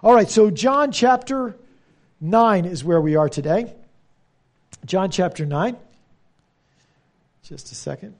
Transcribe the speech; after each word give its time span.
All 0.00 0.14
right, 0.14 0.30
so 0.30 0.48
John 0.48 0.92
chapter 0.92 1.56
9 2.20 2.66
is 2.66 2.84
where 2.84 3.00
we 3.00 3.16
are 3.16 3.28
today. 3.28 3.74
John 4.84 5.10
chapter 5.10 5.44
9. 5.44 5.76
Just 7.42 7.72
a 7.72 7.74
second. 7.74 8.14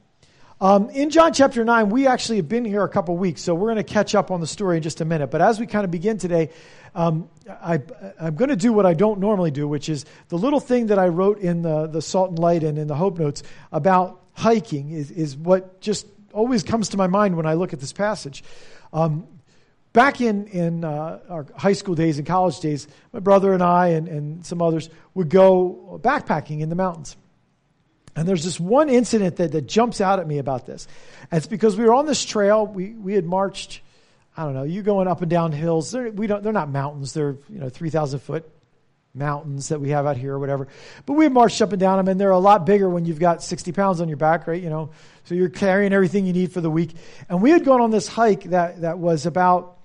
Um, 0.61 0.91
in 0.91 1.11
John 1.11 1.33
chapter 1.33 1.65
9, 1.65 1.91
we 1.91 2.09
actually 2.09 2.39
have 2.39 2.49
been 2.49 2.65
here 2.65 2.83
a 2.83 2.89
couple 2.89 3.17
weeks, 3.17 3.43
so 3.43 3.55
we're 3.55 3.69
going 3.69 3.77
to 3.77 3.85
catch 3.85 4.17
up 4.17 4.33
on 4.33 4.41
the 4.41 4.47
story 4.47 4.79
in 4.79 4.83
just 4.83 5.01
a 5.01 5.05
minute. 5.05 5.29
But 5.29 5.41
as 5.41 5.61
we 5.61 5.69
kind 5.69 5.85
of 5.85 5.93
begin 5.93 6.19
today, 6.19 6.51
um, 6.97 7.29
I, 7.49 7.81
am 8.19 8.35
going 8.35 8.51
to 8.51 8.57
do 8.57 8.73
what 8.73 8.85
I 8.85 8.95
don't 8.95 9.21
normally 9.21 9.53
do, 9.53 9.69
which 9.69 9.89
is 9.89 10.05
the 10.31 10.37
little 10.37 10.59
thing 10.59 10.89
that 10.89 10.99
I 10.99 11.07
wrote 11.07 11.39
in 11.39 11.63
the, 11.63 11.87
the 11.87 12.03
Salt 12.03 12.31
and 12.31 12.41
Light 12.41 12.65
and 12.65 12.77
in 12.77 12.89
the 12.89 12.97
Hope 12.97 13.21
Notes 13.21 13.45
about 13.71 14.21
hiking 14.33 14.91
is, 14.91 15.13
is 15.13 15.37
what 15.37 15.81
just 15.81 16.09
always 16.33 16.65
comes 16.65 16.89
to 16.89 16.97
my 16.97 17.07
mind 17.07 17.37
when 17.37 17.47
I 17.47 17.55
look 17.55 17.73
at 17.73 17.79
this 17.79 17.93
passage. 17.93 18.43
Um, 18.93 19.29
back 19.99 20.21
in, 20.21 20.47
in 20.47 20.85
uh, 20.85 21.19
our 21.29 21.45
high 21.57 21.73
school 21.73 21.97
days 21.97 22.19
and 22.19 22.27
college 22.27 22.61
days, 22.61 22.87
my 23.13 23.19
brother 23.19 23.53
and 23.53 23.61
I 23.61 23.89
and, 23.89 24.07
and 24.07 24.47
some 24.47 24.63
others 24.63 24.89
would 25.15 25.29
go 25.29 25.99
backpacking 26.01 26.61
in 26.61 26.69
the 26.69 26.77
mountains. 26.77 27.17
And 28.15 28.29
there's 28.29 28.45
this 28.45 28.61
one 28.61 28.91
incident 28.91 29.35
that, 29.39 29.51
that 29.51 29.63
jumps 29.63 30.01
out 30.01 30.21
at 30.21 30.29
me 30.29 30.39
about 30.39 30.67
this. 30.67 30.87
And 31.33 31.39
it's 31.39 31.49
because 31.49 31.77
we 31.77 31.85
were 31.85 31.95
on 31.95 32.07
this 32.07 32.25
trail. 32.25 32.65
We, 32.65 32.91
we 32.91 33.15
had 33.15 33.25
marched, 33.25 33.81
I 34.37 34.45
don't 34.45 34.55
know, 34.55 34.63
you 34.63 34.83
going 34.83 35.09
up 35.09 35.21
and 35.21 35.29
down 35.29 35.51
hills. 35.51 35.91
They're, 35.91 36.13
we 36.13 36.29
don't, 36.29 36.45
they're 36.45 36.53
not 36.53 36.71
mountains. 36.71 37.13
They're, 37.13 37.37
you 37.49 37.59
know, 37.59 37.69
3,000 37.69 38.21
foot 38.21 38.49
mountains 39.15 39.71
that 39.71 39.81
we 39.81 39.91
have 39.91 40.07
out 40.07 40.17
here 40.17 40.35
or 40.35 40.39
whatever. 40.39 40.69
But 41.07 41.15
we 41.15 41.29
marched 41.29 41.61
up 41.61 41.73
and 41.73 41.81
down 41.81 41.97
them, 41.97 42.07
and 42.07 42.21
they're 42.21 42.31
a 42.31 42.39
lot 42.39 42.67
bigger 42.67 42.89
when 42.89 43.05
you've 43.05 43.19
got 43.19 43.43
60 43.43 43.73
pounds 43.73 44.01
on 44.01 44.07
your 44.07 44.17
back, 44.17 44.47
right? 44.47 44.63
You 44.63 44.71
know, 44.71 44.91
so 45.25 45.35
you're 45.35 45.49
carrying 45.49 45.93
everything 45.93 46.25
you 46.25 46.33
need 46.33 46.53
for 46.53 46.61
the 46.61 46.71
week. 46.71 46.95
And 47.29 47.43
we 47.43 47.51
had 47.51 47.65
gone 47.65 47.81
on 47.81 47.91
this 47.91 48.07
hike 48.07 48.45
that, 48.45 48.83
that 48.83 48.99
was 49.01 49.27
about, 49.27 49.78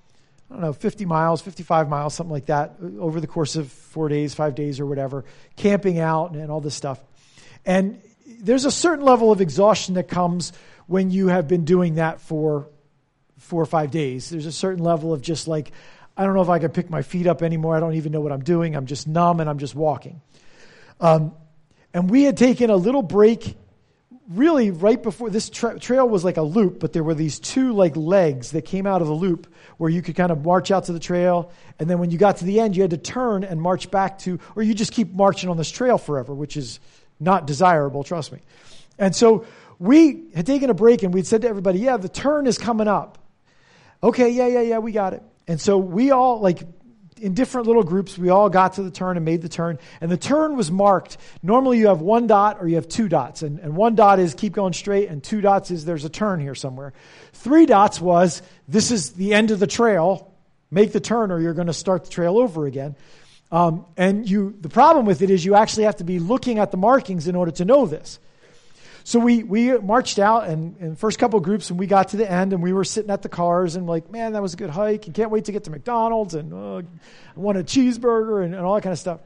I 0.54 0.56
don't 0.56 0.66
know, 0.66 0.72
50 0.72 1.04
miles, 1.04 1.42
55 1.42 1.88
miles, 1.88 2.14
something 2.14 2.32
like 2.32 2.46
that, 2.46 2.76
over 3.00 3.20
the 3.20 3.26
course 3.26 3.56
of 3.56 3.72
four 3.72 4.08
days, 4.08 4.34
five 4.34 4.54
days, 4.54 4.78
or 4.78 4.86
whatever, 4.86 5.24
camping 5.56 5.98
out 5.98 6.30
and, 6.30 6.40
and 6.40 6.48
all 6.48 6.60
this 6.60 6.76
stuff. 6.76 7.00
And 7.66 8.00
there's 8.38 8.64
a 8.64 8.70
certain 8.70 9.04
level 9.04 9.32
of 9.32 9.40
exhaustion 9.40 9.96
that 9.96 10.06
comes 10.06 10.52
when 10.86 11.10
you 11.10 11.26
have 11.26 11.48
been 11.48 11.64
doing 11.64 11.96
that 11.96 12.20
for 12.20 12.68
four 13.38 13.60
or 13.60 13.66
five 13.66 13.90
days. 13.90 14.30
There's 14.30 14.46
a 14.46 14.52
certain 14.52 14.84
level 14.84 15.12
of 15.12 15.22
just 15.22 15.48
like, 15.48 15.72
I 16.16 16.24
don't 16.24 16.34
know 16.34 16.42
if 16.42 16.48
I 16.48 16.60
can 16.60 16.70
pick 16.70 16.88
my 16.88 17.02
feet 17.02 17.26
up 17.26 17.42
anymore. 17.42 17.76
I 17.76 17.80
don't 17.80 17.94
even 17.94 18.12
know 18.12 18.20
what 18.20 18.30
I'm 18.30 18.44
doing. 18.44 18.76
I'm 18.76 18.86
just 18.86 19.08
numb 19.08 19.40
and 19.40 19.50
I'm 19.50 19.58
just 19.58 19.74
walking. 19.74 20.20
Um, 21.00 21.34
and 21.92 22.08
we 22.08 22.22
had 22.22 22.36
taken 22.36 22.70
a 22.70 22.76
little 22.76 23.02
break 23.02 23.56
really 24.28 24.70
right 24.70 25.02
before 25.02 25.28
this 25.28 25.50
tra- 25.50 25.78
trail 25.78 26.08
was 26.08 26.24
like 26.24 26.36
a 26.36 26.42
loop, 26.42 26.80
but 26.80 26.92
there 26.92 27.04
were 27.04 27.14
these 27.14 27.38
two 27.38 27.72
like 27.72 27.96
legs 27.96 28.52
that 28.52 28.62
came 28.62 28.86
out 28.86 29.02
of 29.02 29.08
the 29.08 29.14
loop 29.14 29.52
where 29.76 29.90
you 29.90 30.02
could 30.02 30.16
kind 30.16 30.32
of 30.32 30.44
march 30.44 30.70
out 30.70 30.84
to 30.84 30.92
the 30.92 31.00
trail. 31.00 31.52
And 31.78 31.90
then 31.90 31.98
when 31.98 32.10
you 32.10 32.18
got 32.18 32.38
to 32.38 32.44
the 32.44 32.60
end, 32.60 32.76
you 32.76 32.82
had 32.82 32.92
to 32.92 32.96
turn 32.96 33.44
and 33.44 33.60
march 33.60 33.90
back 33.90 34.18
to, 34.20 34.40
or 34.56 34.62
you 34.62 34.74
just 34.74 34.92
keep 34.92 35.12
marching 35.12 35.50
on 35.50 35.56
this 35.56 35.70
trail 35.70 35.98
forever, 35.98 36.34
which 36.34 36.56
is 36.56 36.80
not 37.20 37.46
desirable, 37.46 38.02
trust 38.02 38.32
me. 38.32 38.40
And 38.98 39.14
so 39.14 39.44
we 39.78 40.24
had 40.34 40.46
taken 40.46 40.70
a 40.70 40.74
break 40.74 41.02
and 41.02 41.12
we'd 41.12 41.26
said 41.26 41.42
to 41.42 41.48
everybody, 41.48 41.80
yeah, 41.80 41.96
the 41.96 42.08
turn 42.08 42.46
is 42.46 42.58
coming 42.58 42.88
up. 42.88 43.18
Okay, 44.02 44.30
yeah, 44.30 44.46
yeah, 44.46 44.60
yeah, 44.60 44.78
we 44.78 44.92
got 44.92 45.12
it. 45.14 45.22
And 45.46 45.60
so 45.60 45.76
we 45.76 46.10
all, 46.10 46.40
like, 46.40 46.62
in 47.20 47.34
different 47.34 47.66
little 47.66 47.82
groups, 47.82 48.18
we 48.18 48.28
all 48.28 48.48
got 48.48 48.74
to 48.74 48.82
the 48.82 48.90
turn 48.90 49.16
and 49.16 49.24
made 49.24 49.42
the 49.42 49.48
turn. 49.48 49.78
And 50.00 50.10
the 50.10 50.16
turn 50.16 50.56
was 50.56 50.70
marked. 50.70 51.16
Normally 51.42 51.78
you 51.78 51.88
have 51.88 52.00
one 52.00 52.26
dot 52.26 52.58
or 52.60 52.68
you 52.68 52.76
have 52.76 52.88
two 52.88 53.08
dots. 53.08 53.42
And, 53.42 53.58
and 53.60 53.76
one 53.76 53.94
dot 53.94 54.18
is 54.18 54.34
keep 54.34 54.52
going 54.52 54.72
straight, 54.72 55.08
and 55.08 55.22
two 55.22 55.40
dots 55.40 55.70
is 55.70 55.84
there's 55.84 56.04
a 56.04 56.08
turn 56.08 56.40
here 56.40 56.54
somewhere. 56.54 56.92
Three 57.32 57.66
dots 57.66 58.00
was 58.00 58.42
this 58.68 58.90
is 58.90 59.12
the 59.12 59.34
end 59.34 59.50
of 59.50 59.60
the 59.60 59.66
trail. 59.66 60.32
Make 60.70 60.92
the 60.92 61.00
turn 61.00 61.30
or 61.30 61.40
you're 61.40 61.54
going 61.54 61.68
to 61.68 61.72
start 61.72 62.04
the 62.04 62.10
trail 62.10 62.36
over 62.38 62.66
again. 62.66 62.96
Um, 63.52 63.86
and 63.96 64.28
you, 64.28 64.56
the 64.60 64.68
problem 64.68 65.06
with 65.06 65.22
it 65.22 65.30
is 65.30 65.44
you 65.44 65.54
actually 65.54 65.84
have 65.84 65.96
to 65.96 66.04
be 66.04 66.18
looking 66.18 66.58
at 66.58 66.72
the 66.72 66.76
markings 66.76 67.28
in 67.28 67.36
order 67.36 67.52
to 67.52 67.64
know 67.64 67.86
this. 67.86 68.18
So 69.06 69.18
we, 69.18 69.42
we 69.42 69.76
marched 69.76 70.18
out 70.18 70.48
and 70.48 70.78
the 70.78 70.96
first 70.96 71.18
couple 71.18 71.38
groups 71.40 71.68
and 71.68 71.78
we 71.78 71.86
got 71.86 72.08
to 72.08 72.16
the 72.16 72.28
end 72.28 72.54
and 72.54 72.62
we 72.62 72.72
were 72.72 72.84
sitting 72.84 73.10
at 73.10 73.20
the 73.20 73.28
cars 73.28 73.76
and 73.76 73.86
like, 73.86 74.10
man, 74.10 74.32
that 74.32 74.40
was 74.40 74.54
a 74.54 74.56
good 74.56 74.70
hike 74.70 75.04
and 75.04 75.14
can't 75.14 75.30
wait 75.30 75.44
to 75.44 75.52
get 75.52 75.64
to 75.64 75.70
McDonald's 75.70 76.34
and 76.34 76.54
uh, 76.54 76.78
I 76.78 76.82
want 77.36 77.58
a 77.58 77.62
cheeseburger 77.62 78.42
and, 78.42 78.54
and 78.54 78.64
all 78.64 78.74
that 78.76 78.80
kind 78.80 78.94
of 78.94 78.98
stuff. 78.98 79.20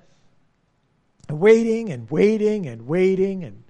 And 1.28 1.38
waiting 1.38 1.90
and 1.90 2.10
waiting 2.10 2.66
and 2.66 2.88
waiting 2.88 3.44
and, 3.44 3.62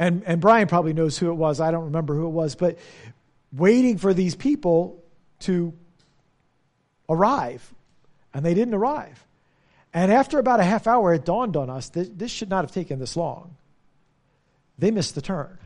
and, 0.00 0.24
and 0.26 0.40
Brian 0.40 0.66
probably 0.66 0.94
knows 0.94 1.16
who 1.16 1.30
it 1.30 1.34
was. 1.34 1.60
I 1.60 1.70
don't 1.70 1.84
remember 1.84 2.16
who 2.16 2.26
it 2.26 2.30
was, 2.30 2.56
but 2.56 2.78
waiting 3.52 3.98
for 3.98 4.12
these 4.12 4.34
people 4.34 5.00
to 5.40 5.72
arrive 7.08 7.72
and 8.34 8.44
they 8.44 8.54
didn't 8.54 8.74
arrive. 8.74 9.24
And 9.94 10.10
after 10.10 10.40
about 10.40 10.58
a 10.58 10.64
half 10.64 10.88
hour, 10.88 11.14
it 11.14 11.24
dawned 11.24 11.56
on 11.56 11.70
us 11.70 11.88
that 11.90 12.18
this 12.18 12.32
should 12.32 12.50
not 12.50 12.64
have 12.64 12.72
taken 12.72 12.98
this 12.98 13.16
long 13.16 13.54
they 14.80 14.90
missed 14.90 15.14
the 15.14 15.22
turn. 15.22 15.58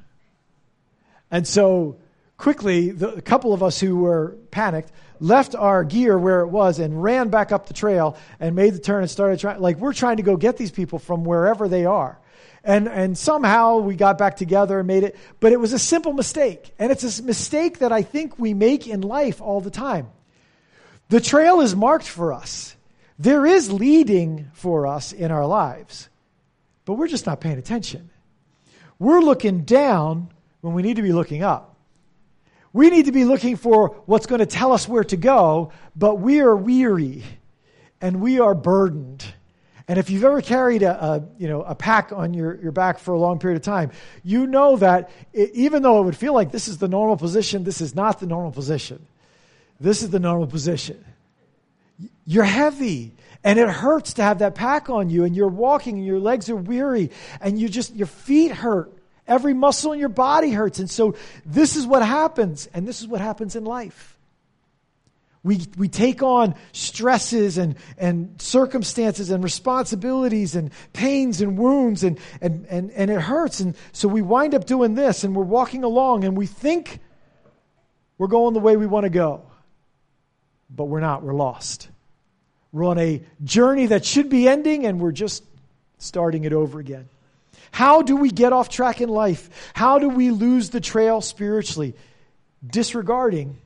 And 1.31 1.47
so 1.47 1.97
quickly, 2.37 2.91
the, 2.91 3.15
a 3.15 3.23
couple 3.23 3.53
of 3.53 3.63
us 3.63 3.81
who 3.81 3.97
were 3.97 4.37
panicked 4.51 4.93
left 5.21 5.55
our 5.55 5.85
gear 5.85 6.19
where 6.19 6.41
it 6.41 6.49
was 6.49 6.79
and 6.79 7.03
ran 7.03 7.29
back 7.29 7.53
up 7.53 7.67
the 7.67 7.75
trail 7.75 8.17
and 8.41 8.55
made 8.55 8.75
the 8.75 8.79
turn 8.79 9.03
and 9.03 9.11
started 9.11 9.39
trying. 9.39 9.61
Like, 9.61 9.79
we're 9.79 9.93
trying 9.93 10.19
to 10.19 10.23
go 10.23 10.37
get 10.37 10.57
these 10.57 10.71
people 10.71 10.99
from 10.99 11.25
wherever 11.25 11.69
they 11.69 11.87
are. 11.87 12.19
And, 12.63 12.89
and 12.89 13.17
somehow 13.17 13.79
we 13.79 13.95
got 13.95 14.17
back 14.17 14.37
together 14.37 14.79
and 14.79 14.87
made 14.87 15.05
it. 15.05 15.17
But 15.39 15.53
it 15.53 15.61
was 15.61 15.73
a 15.73 15.79
simple 15.79 16.13
mistake. 16.13 16.75
And 16.79 16.91
it's 16.91 17.19
a 17.19 17.23
mistake 17.23 17.79
that 17.81 17.93
I 17.93 18.03
think 18.03 18.39
we 18.39 18.55
make 18.55 18.87
in 18.87 19.03
life 19.03 19.41
all 19.41 19.61
the 19.61 19.71
time. 19.71 20.09
The 21.09 21.21
trail 21.21 21.61
is 21.61 21.77
marked 21.77 22.09
for 22.09 22.33
us, 22.33 22.75
there 23.19 23.47
is 23.47 23.71
leading 23.71 24.51
for 24.55 24.87
us 24.87 25.13
in 25.13 25.31
our 25.31 25.47
lives, 25.47 26.09
but 26.85 26.95
we're 26.95 27.09
just 27.09 27.27
not 27.27 27.41
paying 27.41 27.59
attention. 27.59 28.11
We're 29.05 29.21
looking 29.21 29.65
down 29.65 30.31
when 30.63 30.73
we 30.73 30.81
need 30.81 30.97
to 30.97 31.03
be 31.03 31.13
looking 31.13 31.43
up. 31.43 31.77
We 32.73 32.89
need 32.89 33.05
to 33.05 33.13
be 33.13 33.27
looking 33.27 33.57
for 33.57 34.01
what's 34.07 34.25
going 34.25 34.39
to 34.39 34.47
tell 34.47 34.73
us 34.73 34.89
where 34.89 35.05
to 35.05 35.17
go, 35.19 35.73
but 35.95 36.21
we 36.21 36.41
are 36.41 36.57
weary 36.57 37.23
and 38.01 38.23
we 38.23 38.41
are 38.41 38.55
burdened. 38.55 39.23
And 39.89 39.99
if 39.99 40.09
you've 40.09 40.25
ever 40.25 40.41
carried 40.41 40.83
a, 40.83 41.05
a, 41.05 41.23
you 41.37 41.49
know, 41.49 41.61
a 41.65 41.75
pack 41.75 42.13
on 42.13 42.33
your, 42.33 42.59
your 42.63 42.73
back 42.73 42.99
for 42.99 43.13
a 43.13 43.19
long 43.19 43.39
period 43.39 43.59
of 43.59 43.63
time, 43.63 43.91
you 44.23 44.47
know 44.47 44.79
that 44.79 45.11
it, 45.35 45.51
even 45.53 45.83
though 45.83 46.01
it 46.01 46.05
would 46.05 46.17
feel 46.17 46.33
like 46.33 46.51
this 46.51 46.67
is 46.67 46.79
the 46.79 46.89
normal 46.89 47.19
position, 47.19 47.63
this 47.63 47.83
is 47.83 47.95
not 47.95 48.21
the 48.21 48.27
normal 48.27 48.53
position. 48.53 49.05
This 49.79 50.03
is 50.03 50.09
the 50.09 50.19
normal 50.19 50.47
position. 50.47 51.05
You're 52.25 52.45
heavy 52.45 53.13
and 53.45 53.59
it 53.59 53.69
hurts 53.69 54.15
to 54.15 54.23
have 54.23 54.39
that 54.39 54.55
pack 54.55 54.89
on 54.89 55.11
you 55.11 55.25
and 55.25 55.37
you're 55.37 55.49
walking 55.49 55.99
and 55.99 56.07
your 56.07 56.19
legs 56.19 56.49
are 56.49 56.57
weary 56.57 57.11
and 57.43 57.59
you 57.59 57.69
just 57.69 57.95
your 57.95 58.07
feet 58.07 58.51
hurt. 58.51 58.91
Every 59.27 59.55
muscle 59.55 59.93
in 59.93 60.01
your 60.01 60.09
body 60.09 60.51
hurts. 60.51 60.79
And 60.79 60.91
so 60.91 61.15
this 61.45 61.77
is 61.77 61.87
what 61.87 62.03
happens 62.03 62.69
and 62.73 62.89
this 62.89 63.03
is 63.03 63.07
what 63.07 63.21
happens 63.21 63.55
in 63.55 63.65
life. 63.65 64.19
We, 65.43 65.61
we 65.77 65.89
take 65.89 66.23
on 66.23 66.55
stresses 66.73 67.59
and, 67.59 67.77
and 67.99 68.41
circumstances 68.41 69.29
and 69.29 69.45
responsibilities 69.45 70.57
and 70.57 70.71
pains 70.95 71.43
and 71.43 71.59
wounds 71.59 72.03
and, 72.03 72.19
and, 72.41 72.65
and, 72.71 72.91
and 72.93 73.11
it 73.11 73.21
hurts. 73.21 73.61
And 73.61 73.77
so 73.93 74.09
we 74.09 74.23
wind 74.23 74.55
up 74.55 74.65
doing 74.65 74.95
this 74.95 75.23
and 75.23 75.37
we're 75.37 75.45
walking 75.45 75.85
along 75.85 76.25
and 76.25 76.35
we 76.35 76.47
think 76.47 76.99
we're 78.17 78.29
going 78.29 78.55
the 78.55 78.61
way 78.61 78.79
we 78.79 78.87
want 78.87 79.05
to 79.05 79.11
go. 79.11 79.43
But 80.71 80.85
we're 80.85 81.01
not. 81.01 81.23
We're 81.23 81.35
lost 81.35 81.91
we're 82.75 82.87
on 82.87 82.99
a 82.99 83.23
journey 83.45 83.87
that 83.87 84.05
should 84.05 84.29
be 84.29 84.49
ending, 84.49 84.85
and 84.85 84.99
we're 84.99 85.13
just 85.13 85.45
starting 85.99 86.43
it 86.43 86.53
over 86.53 86.81
again. 86.81 87.09
How 87.71 88.03
do 88.03 88.17
we 88.17 88.33
get 88.33 88.53
off 88.53 88.69
track 88.69 89.01
in 89.01 89.09
life? 89.09 89.71
How 89.75 90.01
do 90.01 90.09
we 90.09 90.33
lose 90.33 90.71
the 90.71 90.81
trail 90.81 91.21
spiritually? 91.21 91.95
Disregarding 92.67 93.59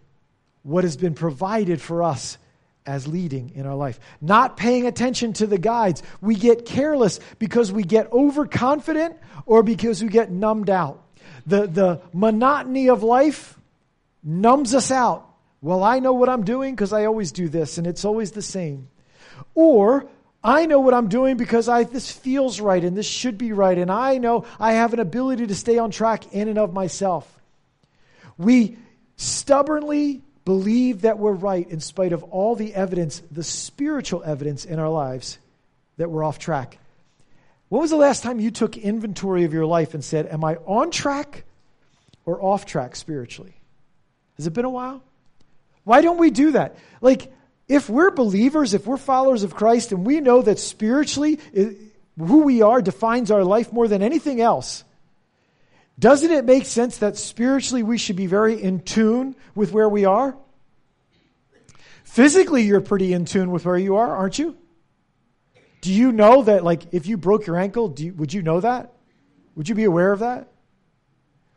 what 0.62 0.84
has 0.84 0.98
been 0.98 1.14
provided 1.14 1.80
for 1.80 2.02
us 2.02 2.36
as 2.84 3.08
leading 3.08 3.52
in 3.54 3.64
our 3.64 3.74
life. 3.74 3.98
Not 4.20 4.58
paying 4.58 4.86
attention 4.86 5.32
to 5.34 5.46
the 5.46 5.56
guides. 5.58 6.02
We 6.20 6.34
get 6.34 6.66
careless 6.66 7.18
because 7.38 7.72
we 7.72 7.84
get 7.84 8.12
overconfident 8.12 9.16
or 9.46 9.62
because 9.62 10.02
we 10.02 10.10
get 10.10 10.30
numbed 10.30 10.68
out. 10.68 11.02
The, 11.46 11.66
the 11.66 12.02
monotony 12.12 12.90
of 12.90 13.02
life 13.02 13.58
numbs 14.22 14.74
us 14.74 14.90
out. 14.90 15.24
Well, 15.62 15.82
I 15.82 15.98
know 15.98 16.12
what 16.12 16.28
I'm 16.28 16.44
doing 16.44 16.74
because 16.74 16.92
I 16.92 17.06
always 17.06 17.32
do 17.32 17.48
this, 17.48 17.78
and 17.78 17.86
it's 17.86 18.04
always 18.04 18.32
the 18.32 18.42
same. 18.42 18.88
Or 19.54 20.06
I 20.42 20.66
know 20.66 20.80
what 20.80 20.94
I'm 20.94 21.08
doing 21.08 21.36
because 21.36 21.68
I, 21.68 21.84
this 21.84 22.10
feels 22.10 22.60
right 22.60 22.82
and 22.82 22.96
this 22.96 23.06
should 23.06 23.38
be 23.38 23.52
right, 23.52 23.76
and 23.76 23.90
I 23.90 24.18
know 24.18 24.44
I 24.58 24.72
have 24.72 24.92
an 24.92 25.00
ability 25.00 25.48
to 25.48 25.54
stay 25.54 25.78
on 25.78 25.90
track 25.90 26.32
in 26.32 26.48
and 26.48 26.58
of 26.58 26.72
myself. 26.72 27.32
We 28.36 28.78
stubbornly 29.16 30.22
believe 30.44 31.02
that 31.02 31.18
we're 31.18 31.32
right 31.32 31.68
in 31.68 31.80
spite 31.80 32.12
of 32.12 32.22
all 32.24 32.54
the 32.54 32.74
evidence, 32.74 33.20
the 33.30 33.42
spiritual 33.42 34.22
evidence 34.24 34.64
in 34.64 34.78
our 34.78 34.88
lives 34.88 35.38
that 35.98 36.10
we're 36.10 36.24
off 36.24 36.38
track. 36.38 36.78
When 37.68 37.82
was 37.82 37.90
the 37.90 37.96
last 37.96 38.22
time 38.22 38.40
you 38.40 38.50
took 38.50 38.76
inventory 38.78 39.44
of 39.44 39.52
your 39.52 39.66
life 39.66 39.92
and 39.92 40.02
said, 40.02 40.26
Am 40.26 40.42
I 40.44 40.56
on 40.64 40.90
track 40.90 41.44
or 42.24 42.42
off 42.42 42.64
track 42.64 42.96
spiritually? 42.96 43.54
Has 44.36 44.46
it 44.46 44.52
been 44.54 44.64
a 44.64 44.70
while? 44.70 45.02
Why 45.84 46.00
don't 46.00 46.18
we 46.18 46.30
do 46.30 46.52
that? 46.52 46.76
Like, 47.00 47.32
if 47.68 47.90
we're 47.90 48.10
believers, 48.10 48.74
if 48.74 48.86
we're 48.86 48.96
followers 48.96 49.42
of 49.42 49.54
Christ, 49.54 49.92
and 49.92 50.06
we 50.06 50.20
know 50.20 50.42
that 50.42 50.58
spiritually 50.58 51.38
who 51.52 52.42
we 52.42 52.62
are 52.62 52.80
defines 52.80 53.30
our 53.30 53.44
life 53.44 53.72
more 53.72 53.86
than 53.86 54.02
anything 54.02 54.40
else, 54.40 54.84
doesn't 55.98 56.30
it 56.30 56.44
make 56.44 56.64
sense 56.64 56.98
that 56.98 57.16
spiritually 57.16 57.82
we 57.82 57.98
should 57.98 58.16
be 58.16 58.26
very 58.26 58.60
in 58.60 58.80
tune 58.80 59.36
with 59.54 59.72
where 59.72 59.88
we 59.88 60.04
are? 60.04 60.36
Physically, 62.04 62.62
you're 62.62 62.80
pretty 62.80 63.12
in 63.12 63.26
tune 63.26 63.50
with 63.50 63.66
where 63.66 63.76
you 63.76 63.96
are, 63.96 64.16
aren't 64.16 64.38
you? 64.38 64.56
Do 65.80 65.92
you 65.92 66.10
know 66.10 66.42
that, 66.42 66.64
like, 66.64 66.92
if 66.92 67.06
you 67.06 67.16
broke 67.16 67.46
your 67.46 67.56
ankle, 67.56 67.94
you, 67.98 68.14
would 68.14 68.32
you 68.32 68.42
know 68.42 68.60
that? 68.60 68.92
Would 69.56 69.68
you 69.68 69.74
be 69.74 69.84
aware 69.84 70.12
of 70.12 70.20
that? 70.20 70.48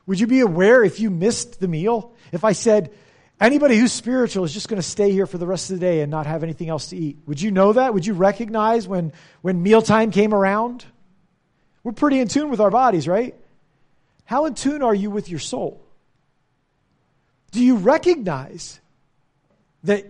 Would 0.08 0.20
you 0.20 0.28
be 0.28 0.42
aware 0.42 0.84
if 0.84 1.00
you 1.00 1.10
missed 1.10 1.60
the 1.60 1.68
meal? 1.68 2.14
If 2.32 2.44
I 2.44 2.52
said, 2.52 2.92
anybody 3.42 3.78
who's 3.78 3.92
spiritual 3.92 4.46
is 4.46 4.54
just 4.54 4.70
going 4.70 4.82
to 4.82 4.88
stay 4.88 5.12
here 5.12 5.26
for 5.26 5.38
the 5.38 5.48
rest 5.48 5.72
of 5.72 5.80
the 5.80 5.86
day 5.86 6.02
and 6.02 6.12
not 6.12 6.28
have 6.28 6.44
anything 6.44 6.70
else 6.70 6.90
to 6.90 6.98
eat, 6.98 7.18
would 7.26 7.42
you 7.42 7.52
know 7.52 7.74
that? 7.74 7.94
Would 7.94 8.06
you 8.06 8.14
recognize 8.14 8.88
when, 8.88 9.12
when 9.42 9.64
mealtime 9.64 10.12
came 10.12 10.34
around? 10.34 10.86
We're 11.84 11.92
pretty 11.92 12.20
in 12.20 12.28
tune 12.28 12.50
with 12.50 12.60
our 12.60 12.72
bodies, 12.72 13.08
right? 13.08 13.36
How 14.26 14.46
in 14.46 14.54
tune 14.54 14.84
are 14.84 14.96
you 14.96 15.10
with 15.10 15.30
your 15.30 15.40
soul? 15.40 15.82
Do 17.52 17.62
you 17.62 17.78
recognize 17.78 18.80
that 19.84 20.06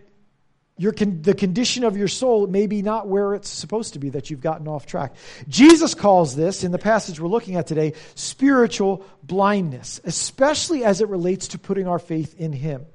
your 0.82 0.92
con- 0.92 1.22
the 1.22 1.36
condition 1.36 1.84
of 1.84 1.96
your 1.96 2.08
soul 2.08 2.48
may 2.48 2.66
be 2.66 2.82
not 2.82 3.08
where 3.08 3.36
it's 3.36 3.50
supposed 3.50 3.94
to 3.94 4.00
be, 4.00 4.10
that 4.10 4.32
you've 4.32 4.42
gotten 4.42 4.68
off 4.68 4.88
track. 4.88 5.14
Jesus 5.48 5.94
calls 5.94 6.36
this, 6.36 6.64
in 6.64 6.72
the 6.72 6.80
passage 6.80 7.20
we're 7.20 7.28
looking 7.28 7.56
at 7.56 7.68
today, 7.68 7.94
spiritual 8.16 9.06
blindness, 9.22 10.02
especially 10.06 10.84
as 10.84 11.00
it 11.00 11.08
relates 11.08 11.50
to 11.50 11.60
putting 11.60 11.88
our 11.88 12.00
faith 12.00 12.34
in 12.40 12.52
Him. 12.52 12.88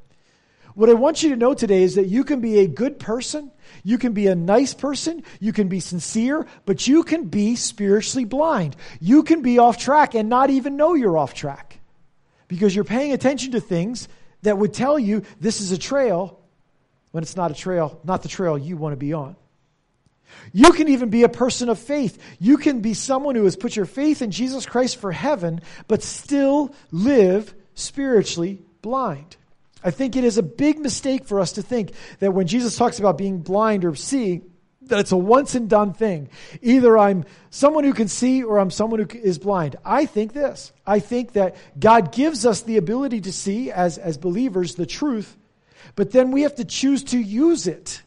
What 0.77 0.91
I 0.91 0.93
want 0.93 1.23
you 1.23 1.31
to 1.31 1.37
know 1.37 1.55
today 1.55 1.85
is 1.85 1.95
that 1.95 2.09
you 2.09 2.23
can 2.23 2.43
be 2.43 2.59
a 2.59 2.67
good 2.67 2.99
person, 2.99 3.51
you 3.83 3.97
can 3.97 4.13
be 4.13 4.27
a 4.27 4.35
nice 4.35 4.75
person, 4.75 5.23
you 5.41 5.55
can 5.55 5.69
be 5.69 5.81
sincere, 5.81 6.47
but 6.67 6.87
you 6.87 7.03
can 7.03 7.29
be 7.29 7.57
spiritually 7.57 8.27
blind. 8.27 8.77
You 9.01 9.23
can 9.23 9.41
be 9.41 9.59
off 9.59 9.79
track 9.79 10.15
and 10.15 10.29
not 10.29 10.51
even 10.51 10.77
know 10.77 10.93
you're 10.93 11.17
off 11.17 11.33
track 11.33 11.81
because 12.47 12.75
you're 12.75 12.85
paying 12.85 13.15
attention 13.15 13.53
to 13.53 13.61
things 13.61 14.07
that 14.43 14.59
would 14.59 14.75
tell 14.75 14.99
you 14.99 15.23
this 15.41 15.63
is 15.63 15.73
a 15.73 15.79
trail 15.79 16.39
when 17.11 17.23
it's 17.23 17.37
not 17.37 17.51
a 17.51 17.55
trail, 17.55 17.99
not 18.05 18.21
the 18.21 18.29
trail 18.29 18.59
you 18.59 18.77
want 18.77 18.93
to 18.93 18.99
be 18.99 19.15
on. 19.15 19.35
You 20.53 20.73
can 20.73 20.89
even 20.89 21.09
be 21.09 21.23
a 21.23 21.31
person 21.31 21.71
of 21.71 21.79
faith. 21.79 22.19
You 22.39 22.59
can 22.59 22.83
be 22.83 22.93
someone 22.93 23.35
who 23.35 23.45
has 23.45 23.57
put 23.57 23.77
your 23.77 23.87
faith 23.87 24.21
in 24.21 24.31
Jesus 24.31 24.67
Christ 24.67 24.99
for 24.99 25.11
heaven, 25.11 25.63
but 25.89 26.03
still 26.03 26.75
live 26.91 27.55
spiritually 27.75 28.61
blind. 28.83 29.39
I 29.87 29.91
think 29.91 30.17
it 30.17 30.25
is 30.25 30.37
a 30.37 30.43
big 30.43 30.79
mistake 30.79 31.25
for 31.25 31.41
us 31.41 31.53
to 31.53 31.63
think 31.63 31.93
that 32.19 32.33
when 32.33 32.47
Jesus 32.47 32.77
talks 32.77 32.99
about 32.99 33.17
being 33.17 33.39
blind 33.39 33.87
or 33.87 33.95
seeing, 33.95 34.51
that 34.83 34.99
it's 35.01 35.13
a 35.13 35.17
once 35.17 35.55
and 35.55 35.71
done 35.71 35.95
thing. 35.95 36.29
Either 36.61 36.99
I'm 36.99 37.25
someone 37.49 37.85
who 37.85 37.95
can 37.95 38.09
see 38.09 38.45
or 38.45 38.59
I'm 38.59 38.71
someone 38.71 39.01
who 39.01 39.19
is 39.19 39.39
blind. 39.39 39.77
I 39.85 40.05
think 40.07 40.35
this. 40.35 40.73
I 40.87 41.01
think 41.01 41.33
that 41.33 41.57
God 41.79 42.13
gives 42.13 42.45
us 42.45 42.61
the 42.63 42.77
ability 42.77 43.23
to 43.23 43.33
see 43.33 43.71
as, 43.71 43.97
as 43.97 44.19
believers 44.19 44.75
the 44.75 44.87
truth 44.87 45.37
but 45.95 46.11
then 46.11 46.31
we 46.31 46.43
have 46.43 46.57
to 46.57 46.65
choose 46.65 47.05
to 47.05 47.19
use 47.19 47.67
it 47.67 48.03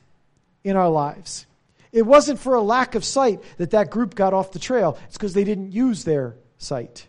in 0.64 0.76
our 0.76 0.90
lives. 0.90 1.46
It 1.92 2.04
wasn't 2.04 2.40
for 2.40 2.54
a 2.54 2.62
lack 2.62 2.96
of 2.96 3.04
sight 3.06 3.42
that 3.58 3.72
that 3.72 3.90
group 3.90 4.14
got 4.14 4.34
off 4.34 4.52
the 4.52 4.60
trail. 4.60 4.98
It's 5.06 5.18
because 5.18 5.34
they 5.34 5.44
didn't 5.44 5.72
use 5.72 6.04
their 6.04 6.36
sight. 6.58 7.08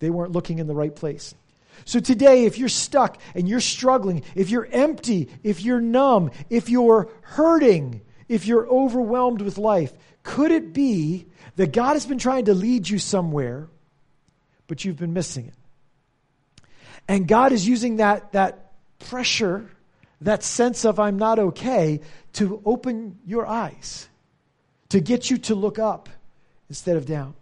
They 0.00 0.10
weren't 0.10 0.32
looking 0.32 0.58
in 0.58 0.66
the 0.66 0.74
right 0.74 0.94
place. 0.94 1.34
So 1.84 2.00
today, 2.00 2.44
if 2.44 2.58
you're 2.58 2.68
stuck 2.68 3.20
and 3.34 3.48
you're 3.48 3.60
struggling, 3.60 4.22
if 4.34 4.50
you're 4.50 4.68
empty, 4.70 5.28
if 5.42 5.62
you're 5.62 5.80
numb, 5.80 6.30
if 6.50 6.68
you're 6.68 7.10
hurting, 7.22 8.02
if 8.28 8.46
you're 8.46 8.66
overwhelmed 8.68 9.40
with 9.40 9.58
life, 9.58 9.92
could 10.22 10.52
it 10.52 10.72
be 10.72 11.26
that 11.56 11.72
God 11.72 11.94
has 11.94 12.06
been 12.06 12.18
trying 12.18 12.46
to 12.46 12.54
lead 12.54 12.88
you 12.88 12.98
somewhere, 12.98 13.68
but 14.66 14.84
you've 14.84 14.98
been 14.98 15.12
missing 15.12 15.46
it? 15.46 15.54
And 17.08 17.26
God 17.26 17.52
is 17.52 17.66
using 17.66 17.96
that, 17.96 18.32
that 18.32 18.72
pressure, 18.98 19.68
that 20.20 20.42
sense 20.42 20.84
of 20.84 21.00
I'm 21.00 21.18
not 21.18 21.38
okay, 21.38 22.00
to 22.34 22.62
open 22.64 23.18
your 23.26 23.46
eyes, 23.46 24.08
to 24.90 25.00
get 25.00 25.30
you 25.30 25.38
to 25.38 25.54
look 25.54 25.78
up 25.78 26.08
instead 26.68 26.96
of 26.96 27.06
down. 27.06 27.34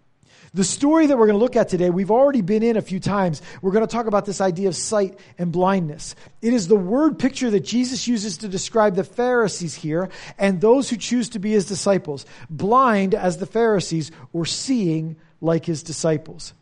The 0.53 0.65
story 0.65 1.07
that 1.07 1.17
we're 1.17 1.27
going 1.27 1.39
to 1.39 1.45
look 1.45 1.55
at 1.55 1.69
today, 1.69 1.91
we've 1.91 2.11
already 2.11 2.41
been 2.41 2.65
in 2.65 2.77
a 2.77 2.83
few 2.83 2.99
times. 2.99 3.41
We're 3.63 3.71
going 3.71 3.87
to 3.87 3.93
talk 3.93 4.07
about 4.07 4.27
this 4.27 4.41
idea 4.41 4.67
of 4.67 4.75
sight 4.75 5.17
and 5.39 5.53
blindness. 5.53 6.17
It 6.43 6.53
is 6.53 6.67
the 6.67 6.75
word 6.75 7.21
picture 7.21 7.51
that 7.51 7.61
Jesus 7.61 8.09
uses 8.09 8.39
to 8.39 8.49
describe 8.49 8.97
the 8.97 9.05
Pharisees 9.05 9.77
here 9.77 10.09
and 10.39 10.61
those 10.61 10.91
who 10.91 10.97
choose 10.97 11.29
to 11.31 11.39
be 11.39 11.53
his 11.53 11.67
disciples. 11.67 12.27
Blind 12.49 13.15
as 13.15 13.39
the 13.39 13.47
Pharisees 13.47 14.11
or 14.33 14.45
seeing 14.45 15.15
like 15.41 15.67
his 15.67 15.85
disciples. 15.85 16.53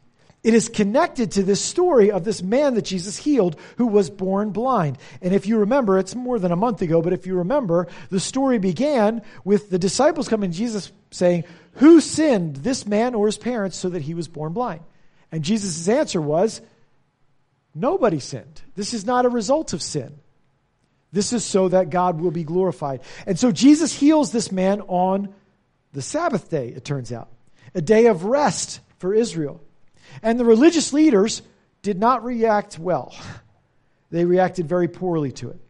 It 0.44 0.54
is 0.54 0.68
connected 0.68 1.32
to 1.32 1.42
this 1.42 1.60
story 1.60 2.10
of 2.10 2.24
this 2.24 2.42
man 2.42 2.74
that 2.74 2.84
Jesus 2.84 3.16
healed 3.16 3.58
who 3.76 3.86
was 3.86 4.08
born 4.08 4.50
blind. 4.50 4.98
And 5.20 5.34
if 5.34 5.46
you 5.46 5.58
remember, 5.58 5.98
it's 5.98 6.14
more 6.14 6.38
than 6.38 6.52
a 6.52 6.56
month 6.56 6.80
ago, 6.82 7.02
but 7.02 7.12
if 7.12 7.26
you 7.26 7.36
remember, 7.36 7.88
the 8.10 8.20
story 8.20 8.58
began 8.58 9.22
with 9.44 9.70
the 9.70 9.78
disciples 9.78 10.28
coming 10.28 10.50
to 10.50 10.56
Jesus 10.56 10.92
saying, 11.10 11.44
Who 11.78 12.00
sinned, 12.00 12.56
this 12.56 12.86
man 12.86 13.14
or 13.14 13.26
his 13.26 13.38
parents, 13.38 13.76
so 13.76 13.88
that 13.90 14.02
he 14.02 14.14
was 14.14 14.28
born 14.28 14.52
blind? 14.52 14.80
And 15.30 15.44
Jesus' 15.44 15.88
answer 15.88 16.20
was, 16.20 16.60
Nobody 17.74 18.18
sinned. 18.18 18.62
This 18.74 18.94
is 18.94 19.06
not 19.06 19.24
a 19.24 19.28
result 19.28 19.72
of 19.72 19.82
sin. 19.82 20.18
This 21.12 21.32
is 21.32 21.44
so 21.44 21.68
that 21.68 21.90
God 21.90 22.20
will 22.20 22.30
be 22.30 22.44
glorified. 22.44 23.00
And 23.26 23.38
so 23.38 23.52
Jesus 23.52 23.94
heals 23.94 24.32
this 24.32 24.50
man 24.50 24.80
on 24.82 25.32
the 25.92 26.02
Sabbath 26.02 26.50
day, 26.50 26.68
it 26.68 26.84
turns 26.84 27.12
out, 27.12 27.28
a 27.74 27.80
day 27.80 28.06
of 28.06 28.24
rest 28.24 28.80
for 28.98 29.14
Israel. 29.14 29.60
And 30.22 30.38
the 30.38 30.44
religious 30.44 30.92
leaders 30.92 31.42
did 31.82 31.98
not 31.98 32.24
react 32.24 32.78
well. 32.78 33.14
They 34.10 34.24
reacted 34.24 34.66
very 34.66 34.88
poorly 34.88 35.32
to 35.32 35.50
it. 35.50 35.60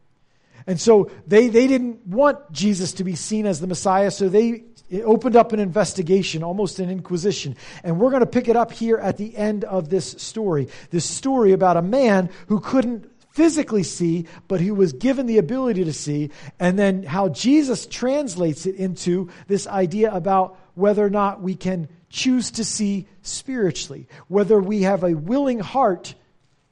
And 0.64 0.80
so 0.80 1.10
they, 1.26 1.48
they 1.48 1.66
didn't 1.66 2.06
want 2.06 2.52
Jesus 2.52 2.92
to 2.92 3.02
be 3.02 3.16
seen 3.16 3.46
as 3.46 3.60
the 3.60 3.66
Messiah, 3.66 4.12
so 4.12 4.28
they 4.28 4.62
opened 4.92 5.36
up 5.36 5.52
an 5.52 5.60
investigation, 5.60 6.42
almost 6.42 6.78
an 6.78 6.90
inquisition. 6.90 7.56
And 7.84 8.00
we're 8.00 8.10
going 8.10 8.20
to 8.20 8.26
pick 8.26 8.48
it 8.48 8.56
up 8.56 8.72
here 8.72 8.96
at 8.96 9.16
the 9.16 9.36
end 9.36 9.64
of 9.64 9.88
this 9.88 10.12
story. 10.12 10.68
This 10.90 11.04
story 11.04 11.52
about 11.52 11.76
a 11.76 11.82
man 11.82 12.30
who 12.48 12.60
couldn't 12.60 13.10
physically 13.30 13.84
see, 13.84 14.26
but 14.48 14.60
who 14.60 14.74
was 14.74 14.92
given 14.92 15.26
the 15.26 15.38
ability 15.38 15.84
to 15.84 15.92
see, 15.92 16.30
and 16.58 16.78
then 16.78 17.04
how 17.04 17.28
Jesus 17.28 17.86
translates 17.86 18.66
it 18.66 18.74
into 18.74 19.30
this 19.46 19.66
idea 19.66 20.12
about 20.12 20.58
whether 20.74 21.04
or 21.04 21.10
not 21.10 21.40
we 21.40 21.54
can 21.54 21.88
choose 22.10 22.50
to 22.52 22.64
see 22.64 23.06
spiritually, 23.22 24.08
whether 24.26 24.58
we 24.58 24.82
have 24.82 25.04
a 25.04 25.14
willing 25.14 25.60
heart 25.60 26.14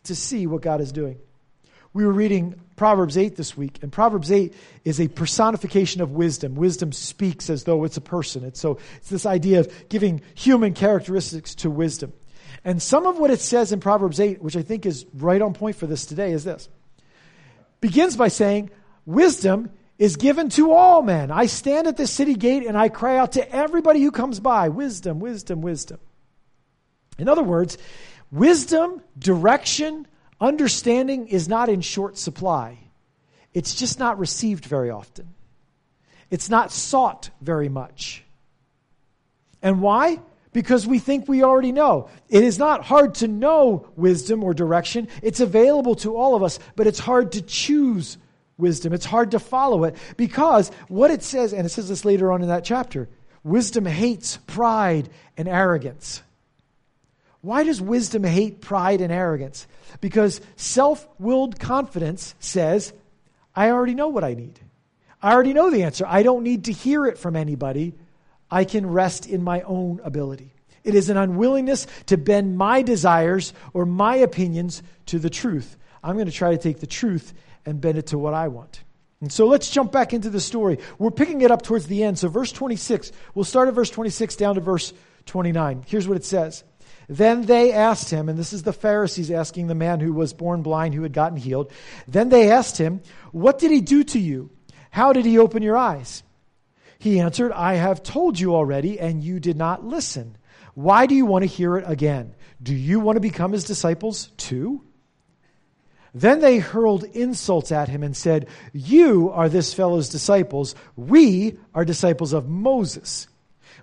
to 0.04 0.14
see 0.16 0.46
what 0.46 0.62
God 0.62 0.80
is 0.80 0.90
doing. 0.90 1.18
We 1.96 2.04
were 2.04 2.12
reading 2.12 2.60
Proverbs 2.76 3.16
8 3.16 3.36
this 3.36 3.56
week, 3.56 3.78
and 3.80 3.90
Proverbs 3.90 4.30
8 4.30 4.52
is 4.84 5.00
a 5.00 5.08
personification 5.08 6.02
of 6.02 6.10
wisdom. 6.10 6.54
Wisdom 6.54 6.92
speaks 6.92 7.48
as 7.48 7.64
though 7.64 7.84
it's 7.84 7.96
a 7.96 8.02
person. 8.02 8.54
So 8.54 8.76
it's 8.96 9.08
this 9.08 9.24
idea 9.24 9.60
of 9.60 9.88
giving 9.88 10.20
human 10.34 10.74
characteristics 10.74 11.54
to 11.54 11.70
wisdom. 11.70 12.12
And 12.66 12.82
some 12.82 13.06
of 13.06 13.18
what 13.18 13.30
it 13.30 13.40
says 13.40 13.72
in 13.72 13.80
Proverbs 13.80 14.20
8, 14.20 14.42
which 14.42 14.58
I 14.58 14.60
think 14.60 14.84
is 14.84 15.06
right 15.14 15.40
on 15.40 15.54
point 15.54 15.76
for 15.76 15.86
this 15.86 16.04
today, 16.04 16.32
is 16.32 16.44
this. 16.44 16.68
Begins 17.80 18.14
by 18.14 18.28
saying, 18.28 18.68
wisdom 19.06 19.70
is 19.98 20.16
given 20.16 20.50
to 20.50 20.72
all 20.72 21.00
men. 21.00 21.30
I 21.30 21.46
stand 21.46 21.86
at 21.86 21.96
the 21.96 22.06
city 22.06 22.34
gate 22.34 22.66
and 22.66 22.76
I 22.76 22.90
cry 22.90 23.16
out 23.16 23.32
to 23.32 23.50
everybody 23.50 24.02
who 24.02 24.10
comes 24.10 24.38
by 24.38 24.68
wisdom, 24.68 25.18
wisdom, 25.18 25.62
wisdom. 25.62 25.98
In 27.16 27.26
other 27.26 27.42
words, 27.42 27.78
wisdom, 28.30 29.00
direction, 29.18 30.06
understanding 30.40 31.28
is 31.28 31.48
not 31.48 31.68
in 31.68 31.80
short 31.80 32.18
supply. 32.18 32.78
It's 33.54 33.74
just 33.74 33.98
not 33.98 34.18
received 34.18 34.64
very 34.64 34.90
often. 34.90 35.34
It's 36.30 36.50
not 36.50 36.72
sought 36.72 37.30
very 37.40 37.68
much. 37.68 38.24
And 39.62 39.80
why? 39.80 40.20
Because 40.52 40.86
we 40.86 40.98
think 40.98 41.28
we 41.28 41.42
already 41.42 41.72
know. 41.72 42.08
It 42.28 42.42
is 42.42 42.58
not 42.58 42.84
hard 42.84 43.16
to 43.16 43.28
know 43.28 43.88
wisdom 43.96 44.42
or 44.42 44.54
direction. 44.54 45.08
It's 45.22 45.40
available 45.40 45.94
to 45.96 46.16
all 46.16 46.34
of 46.34 46.42
us, 46.42 46.58
but 46.76 46.86
it's 46.86 46.98
hard 46.98 47.32
to 47.32 47.42
choose 47.42 48.18
wisdom. 48.58 48.92
It's 48.92 49.04
hard 49.04 49.32
to 49.32 49.38
follow 49.38 49.84
it 49.84 49.96
because 50.16 50.70
what 50.88 51.10
it 51.10 51.22
says, 51.22 51.52
and 51.52 51.66
it 51.66 51.70
says 51.70 51.88
this 51.88 52.04
later 52.04 52.32
on 52.32 52.42
in 52.42 52.48
that 52.48 52.64
chapter 52.64 53.08
wisdom 53.44 53.84
hates 53.84 54.38
pride 54.46 55.08
and 55.36 55.46
arrogance. 55.46 56.22
Why 57.46 57.62
does 57.62 57.80
wisdom 57.80 58.24
hate 58.24 58.60
pride 58.60 59.00
and 59.00 59.12
arrogance? 59.12 59.68
Because 60.00 60.40
self 60.56 61.06
willed 61.20 61.60
confidence 61.60 62.34
says, 62.40 62.92
I 63.54 63.70
already 63.70 63.94
know 63.94 64.08
what 64.08 64.24
I 64.24 64.34
need. 64.34 64.58
I 65.22 65.32
already 65.32 65.52
know 65.52 65.70
the 65.70 65.84
answer. 65.84 66.04
I 66.08 66.24
don't 66.24 66.42
need 66.42 66.64
to 66.64 66.72
hear 66.72 67.06
it 67.06 67.18
from 67.18 67.36
anybody. 67.36 67.94
I 68.50 68.64
can 68.64 68.84
rest 68.84 69.28
in 69.28 69.44
my 69.44 69.60
own 69.60 70.00
ability. 70.02 70.54
It 70.82 70.96
is 70.96 71.08
an 71.08 71.16
unwillingness 71.16 71.86
to 72.06 72.16
bend 72.16 72.58
my 72.58 72.82
desires 72.82 73.52
or 73.72 73.86
my 73.86 74.16
opinions 74.16 74.82
to 75.06 75.20
the 75.20 75.30
truth. 75.30 75.76
I'm 76.02 76.16
going 76.16 76.26
to 76.26 76.32
try 76.32 76.50
to 76.50 76.58
take 76.58 76.80
the 76.80 76.86
truth 76.88 77.32
and 77.64 77.80
bend 77.80 77.96
it 77.96 78.08
to 78.08 78.18
what 78.18 78.34
I 78.34 78.48
want. 78.48 78.82
And 79.20 79.32
so 79.32 79.46
let's 79.46 79.70
jump 79.70 79.92
back 79.92 80.12
into 80.12 80.30
the 80.30 80.40
story. 80.40 80.80
We're 80.98 81.12
picking 81.12 81.42
it 81.42 81.52
up 81.52 81.62
towards 81.62 81.86
the 81.86 82.02
end. 82.02 82.18
So, 82.18 82.26
verse 82.26 82.50
26, 82.50 83.12
we'll 83.36 83.44
start 83.44 83.68
at 83.68 83.74
verse 83.74 83.90
26 83.90 84.34
down 84.34 84.56
to 84.56 84.60
verse 84.60 84.92
29. 85.26 85.84
Here's 85.86 86.08
what 86.08 86.16
it 86.16 86.24
says. 86.24 86.64
Then 87.08 87.42
they 87.42 87.72
asked 87.72 88.10
him, 88.10 88.28
and 88.28 88.38
this 88.38 88.52
is 88.52 88.64
the 88.64 88.72
Pharisees 88.72 89.30
asking 89.30 89.66
the 89.66 89.74
man 89.74 90.00
who 90.00 90.12
was 90.12 90.32
born 90.32 90.62
blind 90.62 90.94
who 90.94 91.02
had 91.02 91.12
gotten 91.12 91.38
healed. 91.38 91.70
Then 92.08 92.28
they 92.28 92.50
asked 92.50 92.78
him, 92.78 93.00
What 93.32 93.58
did 93.58 93.70
he 93.70 93.80
do 93.80 94.02
to 94.04 94.18
you? 94.18 94.50
How 94.90 95.12
did 95.12 95.24
he 95.24 95.38
open 95.38 95.62
your 95.62 95.76
eyes? 95.76 96.22
He 96.98 97.20
answered, 97.20 97.52
I 97.52 97.74
have 97.74 98.02
told 98.02 98.40
you 98.40 98.54
already, 98.54 98.98
and 98.98 99.22
you 99.22 99.38
did 99.38 99.56
not 99.56 99.84
listen. 99.84 100.36
Why 100.74 101.06
do 101.06 101.14
you 101.14 101.26
want 101.26 101.42
to 101.42 101.46
hear 101.46 101.76
it 101.76 101.84
again? 101.86 102.34
Do 102.62 102.74
you 102.74 103.00
want 103.00 103.16
to 103.16 103.20
become 103.20 103.52
his 103.52 103.64
disciples 103.64 104.28
too? 104.36 104.82
Then 106.14 106.40
they 106.40 106.58
hurled 106.58 107.04
insults 107.04 107.70
at 107.70 107.88
him 107.88 108.02
and 108.02 108.16
said, 108.16 108.48
You 108.72 109.30
are 109.30 109.50
this 109.50 109.74
fellow's 109.74 110.08
disciples. 110.08 110.74
We 110.96 111.58
are 111.74 111.84
disciples 111.84 112.32
of 112.32 112.48
Moses. 112.48 113.28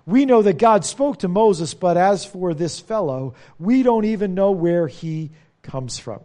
We 0.06 0.26
know 0.26 0.42
that 0.42 0.58
God 0.58 0.84
spoke 0.84 1.20
to 1.20 1.28
Moses, 1.28 1.74
but 1.74 1.96
as 1.96 2.24
for 2.24 2.52
this 2.52 2.78
fellow, 2.78 3.34
we 3.58 3.82
don't 3.82 4.04
even 4.04 4.34
know 4.34 4.50
where 4.50 4.86
he 4.86 5.30
comes 5.62 5.98
from. 5.98 6.20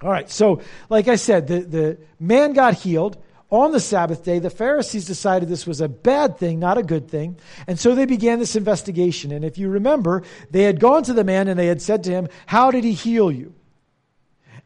All 0.00 0.10
right, 0.10 0.30
so 0.30 0.60
like 0.88 1.08
I 1.08 1.16
said, 1.16 1.48
the, 1.48 1.60
the 1.60 1.98
man 2.20 2.52
got 2.52 2.74
healed 2.74 3.16
on 3.50 3.72
the 3.72 3.80
Sabbath 3.80 4.24
day. 4.24 4.38
The 4.38 4.50
Pharisees 4.50 5.06
decided 5.06 5.48
this 5.48 5.66
was 5.66 5.80
a 5.80 5.88
bad 5.88 6.38
thing, 6.38 6.60
not 6.60 6.78
a 6.78 6.82
good 6.82 7.08
thing. 7.08 7.36
And 7.66 7.80
so 7.80 7.94
they 7.94 8.06
began 8.06 8.38
this 8.38 8.54
investigation. 8.54 9.32
And 9.32 9.44
if 9.44 9.58
you 9.58 9.68
remember, 9.68 10.22
they 10.50 10.62
had 10.62 10.78
gone 10.78 11.02
to 11.04 11.14
the 11.14 11.24
man 11.24 11.48
and 11.48 11.58
they 11.58 11.66
had 11.66 11.82
said 11.82 12.04
to 12.04 12.10
him, 12.10 12.28
How 12.46 12.70
did 12.70 12.84
he 12.84 12.92
heal 12.92 13.32
you? 13.32 13.54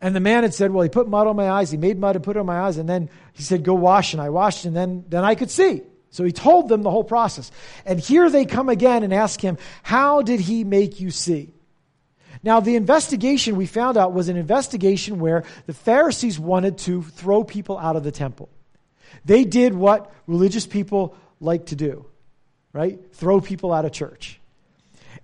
And 0.03 0.17
the 0.17 0.21
man 0.21 0.43
had 0.43 0.53
said, 0.53 0.73
Well, 0.73 0.83
he 0.83 0.89
put 0.89 1.09
mud 1.09 1.27
on 1.27 1.37
my 1.37 1.49
eyes. 1.49 1.71
He 1.71 1.79
made 1.79 1.99
mud 1.99 2.17
and 2.17 2.25
put 2.25 2.37
it 2.37 2.41
on 2.41 2.47
my 2.47 2.61
eyes. 2.61 2.77
And 2.77 2.89
then 2.89 3.09
he 3.33 3.43
said, 3.43 3.63
Go 3.63 3.75
wash. 3.75 4.13
And 4.13 4.21
I 4.21 4.31
washed, 4.31 4.65
and 4.65 4.77
then, 4.77 5.05
then 5.09 5.25
I 5.25 5.35
could 5.35 5.51
see. 5.51 5.83
So 6.13 6.25
he 6.25 6.31
told 6.31 6.69
them 6.69 6.83
the 6.83 6.91
whole 6.91 7.05
process. 7.05 7.51
And 7.85 7.99
here 7.99 8.31
they 8.31 8.45
come 8.45 8.69
again 8.69 9.03
and 9.03 9.13
ask 9.13 9.41
him, 9.41 9.59
How 9.83 10.23
did 10.23 10.41
he 10.41 10.63
make 10.63 11.01
you 11.01 11.11
see? 11.11 11.53
Now, 12.45 12.61
the 12.61 12.77
investigation 12.77 13.57
we 13.57 13.67
found 13.67 13.97
out 13.97 14.13
was 14.13 14.29
an 14.29 14.37
investigation 14.37 15.21
where 15.21 15.45
the 15.67 15.73
Pharisees 15.73 16.39
wanted 16.39 16.79
to 16.79 17.03
throw 17.03 17.45
people 17.45 17.79
out 17.79 17.97
of 17.97 18.05
the 18.05 18.13
temple. 18.13 18.51
They 19.25 19.45
did 19.45 19.75
what 19.75 20.13
religious 20.27 20.67
people 20.67 21.17
like 21.41 21.67
to 21.67 21.77
do, 21.77 22.05
right? 22.73 23.01
Throw 23.15 23.41
people 23.41 23.73
out 23.73 23.85
of 23.85 23.93
church. 23.93 24.39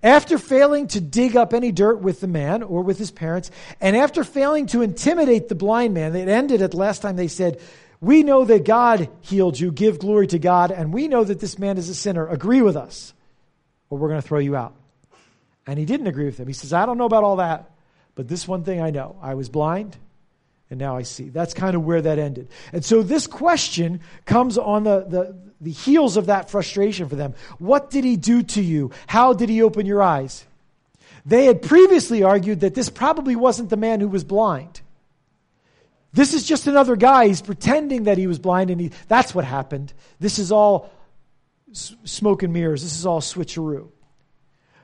After 0.03 0.39
failing 0.39 0.87
to 0.89 1.01
dig 1.01 1.37
up 1.37 1.53
any 1.53 1.73
dirt 1.73 2.01
with 2.01 2.21
the 2.21 2.29
man 2.29 2.63
or 2.63 2.83
with 2.83 2.99
his 2.99 3.11
parents, 3.11 3.51
and 3.81 3.97
after 3.97 4.23
failing 4.23 4.67
to 4.67 4.83
intimidate 4.83 5.49
the 5.49 5.57
blind 5.57 5.93
man, 5.93 6.15
it 6.15 6.29
ended 6.29 6.63
at 6.63 6.71
the 6.71 6.77
last 6.77 7.03
time 7.03 7.17
they 7.17 7.29
said, 7.29 7.61
We 8.01 8.23
know 8.23 8.45
that 8.45 8.65
God 8.65 9.09
healed 9.21 9.59
you, 9.59 9.73
give 9.73 9.99
glory 9.99 10.29
to 10.29 10.39
God, 10.39 10.71
and 10.71 10.93
we 10.93 11.09
know 11.09 11.25
that 11.25 11.41
this 11.41 11.59
man 11.59 11.79
is 11.79 11.89
a 11.89 11.95
sinner. 11.95 12.29
Agree 12.29 12.63
with 12.63 12.77
us, 12.77 13.13
or 13.91 13.99
we're 13.99 14.09
going 14.09 14.23
to 14.23 14.27
throw 14.27 14.39
you 14.39 14.55
out. 14.55 14.75
And 15.67 15.79
he 15.79 15.85
didn't 15.85 16.07
agree 16.07 16.27
with 16.27 16.37
them. 16.37 16.47
He 16.47 16.55
says, 16.55 16.73
I 16.73 16.87
don't 16.87 16.97
know 16.97 17.07
about 17.07 17.25
all 17.25 17.37
that, 17.37 17.71
but 18.15 18.29
this 18.29 18.47
one 18.47 18.63
thing 18.63 18.81
I 18.81 18.91
know 18.91 19.17
I 19.21 19.35
was 19.35 19.49
blind, 19.49 19.97
and 20.71 20.79
now 20.79 20.97
I 20.97 21.03
see. 21.03 21.29
That's 21.29 21.55
kind 21.55 21.75
of 21.75 21.85
where 21.85 22.01
that 22.01 22.19
ended. 22.19 22.49
And 22.73 22.85
so 22.85 23.03
this 23.03 23.27
question 23.27 24.01
comes 24.27 24.59
on 24.59 24.85
the, 24.85 25.01
the, 25.01 25.37
the 25.61 25.73
heels 25.73 26.17
of 26.17 26.27
that 26.27 26.51
frustration 26.51 27.09
for 27.09 27.17
them. 27.17 27.35
What 27.59 27.91
did 27.91 28.05
he 28.05 28.17
do 28.17 28.43
to 28.45 28.63
you? 28.63 28.93
How 29.09 29.33
did 29.33 29.49
he 29.49 29.63
open 29.63 29.87
your 29.87 30.03
eyes? 30.03 30.45
They 31.27 31.47
had 31.47 31.63
previously 31.63 32.23
argued 32.23 32.61
that 32.61 32.75
this 32.75 32.89
probably 32.91 33.35
wasn't 33.35 33.71
the 33.71 33.77
man 33.77 34.01
who 34.01 34.09
was 34.09 34.25
blind. 34.25 34.81
This 36.13 36.35
is 36.35 36.45
just 36.45 36.67
another 36.67 36.97
guy. 36.97 37.29
He's 37.29 37.43
pretending 37.43 38.05
that 38.05 38.19
he 38.19 38.27
was 38.27 38.39
blind, 38.39 38.71
and 38.71 38.81
he, 38.81 38.91
that's 39.09 39.35
what 39.35 39.45
happened. 39.45 39.93
This 40.21 40.39
is 40.39 40.51
all 40.51 40.91
smoke 41.73 42.43
and 42.43 42.53
mirrors. 42.53 42.83
This 42.83 42.99
is 42.99 43.07
all 43.07 43.21
switcheroo. 43.21 43.89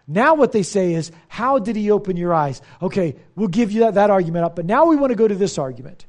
Now, 0.06 0.34
what 0.34 0.52
they 0.52 0.62
say 0.62 0.92
is, 0.94 1.10
How 1.28 1.58
did 1.58 1.76
he 1.76 1.90
open 1.90 2.16
your 2.16 2.34
eyes? 2.34 2.60
Okay, 2.82 3.16
we'll 3.36 3.48
give 3.48 3.72
you 3.72 3.80
that, 3.80 3.94
that 3.94 4.10
argument 4.10 4.44
up, 4.44 4.56
but 4.56 4.66
now 4.66 4.86
we 4.86 4.96
want 4.96 5.10
to 5.10 5.16
go 5.16 5.26
to 5.26 5.34
this 5.34 5.58
argument. 5.58 6.06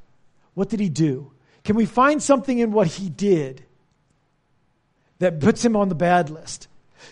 What 0.53 0.69
did 0.69 0.79
he 0.79 0.89
do? 0.89 1.31
Can 1.63 1.75
we 1.75 1.85
find 1.85 2.21
something 2.21 2.59
in 2.59 2.71
what 2.71 2.87
he 2.87 3.09
did 3.09 3.65
that 5.19 5.39
puts 5.39 5.63
him 5.63 5.75
on 5.75 5.89
the 5.89 5.95
bad 5.95 6.29
list? 6.29 6.67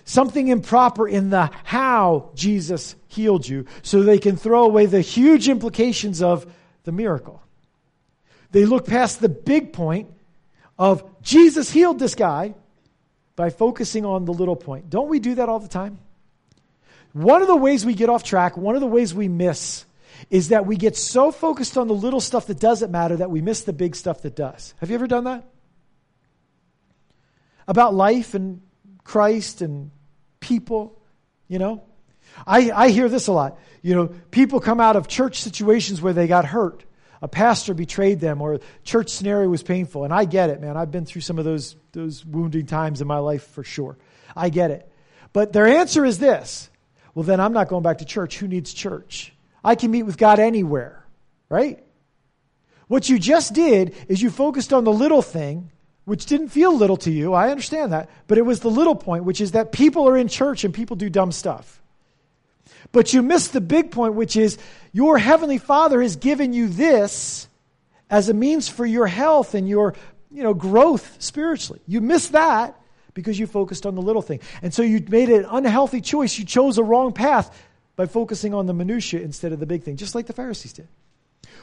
Something 0.05 0.47
improper 0.47 1.07
in 1.07 1.29
the 1.29 1.49
how 1.63 2.31
Jesus 2.35 2.95
healed 3.07 3.47
you 3.47 3.65
so 3.81 4.01
they 4.01 4.17
can 4.17 4.35
throw 4.35 4.63
away 4.63 4.85
the 4.85 5.01
huge 5.01 5.47
implications 5.47 6.21
of 6.21 6.51
the 6.83 6.91
miracle. 6.91 7.42
They 8.53 8.65
look 8.65 8.85
past 8.85 9.19
the 9.19 9.29
big 9.29 9.73
point 9.73 10.09
of 10.77 11.03
Jesus 11.21 11.71
healed 11.71 11.99
this 11.99 12.15
guy 12.15 12.53
by 13.35 13.49
focusing 13.49 14.05
on 14.05 14.25
the 14.25 14.31
little 14.31 14.55
point. 14.55 14.91
Don't 14.91 15.09
we 15.09 15.19
do 15.19 15.35
that 15.35 15.49
all 15.49 15.59
the 15.59 15.67
time? 15.67 15.97
One 17.13 17.41
of 17.41 17.47
the 17.47 17.55
ways 17.55 17.83
we 17.83 17.95
get 17.95 18.09
off 18.09 18.23
track, 18.23 18.55
one 18.55 18.75
of 18.75 18.81
the 18.81 18.87
ways 18.87 19.11
we 19.13 19.27
miss, 19.27 19.85
is 20.29 20.49
that 20.49 20.67
we 20.67 20.77
get 20.77 20.95
so 20.95 21.31
focused 21.31 21.77
on 21.77 21.87
the 21.87 21.95
little 21.95 22.21
stuff 22.21 22.45
that 22.45 22.59
doesn't 22.59 22.91
matter 22.91 23.17
that 23.17 23.31
we 23.31 23.41
miss 23.41 23.61
the 23.61 23.73
big 23.73 23.95
stuff 23.95 24.21
that 24.21 24.35
does. 24.35 24.75
Have 24.77 24.89
you 24.89 24.95
ever 24.95 25.07
done 25.07 25.23
that? 25.23 25.43
About 27.67 27.95
life 27.95 28.35
and 28.35 28.61
Christ 29.03 29.61
and 29.61 29.89
people, 30.39 31.01
you 31.47 31.57
know? 31.57 31.83
I, 32.45 32.71
I 32.71 32.89
hear 32.89 33.09
this 33.09 33.25
a 33.25 33.31
lot. 33.31 33.57
You 33.81 33.95
know, 33.95 34.07
people 34.29 34.59
come 34.59 34.79
out 34.79 34.95
of 34.95 35.07
church 35.07 35.41
situations 35.41 36.03
where 36.03 36.13
they 36.13 36.27
got 36.27 36.45
hurt. 36.45 36.83
A 37.23 37.27
pastor 37.29 37.73
betrayed 37.73 38.19
them 38.19 38.41
or 38.41 38.59
church 38.83 39.09
scenario 39.09 39.47
was 39.47 39.63
painful. 39.63 40.03
And 40.03 40.13
I 40.13 40.25
get 40.25 40.49
it, 40.49 40.59
man. 40.59 40.75
I've 40.75 40.91
been 40.91 41.05
through 41.05 41.21
some 41.21 41.39
of 41.39 41.45
those, 41.45 41.77
those 41.93 42.25
wounding 42.25 42.65
times 42.65 42.99
in 42.99 43.07
my 43.07 43.19
life 43.19 43.47
for 43.47 43.63
sure. 43.63 43.97
I 44.35 44.49
get 44.49 44.71
it. 44.71 44.91
But 45.31 45.53
their 45.53 45.65
answer 45.65 46.03
is 46.03 46.19
this 46.19 46.69
well, 47.15 47.23
then 47.23 47.39
I'm 47.39 47.53
not 47.53 47.69
going 47.69 47.81
back 47.81 47.99
to 47.99 48.05
church. 48.05 48.37
Who 48.39 48.47
needs 48.49 48.73
church? 48.73 49.33
I 49.63 49.75
can 49.75 49.89
meet 49.89 50.03
with 50.03 50.17
God 50.17 50.39
anywhere, 50.39 51.05
right? 51.47 51.81
What 52.87 53.07
you 53.07 53.17
just 53.17 53.53
did 53.53 53.95
is 54.09 54.21
you 54.21 54.29
focused 54.29 54.73
on 54.73 54.83
the 54.83 54.91
little 54.91 55.21
thing, 55.21 55.71
which 56.03 56.25
didn't 56.25 56.49
feel 56.49 56.75
little 56.75 56.97
to 56.97 57.11
you. 57.11 57.33
I 57.33 57.51
understand 57.51 57.93
that. 57.93 58.09
But 58.27 58.37
it 58.37 58.45
was 58.45 58.59
the 58.59 58.69
little 58.69 58.95
point, 58.95 59.23
which 59.23 59.39
is 59.39 59.53
that 59.53 59.71
people 59.71 60.09
are 60.09 60.17
in 60.17 60.27
church 60.27 60.65
and 60.65 60.73
people 60.73 60.97
do 60.97 61.09
dumb 61.09 61.31
stuff. 61.31 61.81
But 62.91 63.13
you 63.13 63.21
missed 63.21 63.53
the 63.53 63.61
big 63.61 63.91
point, 63.91 64.13
which 64.13 64.35
is 64.35 64.57
your 64.91 65.17
Heavenly 65.17 65.57
Father 65.57 66.01
has 66.01 66.15
given 66.15 66.53
you 66.53 66.67
this 66.67 67.47
as 68.09 68.29
a 68.29 68.33
means 68.33 68.69
for 68.69 68.85
your 68.85 69.07
health 69.07 69.55
and 69.55 69.67
your 69.67 69.95
you 70.31 70.43
know, 70.43 70.53
growth 70.53 71.15
spiritually. 71.19 71.81
You 71.87 72.01
missed 72.01 72.31
that 72.33 72.79
because 73.13 73.37
you 73.37 73.47
focused 73.47 73.85
on 73.85 73.95
the 73.95 74.01
little 74.01 74.21
thing. 74.21 74.39
And 74.61 74.73
so 74.73 74.81
you 74.81 75.03
made 75.07 75.29
an 75.29 75.45
unhealthy 75.49 76.01
choice. 76.01 76.37
You 76.37 76.45
chose 76.45 76.77
a 76.77 76.83
wrong 76.83 77.13
path 77.13 77.55
by 77.95 78.07
focusing 78.07 78.53
on 78.53 78.65
the 78.65 78.73
minutia 78.73 79.21
instead 79.21 79.51
of 79.51 79.59
the 79.59 79.65
big 79.65 79.83
thing, 79.83 79.97
just 79.97 80.15
like 80.15 80.25
the 80.25 80.33
Pharisees 80.33 80.73
did. 80.73 80.87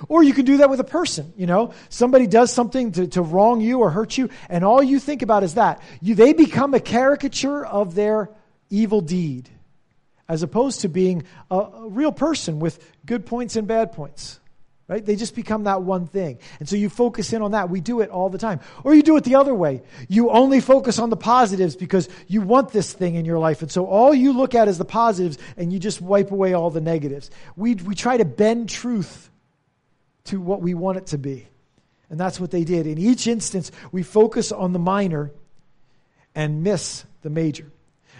Or 0.09 0.23
you 0.23 0.33
can 0.33 0.45
do 0.45 0.59
that 0.59 0.71
with 0.71 0.81
a 0.81 0.85
person, 0.85 1.33
you 1.37 1.47
know. 1.47 1.75
Somebody 1.89 2.27
does 2.27 2.53
something 2.53 2.93
to, 2.93 3.07
to 3.09 3.23
wrong 3.23 3.61
you 3.61 3.81
or 3.81 3.91
hurt 3.91 4.17
you, 4.17 4.31
and 4.49 4.65
all 4.65 4.83
you 4.83 4.99
think 4.99 5.23
about 5.23 5.43
is 5.43 5.55
that. 5.55 5.83
You, 6.01 6.15
they 6.15 6.33
become 6.33 6.73
a 6.75 6.81
caricature 6.81 7.67
of 7.67 7.95
their 7.95 8.31
evil 8.71 9.01
deed, 9.01 9.49
as 10.31 10.45
opposed 10.45 10.83
to 10.83 10.89
being 10.89 11.25
a, 11.51 11.57
a 11.57 11.89
real 11.89 12.13
person 12.13 12.61
with 12.61 12.79
good 13.05 13.27
points 13.27 13.57
and 13.57 13.67
bad 13.67 13.93
points 13.93 14.41
right? 14.87 15.07
They 15.07 15.15
just 15.15 15.37
become 15.37 15.65
that 15.65 15.83
one 15.83 16.09
thing. 16.09 16.41
And 16.59 16.69
so 16.69 16.75
you 16.75 16.89
focus 16.89 17.33
in 17.33 17.43
on 17.43 17.53
that. 17.53 17.71
We 17.71 17.81
do 17.81 18.01
it 18.01 18.11
all 18.11 18.29
the 18.29 18.39
time. 18.39 18.59
Or 18.83 18.93
you 18.93 19.05
do 19.05 19.17
it 19.17 19.23
the 19.23 19.37
other 19.37 19.55
way. 19.55 19.83
You 20.09 20.31
only 20.31 20.59
focus 20.61 20.99
on 20.99 21.11
the 21.11 21.17
positives 21.17 21.77
because 21.77 22.09
you 22.27 22.41
want 22.43 22.73
this 22.73 22.93
thing 22.93 23.15
in 23.15 23.25
your 23.25 23.39
life. 23.39 23.63
And 23.63 23.71
so 23.71 23.87
all 23.87 24.13
you 24.13 24.33
look 24.33 24.57
at 24.57 24.67
is 24.67 24.79
the 24.79 24.85
positives 24.85 25.39
and 25.57 25.73
you 25.73 25.79
just 25.79 26.01
wipe 26.01 26.33
away 26.33 26.55
all 26.55 26.71
the 26.71 26.81
negatives. 26.81 27.31
We, 27.55 27.77
we 27.77 27.95
try 27.95 28.17
to 28.17 28.25
bend 28.25 28.69
truth 28.69 29.31
to 30.25 30.41
what 30.41 30.61
we 30.61 30.75
want 30.75 30.99
it 30.99 31.07
to 31.07 31.19
be. 31.19 31.47
And 32.09 32.19
that's 32.19 32.41
what 32.41 32.51
they 32.51 32.65
did. 32.65 32.89
In 32.89 32.99
each 32.99 33.29
instance, 33.29 33.71
we 33.93 34.03
focus 34.03 34.51
on 34.51 34.73
the 34.73 34.81
minor 34.81 35.31
and 36.35 36.65
miss 36.65 37.05
the 37.23 37.31
major. 37.31 37.71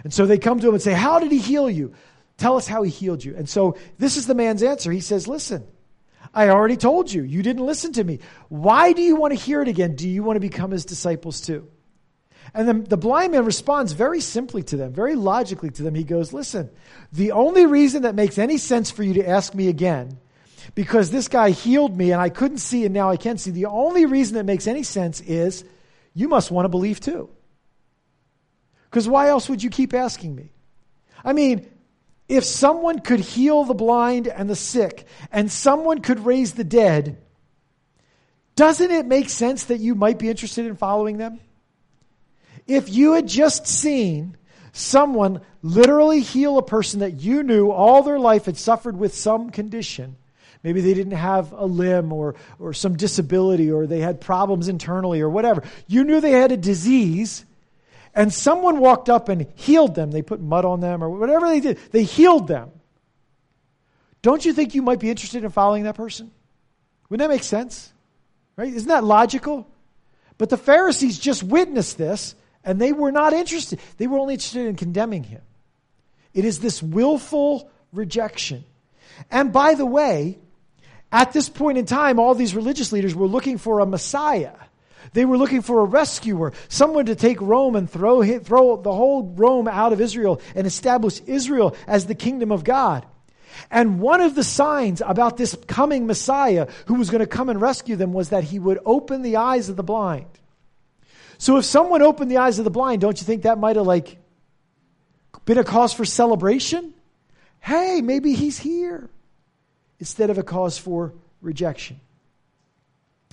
And 0.05 0.13
so 0.13 0.27
they 0.27 0.39
come 0.39 0.61
to 0.61 0.69
him 0.69 0.75
and 0.75 0.83
say, 0.83 0.93
How 0.93 1.19
did 1.19 1.33
he 1.33 1.39
heal 1.39 1.69
you? 1.69 1.95
Tell 2.37 2.57
us 2.57 2.67
how 2.67 2.83
he 2.83 2.91
healed 2.91 3.23
you. 3.23 3.37
And 3.37 3.49
so 3.49 3.77
this 3.99 4.17
is 4.17 4.27
the 4.27 4.35
man's 4.35 4.63
answer. 4.63 4.91
He 4.91 5.01
says, 5.01 5.29
Listen, 5.29 5.67
I 6.33 6.49
already 6.49 6.77
told 6.77 7.13
you. 7.13 7.23
You 7.23 7.43
didn't 7.43 7.67
listen 7.67 7.93
to 7.95 8.05
me. 8.05 8.21
Why 8.49 8.93
do 8.93 9.03
you 9.03 9.17
want 9.17 9.33
to 9.37 9.39
hear 9.39 9.61
it 9.63 9.69
again? 9.69 9.97
Do 9.97 10.09
you 10.09 10.23
want 10.23 10.37
to 10.37 10.41
become 10.41 10.71
his 10.71 10.85
disciples 10.85 11.41
too? 11.41 11.69
And 12.55 12.67
then 12.67 12.85
the 12.85 12.97
blind 12.97 13.33
man 13.33 13.45
responds 13.45 13.93
very 13.93 14.21
simply 14.21 14.63
to 14.65 14.77
them, 14.77 14.93
very 14.93 15.15
logically 15.15 15.71
to 15.71 15.83
them. 15.83 15.95
He 15.95 16.05
goes, 16.05 16.33
Listen, 16.33 16.71
the 17.13 17.33
only 17.33 17.67
reason 17.67 18.03
that 18.03 18.15
makes 18.15 18.39
any 18.39 18.59
sense 18.59 18.91
for 18.91 19.03
you 19.03 19.15
to 19.15 19.29
ask 19.29 19.55
me 19.55 19.69
again, 19.69 20.19
because 20.75 21.11
this 21.11 21.29
guy 21.29 21.51
healed 21.51 21.97
me 21.97 22.13
and 22.13 22.21
I 22.21 22.29
couldn't 22.29 22.59
see 22.59 22.85
and 22.85 22.95
now 22.95 23.11
I 23.11 23.17
can 23.17 23.39
see, 23.39 23.51
the 23.51 23.67
only 23.67 24.07
reason 24.07 24.35
that 24.37 24.45
makes 24.45 24.67
any 24.67 24.83
sense 24.83 25.21
is 25.21 25.65
you 26.15 26.29
must 26.29 26.51
want 26.51 26.65
to 26.65 26.71
believe 26.71 27.01
too. 27.01 27.29
Because 28.91 29.09
why 29.09 29.29
else 29.29 29.49
would 29.49 29.63
you 29.63 29.71
keep 29.71 29.95
asking 29.95 30.35
me? 30.35 30.51
I 31.25 31.33
mean, 31.33 31.71
if 32.29 32.45
someone 32.45 32.99
could 32.99 33.21
heal 33.21 33.65
the 33.65 33.75
blind 33.75 34.27
and 34.27 34.51
the 34.51 34.57
sick, 34.57 35.07
and 35.31 35.51
someone 35.51 36.01
could 36.01 36.25
raise 36.25 36.53
the 36.53 36.65
dead, 36.65 37.19
doesn't 38.57 38.91
it 38.91 39.07
make 39.07 39.29
sense 39.29 39.65
that 39.65 39.79
you 39.79 39.95
might 39.95 40.19
be 40.19 40.29
interested 40.29 40.67
in 40.67 40.77
following 40.77 41.19
them? 41.19 41.41
If 42.67 42.89
you 42.89 43.15
had 43.15 43.27
just 43.27 43.67
seen 43.67 44.37
someone 44.73 45.41
literally 45.63 46.21
heal 46.21 46.59
a 46.59 46.63
person 46.63 47.01
that 47.01 47.21
you 47.21 47.43
knew 47.43 47.71
all 47.71 48.03
their 48.03 48.19
life 48.19 48.47
had 48.47 48.57
suffered 48.57 48.97
with 48.97 49.15
some 49.15 49.51
condition, 49.51 50.17
maybe 50.63 50.81
they 50.81 50.95
didn't 50.95 51.17
have 51.17 51.53
a 51.53 51.65
limb 51.65 52.13
or, 52.13 52.37
or 52.59 52.73
some 52.73 52.97
disability 52.97 53.71
or 53.71 53.87
they 53.87 54.01
had 54.01 54.21
problems 54.21 54.69
internally 54.69 55.21
or 55.21 55.31
whatever, 55.31 55.63
you 55.87 56.05
knew 56.05 56.21
they 56.21 56.31
had 56.31 56.53
a 56.53 56.57
disease 56.57 57.45
and 58.15 58.33
someone 58.33 58.79
walked 58.79 59.09
up 59.09 59.29
and 59.29 59.47
healed 59.55 59.95
them. 59.95 60.11
They 60.11 60.23
put 60.23 60.41
mud 60.41 60.65
on 60.65 60.81
them 60.81 61.03
or 61.03 61.11
whatever 61.11 61.49
they 61.49 61.61
did, 61.61 61.79
they 61.93 62.03
healed 62.03 62.49
them. 62.49 62.71
Don't 64.23 64.45
you 64.45 64.53
think 64.53 64.75
you 64.75 64.83
might 64.83 65.01
be 65.01 65.11
interested 65.11 65.45
in 65.45 65.51
following 65.51 65.85
that 65.85 65.95
person? 65.95 66.31
Wouldn't 67.09 67.27
that 67.27 67.33
make 67.33 67.43
sense? 67.43 67.93
Right? 68.57 68.73
Isn't 68.73 68.89
that 68.89 69.05
logical? 69.05 69.67
But 70.37 70.51
the 70.51 70.57
Pharisees 70.57 71.19
just 71.19 71.43
witnessed 71.43 71.97
this 71.97 72.35
and 72.65 72.81
they 72.81 72.93
were 72.93 73.13
not 73.13 73.33
interested. 73.33 73.81
They 73.97 74.07
were 74.07 74.19
only 74.19 74.35
interested 74.35 74.67
in 74.67 74.77
condemning 74.77 75.25
him. 75.25 75.41
It 76.35 76.45
is 76.45 76.61
this 76.61 76.83
willful 76.83 77.71
rejection. 77.93 78.65
And 79.31 79.53
by 79.53 79.75
the 79.75 79.87
way, 79.87 80.39
at 81.13 81.33
this 81.33 81.49
point 81.49 81.79
in 81.79 81.87
time, 81.87 82.19
all 82.19 82.35
these 82.35 82.55
religious 82.55 82.93
leaders 82.93 83.15
were 83.15 83.27
looking 83.27 83.59
for 83.59 83.81
a 83.81 83.87
Messiah. 83.87 84.53
They 85.13 85.25
were 85.25 85.39
looking 85.39 85.63
for 85.63 85.81
a 85.81 85.85
rescuer, 85.85 86.53
someone 86.69 87.07
to 87.07 87.15
take 87.15 87.41
Rome 87.41 87.77
and 87.77 87.91
throw, 87.91 88.23
throw 88.41 88.77
the 88.77 88.93
whole 88.93 89.23
Rome 89.23 89.69
out 89.69 89.93
of 89.93 90.01
Israel 90.01 90.41
and 90.55 90.67
establish 90.67 91.21
Israel 91.27 91.77
as 91.87 92.07
the 92.07 92.15
kingdom 92.15 92.53
of 92.53 92.65
God. 92.65 93.07
And 93.71 94.01
one 94.01 94.21
of 94.21 94.35
the 94.35 94.45
signs 94.45 95.03
about 95.05 95.37
this 95.37 95.57
coming 95.67 96.07
Messiah 96.07 96.69
who 96.87 96.95
was 96.95 97.11
going 97.11 97.21
to 97.21 97.27
come 97.27 97.49
and 97.49 97.61
rescue 97.61 97.97
them 97.97 98.13
was 98.13 98.31
that 98.31 98.45
he 98.45 98.59
would 98.59 98.79
open 98.85 99.23
the 99.23 99.37
eyes 99.37 99.69
of 99.69 99.77
the 99.77 99.83
blind. 99.83 100.27
So 101.39 101.57
if 101.57 101.65
someone 101.65 102.03
opened 102.03 102.31
the 102.31 102.39
eyes 102.39 102.59
of 102.59 102.65
the 102.65 102.71
blind, 102.71 103.01
don't 103.01 103.21
you 103.21 103.25
think 103.25 103.43
that 103.43 103.59
might 103.59 103.77
have 103.77 103.87
like 103.87 104.19
been 105.45 105.59
a 105.59 105.65
cause 105.65 105.93
for 105.93 106.05
celebration? 106.05 106.95
Hey, 107.61 108.01
maybe 108.03 108.35
he's 108.35 108.59
here. 108.59 109.09
Instead 109.99 110.31
of 110.31 110.39
a 110.39 110.43
cause 110.43 110.79
for 110.79 111.13
rejection. 111.43 112.01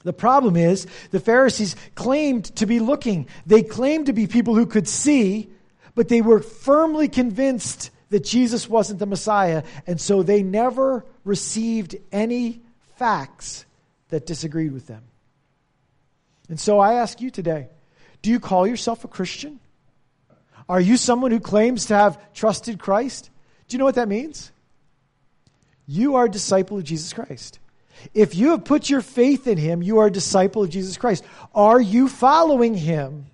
The 0.04 0.14
problem 0.14 0.56
is 0.56 0.88
the 1.12 1.20
Pharisees 1.20 1.76
claimed 1.96 2.46
to 2.58 2.66
be 2.66 2.80
looking. 2.80 3.28
They 3.46 3.64
claimed 3.64 4.06
to 4.06 4.14
be 4.14 4.28
people 4.28 4.56
who 4.56 4.66
could 4.66 4.88
see, 4.88 5.50
but 5.96 6.08
they 6.08 6.22
were 6.22 6.40
firmly 6.40 7.08
convinced 7.08 7.92
that 8.10 8.24
Jesus 8.24 8.70
wasn't 8.70 9.00
the 9.00 9.06
Messiah, 9.06 9.64
and 9.86 10.00
so 10.00 10.24
they 10.24 10.44
never 10.44 11.06
received 11.26 11.96
any 12.12 12.62
facts 12.96 13.66
that 14.10 14.26
disagreed 14.26 14.72
with 14.72 14.88
them. 14.88 15.04
And 16.50 16.60
so 16.60 16.80
I 16.80 16.94
ask 16.94 17.20
you 17.20 17.30
today 17.30 17.68
do 18.22 18.32
you 18.32 18.40
call 18.40 18.66
yourself 18.66 19.04
a 19.04 19.08
Christian? 19.08 19.60
Are 20.68 20.82
you 20.82 20.98
someone 20.98 21.32
who 21.32 21.40
claims 21.40 21.86
to 21.88 21.96
have 21.96 22.34
trusted 22.34 22.80
Christ? 22.80 23.30
Do 23.68 23.76
you 23.76 23.80
know 23.80 23.86
what 23.86 23.96
that 23.96 24.08
means? 24.08 24.52
You 25.86 26.16
are 26.16 26.26
a 26.26 26.30
disciple 26.30 26.78
of 26.78 26.84
Jesus 26.84 27.14
Christ. 27.14 27.60
If 28.14 28.36
you 28.36 28.52
have 28.52 28.66
put 28.66 28.90
your 28.90 29.02
faith 29.02 29.48
in 29.48 29.58
him, 29.58 29.82
you 29.82 30.00
are 30.00 30.08
a 30.08 30.12
disciple 30.12 30.64
of 30.64 30.70
Jesus 30.70 30.98
Christ. 30.98 31.24
Are 31.54 31.80
you 31.80 32.08
following 32.08 32.74
him 32.74 33.28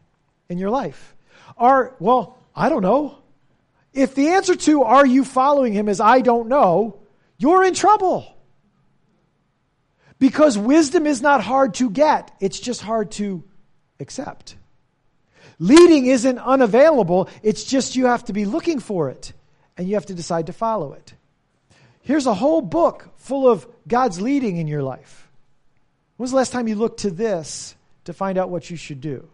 in 0.49 0.57
your 0.57 0.69
life? 0.69 1.15
Are, 1.57 1.95
well, 1.99 2.37
I 2.55 2.69
don't 2.69 2.81
know. 2.81 3.17
If 3.93 4.15
the 4.15 4.29
answer 4.29 4.55
to 4.55 4.83
are 4.83 5.05
you 5.05 5.23
following 5.23 5.73
him 5.73 5.87
is 5.87 5.99
I 5.99 6.21
don't 6.21 6.47
know, 6.47 6.99
you're 7.37 7.63
in 7.63 7.73
trouble. 7.73 8.29
Because 10.19 10.57
wisdom 10.57 11.05
is 11.05 11.21
not 11.21 11.43
hard 11.43 11.75
to 11.75 11.89
get, 11.89 12.31
it's 12.39 12.59
just 12.59 12.81
hard 12.81 13.11
to 13.11 13.43
accept. 13.99 14.55
Leading 15.59 16.07
isn't 16.07 16.39
unavailable, 16.39 17.29
it's 17.43 17.63
just 17.63 17.95
you 17.95 18.07
have 18.07 18.25
to 18.25 18.33
be 18.33 18.45
looking 18.45 18.79
for 18.79 19.09
it 19.09 19.33
and 19.77 19.87
you 19.87 19.95
have 19.95 20.05
to 20.07 20.13
decide 20.13 20.47
to 20.47 20.53
follow 20.53 20.93
it. 20.93 21.13
Here's 22.01 22.25
a 22.25 22.33
whole 22.33 22.61
book 22.61 23.09
full 23.17 23.47
of 23.49 23.67
God's 23.87 24.21
leading 24.21 24.57
in 24.57 24.67
your 24.67 24.83
life. 24.83 25.27
When 26.17 26.25
was 26.25 26.31
the 26.31 26.37
last 26.37 26.51
time 26.51 26.67
you 26.67 26.75
looked 26.75 27.01
to 27.01 27.11
this 27.11 27.75
to 28.05 28.13
find 28.13 28.37
out 28.37 28.49
what 28.49 28.69
you 28.69 28.77
should 28.77 29.01
do? 29.01 29.27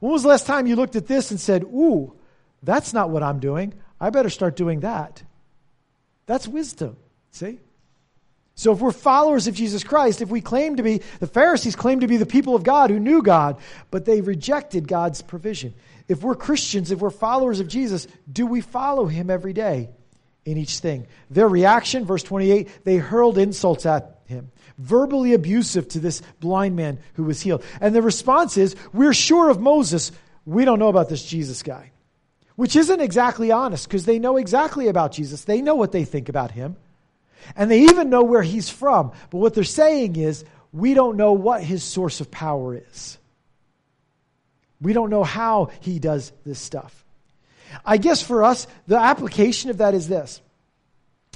When 0.00 0.12
was 0.12 0.22
the 0.22 0.28
last 0.28 0.46
time 0.46 0.66
you 0.66 0.76
looked 0.76 0.96
at 0.96 1.06
this 1.06 1.30
and 1.30 1.40
said, 1.40 1.64
Ooh, 1.64 2.12
that's 2.62 2.92
not 2.92 3.10
what 3.10 3.22
I'm 3.22 3.40
doing. 3.40 3.74
I 4.00 4.10
better 4.10 4.30
start 4.30 4.56
doing 4.56 4.80
that. 4.80 5.22
That's 6.26 6.46
wisdom. 6.46 6.96
See? 7.30 7.58
So 8.54 8.72
if 8.72 8.80
we're 8.80 8.90
followers 8.92 9.46
of 9.46 9.54
Jesus 9.54 9.84
Christ, 9.84 10.22
if 10.22 10.30
we 10.30 10.40
claim 10.40 10.76
to 10.76 10.82
be, 10.82 11.02
the 11.20 11.26
Pharisees 11.26 11.76
claim 11.76 12.00
to 12.00 12.06
be 12.06 12.16
the 12.16 12.26
people 12.26 12.54
of 12.54 12.64
God 12.64 12.90
who 12.90 12.98
knew 12.98 13.22
God, 13.22 13.58
but 13.90 14.06
they 14.06 14.22
rejected 14.22 14.88
God's 14.88 15.20
provision. 15.20 15.74
If 16.08 16.22
we're 16.22 16.34
Christians, 16.34 16.90
if 16.90 17.00
we're 17.00 17.10
followers 17.10 17.60
of 17.60 17.68
Jesus, 17.68 18.08
do 18.30 18.46
we 18.46 18.62
follow 18.62 19.06
him 19.06 19.28
every 19.28 19.52
day 19.52 19.90
in 20.46 20.56
each 20.56 20.78
thing? 20.78 21.06
Their 21.28 21.48
reaction, 21.48 22.06
verse 22.06 22.22
28, 22.22 22.84
they 22.84 22.96
hurled 22.96 23.36
insults 23.36 23.84
at 23.84 24.20
him, 24.24 24.50
verbally 24.78 25.34
abusive 25.34 25.88
to 25.88 26.00
this 26.00 26.22
blind 26.40 26.76
man 26.76 26.98
who 27.14 27.24
was 27.24 27.42
healed. 27.42 27.62
And 27.82 27.94
the 27.94 28.00
response 28.00 28.56
is, 28.56 28.74
we're 28.94 29.12
sure 29.12 29.50
of 29.50 29.60
Moses. 29.60 30.10
We 30.46 30.64
don't 30.64 30.78
know 30.78 30.88
about 30.88 31.10
this 31.10 31.24
Jesus 31.24 31.62
guy 31.62 31.90
which 32.56 32.74
isn't 32.74 33.00
exactly 33.00 33.52
honest 33.52 33.86
because 33.86 34.06
they 34.06 34.18
know 34.18 34.38
exactly 34.38 34.88
about 34.88 35.12
Jesus. 35.12 35.44
They 35.44 35.62
know 35.62 35.74
what 35.74 35.92
they 35.92 36.04
think 36.04 36.28
about 36.28 36.50
him. 36.50 36.76
And 37.54 37.70
they 37.70 37.82
even 37.82 38.10
know 38.10 38.24
where 38.24 38.42
he's 38.42 38.68
from. 38.68 39.12
But 39.30 39.38
what 39.38 39.54
they're 39.54 39.62
saying 39.62 40.16
is, 40.16 40.44
we 40.72 40.94
don't 40.94 41.16
know 41.16 41.32
what 41.32 41.62
his 41.62 41.84
source 41.84 42.20
of 42.20 42.30
power 42.30 42.74
is. 42.74 43.18
We 44.80 44.92
don't 44.92 45.10
know 45.10 45.22
how 45.22 45.70
he 45.80 45.98
does 45.98 46.32
this 46.44 46.58
stuff. 46.58 47.04
I 47.84 47.96
guess 47.96 48.22
for 48.22 48.44
us, 48.44 48.66
the 48.86 48.98
application 48.98 49.70
of 49.70 49.78
that 49.78 49.94
is 49.94 50.08
this. 50.08 50.40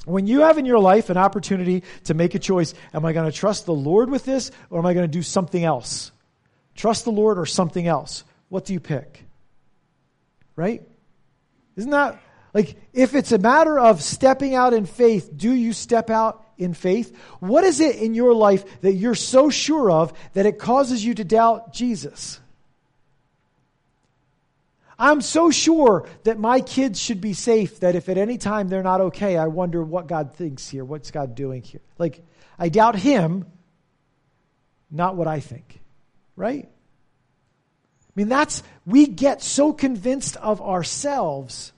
When 0.05 0.27
you 0.27 0.41
have 0.41 0.59
in 0.59 0.65
your 0.65 0.79
life 0.79 1.11
an 1.11 1.17
opportunity 1.17 1.83
to 2.05 2.15
make 2.15 2.35
a 2.35 2.39
choice, 2.39 2.75
am 2.95 3.05
I 3.05 3.13
going 3.13 3.31
to 3.31 3.37
trust 3.37 3.67
the 3.67 3.75
Lord 3.75 4.11
with 4.11 4.25
this 4.25 4.51
or 4.71 4.79
am 4.79 4.87
I 4.87 4.95
going 4.95 5.05
to 5.05 5.13
do 5.13 5.23
something 5.23 5.63
else? 5.63 6.13
Trust 6.75 7.05
the 7.05 7.13
Lord 7.13 7.39
or 7.39 7.47
something 7.47 7.87
else. 7.87 8.25
What 8.49 8.65
do 8.65 8.73
you 8.73 8.81
pick? 8.81 9.25
Right? 10.57 10.83
Isn't 11.77 11.91
that 11.91 12.21
like 12.53 12.77
if 12.93 13.15
it's 13.15 13.33
a 13.33 13.39
matter 13.39 13.79
of 13.79 14.03
stepping 14.03 14.55
out 14.55 14.73
in 14.73 14.87
faith, 14.87 15.31
do 15.37 15.53
you 15.53 15.73
step 15.73 16.11
out 16.11 16.45
in 16.59 16.75
faith? 16.75 17.17
What 17.39 17.65
is 17.65 17.81
it 17.81 17.97
in 17.97 18.15
your 18.15 18.35
life 18.35 18.81
that 18.81 18.95
you're 18.95 19.15
so 19.15 19.51
sure 19.51 19.91
of 19.91 20.13
that 20.33 20.47
it 20.47 20.59
causes 20.59 21.05
you 21.05 21.15
to 21.15 21.25
doubt 21.25 21.73
Jesus? 21.73 22.41
I'm 25.01 25.23
so 25.23 25.51
sure 25.51 26.07
that 26.25 26.39
my 26.39 26.61
kids 26.61 27.01
should 27.01 27.23
be 27.23 27.33
safe 27.33 27.81
that 27.81 27.95
if 27.97 28.11
at 28.11 28.19
any 28.19 28.37
time 28.37 28.69
they're 28.69 28.83
not 28.83 29.01
okay, 29.01 29.39
I 29.39 29.47
wonder 29.47 29.83
what 29.83 30.07
God 30.07 30.35
thinks 30.35 30.69
here. 30.69 30.85
What's 30.85 31.11
God 31.11 31.35
doing 31.35 31.63
here? 31.63 31.81
Like, 31.97 32.23
I 32.59 32.69
doubt 32.69 32.97
Him, 32.97 33.47
not 34.91 35.17
what 35.17 35.27
I 35.27 35.41
think. 35.41 35.81
Right? 36.37 36.69
I 36.69 38.13
mean, 38.15 38.29
that's, 38.29 38.63
we 38.85 39.07
get 39.07 39.43
so 39.43 39.73
convinced 39.73 40.37
of 40.37 40.61
ourselves. 40.61 41.73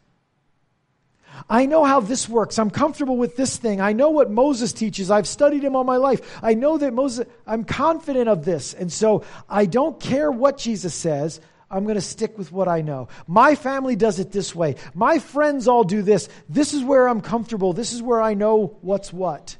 I 1.49 1.67
know 1.67 1.85
how 1.85 2.01
this 2.01 2.29
works. 2.29 2.59
I'm 2.59 2.71
comfortable 2.71 3.17
with 3.17 3.37
this 3.37 3.57
thing. 3.57 3.81
I 3.81 3.93
know 3.93 4.11
what 4.11 4.31
Moses 4.31 4.73
teaches. 4.73 5.13
I've 5.13 5.29
studied 5.29 5.63
him 5.63 5.77
all 5.77 5.85
my 5.85 5.97
life. 5.97 6.41
I 6.43 6.55
know 6.55 6.77
that 6.79 6.93
Moses, 6.93 7.27
I'm 7.47 7.63
confident 7.63 8.29
of 8.29 8.45
this. 8.45 8.75
And 8.75 8.93
so 8.93 9.25
I 9.49 9.67
don't 9.67 10.01
care 10.01 10.31
what 10.31 10.59
Jesus 10.59 10.95
says. 10.95 11.41
I'm 11.73 11.85
going 11.85 11.97
to 11.97 12.03
stick 12.03 12.37
with 12.37 12.53
what 12.53 12.69
I 12.69 12.83
know. 12.83 13.09
My 13.27 13.55
family 13.55 13.97
does 13.97 14.19
it 14.21 14.31
this 14.31 14.55
way. 14.55 14.77
My 14.95 15.19
friends 15.19 15.67
all 15.67 15.85
do 15.85 16.03
this. 16.03 16.29
This 16.49 16.75
is 16.75 16.85
where 16.85 17.09
I'm 17.09 17.23
comfortable. 17.23 17.73
This 17.73 17.95
is 17.95 18.03
where 18.03 18.21
I 18.21 18.35
know 18.35 18.77
what's 18.83 19.13
what. 19.13 19.57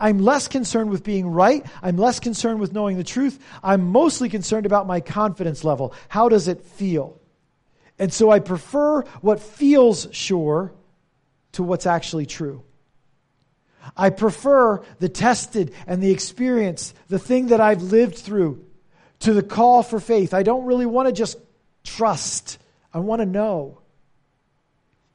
I'm 0.00 0.20
less 0.20 0.48
concerned 0.48 0.88
with 0.88 1.04
being 1.04 1.26
right. 1.28 1.64
I'm 1.82 1.98
less 1.98 2.18
concerned 2.18 2.60
with 2.60 2.72
knowing 2.72 2.96
the 2.96 3.04
truth. 3.04 3.38
I'm 3.62 3.92
mostly 3.92 4.30
concerned 4.30 4.64
about 4.64 4.86
my 4.86 5.00
confidence 5.00 5.62
level. 5.62 5.92
How 6.08 6.30
does 6.30 6.48
it 6.48 6.62
feel? 6.62 7.20
And 7.98 8.10
so 8.10 8.30
I 8.30 8.40
prefer 8.40 9.02
what 9.20 9.40
feels 9.40 10.08
sure 10.12 10.72
to 11.52 11.62
what's 11.62 11.86
actually 11.86 12.24
true. 12.26 12.64
I 13.96 14.08
prefer 14.08 14.82
the 14.98 15.10
tested 15.10 15.74
and 15.86 16.02
the 16.02 16.10
experience, 16.10 16.94
the 17.08 17.18
thing 17.18 17.48
that 17.48 17.60
I've 17.60 17.82
lived 17.82 18.16
through, 18.16 18.64
to 19.20 19.32
the 19.32 19.42
call 19.42 19.82
for 19.82 20.00
faith. 20.00 20.34
I 20.34 20.42
don't 20.42 20.64
really 20.64 20.86
want 20.86 21.08
to 21.08 21.12
just 21.12 21.38
trust, 21.82 22.58
I 22.92 22.98
want 22.98 23.20
to 23.20 23.26
know. 23.26 23.78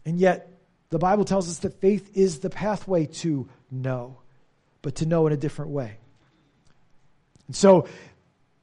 And 0.06 0.20
yet, 0.20 0.52
the 0.90 0.98
Bible 0.98 1.26
tells 1.26 1.50
us 1.50 1.60
that 1.60 1.80
faith 1.82 2.18
is 2.18 2.40
the 2.40 2.50
pathway 2.50 3.06
to 3.06 3.48
know 3.70 4.18
but 4.82 4.96
to 4.96 5.06
know 5.06 5.28
in 5.28 5.34
a 5.34 5.38
different 5.38 5.72
way. 5.72 5.98
And 7.48 7.56
so 7.56 7.88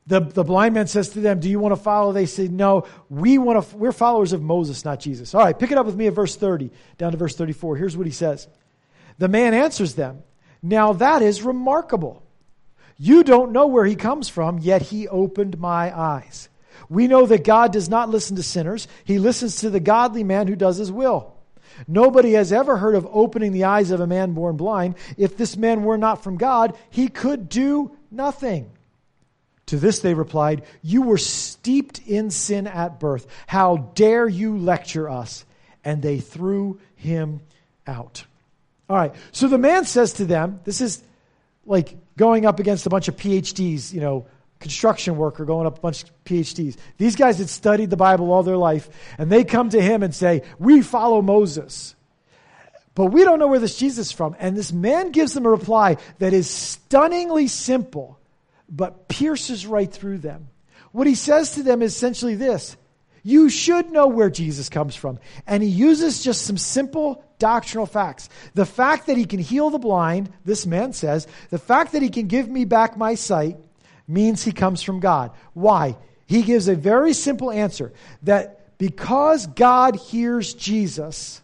the, 0.07 0.21
the 0.21 0.45
blind 0.45 0.75
man 0.75 0.87
says 0.87 1.11
to 1.11 1.21
them, 1.21 1.41
Do 1.41 1.49
you 1.49 1.59
want 1.59 1.75
to 1.75 1.83
follow? 1.83 2.13
They 2.13 2.27
say, 2.27 2.49
No, 2.49 2.87
we 3.09 3.39
want 3.39 3.69
to, 3.69 3.77
we're 3.77 3.93
followers 3.93 4.33
of 4.33 4.43
Moses, 4.43 4.85
not 4.85 5.01
Jesus. 5.01 5.35
All 5.35 5.43
right, 5.43 5.59
pick 5.59 5.73
it 5.73 5.79
up 5.79 5.87
with 5.87 5.97
me 5.97 6.07
at 6.07 6.15
verse 6.15 6.37
30, 6.37 6.71
down 6.99 7.13
to 7.13 7.19
verse 7.19 7.37
34. 7.37 7.77
Here's 7.77 7.97
what 7.97 8.07
he 8.07 8.13
says 8.13 8.49
The 9.19 9.29
man 9.29 9.55
answers 9.55 9.95
them, 9.95 10.23
Now 10.63 10.93
that 10.95 11.23
is 11.23 11.43
remarkable. 11.43 12.23
You 12.99 13.25
don't 13.25 13.53
know 13.53 13.67
where 13.67 13.85
he 13.85 13.97
comes 13.97 14.29
from, 14.29 14.59
yet 14.59 14.83
he 14.83 15.09
opened 15.09 15.59
my 15.59 15.97
eyes. 15.97 16.49
We 16.89 17.09
know 17.09 17.27
that 17.27 17.45
God 17.45 17.73
does 17.73 17.89
not 17.89 18.09
listen 18.09 18.37
to 18.37 18.43
sinners, 18.43 18.89
he 19.05 19.19
listens 19.19 19.57
to 19.57 19.71
the 19.71 19.81
godly 19.81 20.25
man 20.25 20.47
who 20.47 20.57
does 20.57 20.77
his 20.77 20.93
will. 20.93 21.33
Nobody 21.87 22.33
has 22.33 22.53
ever 22.53 22.77
heard 22.77 22.95
of 22.95 23.07
opening 23.11 23.53
the 23.53 23.65
eyes 23.65 23.91
of 23.91 24.01
a 24.01 24.07
man 24.07 24.33
born 24.33 24.57
blind. 24.57 24.95
If 25.19 25.37
this 25.37 25.57
man 25.57 25.85
were 25.85 25.99
not 25.99 26.23
from 26.23 26.39
God, 26.39 26.77
he 26.91 27.09
could 27.09 27.49
do 27.49 27.95
nothing. 28.11 28.71
To 29.67 29.77
this 29.77 29.99
they 29.99 30.15
replied, 30.15 30.63
You 30.83 31.03
were 31.03 31.19
steeped 31.19 32.01
in 32.07 32.31
sin 32.31 32.67
at 32.67 33.01
birth. 33.01 33.27
How 33.47 33.91
dare 33.95 34.29
you 34.29 34.57
lecture 34.57 35.11
us? 35.11 35.45
And 35.85 36.01
they 36.01 36.19
threw 36.19 36.81
him 36.95 37.41
out. 37.87 38.25
All 38.89 38.97
right, 38.97 39.15
so 39.33 39.49
the 39.49 39.59
man 39.59 39.85
says 39.85 40.15
to 40.15 40.25
them, 40.25 40.61
This 40.65 40.81
is 40.81 41.03
like 41.67 41.97
going 42.17 42.47
up 42.47 42.61
against 42.61 42.87
a 42.87 42.91
bunch 42.91 43.09
of 43.09 43.17
PhDs, 43.17 43.93
you 43.93 44.01
know, 44.01 44.27
construction 44.61 45.17
worker 45.17 45.45
going 45.45 45.67
up 45.67 45.79
a 45.79 45.81
bunch 45.81 46.05
of 46.05 46.25
PhDs. 46.25 46.77
These 46.99 47.17
guys 47.17 47.39
had 47.39 47.49
studied 47.49 47.91
the 47.91 47.97
Bible 47.97 48.33
all 48.33 48.43
their 48.43 48.57
life, 48.57 48.89
and 49.19 49.31
they 49.31 49.45
come 49.45 49.71
to 49.71 49.81
him 49.81 50.03
and 50.03 50.15
say, 50.15 50.43
We 50.59 50.83
follow 50.83 51.23
Moses. 51.23 51.95
But 52.95 53.07
we 53.07 53.25
don't 53.25 53.39
know 53.39 53.49
where 53.49 53.59
this 53.59 53.77
Jesus 53.77 54.07
is 54.07 54.13
from. 54.13 54.35
And 54.39 54.57
this 54.57 54.73
man 54.73 55.11
gives 55.11 55.35
them 55.35 55.45
a 55.45 55.51
reply 55.51 55.99
that 56.19 56.33
is 56.33 56.49
stunningly 56.49 57.47
simple, 57.47 58.19
but 58.71 59.07
pierces 59.07 59.67
right 59.67 59.93
through 59.93 60.19
them. 60.19 60.49
What 60.93 61.07
he 61.07 61.15
says 61.15 61.53
to 61.53 61.63
them 61.63 61.83
is 61.83 61.95
essentially 61.95 62.37
this 62.37 62.75
You 63.23 63.51
should 63.51 63.91
know 63.91 64.07
where 64.07 64.31
Jesus 64.31 64.71
comes 64.71 64.97
from. 64.97 65.19
And 65.47 65.63
he 65.63 65.69
uses 65.69 66.25
just 66.25 66.47
some 66.47 66.57
simple 66.57 67.23
doctrinal 67.39 67.87
facts. 67.87 68.29
The 68.55 68.67
fact 68.67 69.07
that 69.07 69.17
he 69.17 69.25
can 69.25 69.41
heal 69.41 69.71
the 69.71 69.79
blind, 69.79 70.31
this 70.45 70.67
man 70.67 70.93
says, 70.93 71.27
the 71.51 71.59
fact 71.59 71.93
that 71.93 72.03
he 72.03 72.09
can 72.09 72.27
give 72.27 72.49
me 72.49 72.65
back 72.65 72.97
my 72.97 73.15
sight, 73.15 73.57
means 74.09 74.45
he 74.45 74.53
comes 74.53 74.83
from 74.83 75.01
God. 75.01 75.33
Why? 75.55 75.97
He 76.27 76.43
gives 76.43 76.69
a 76.69 76.75
very 76.75 77.13
simple 77.13 77.51
answer 77.51 77.93
that 78.23 78.79
because 78.79 79.47
God 79.47 79.97
hears 79.97 80.55
Jesus, 80.55 81.41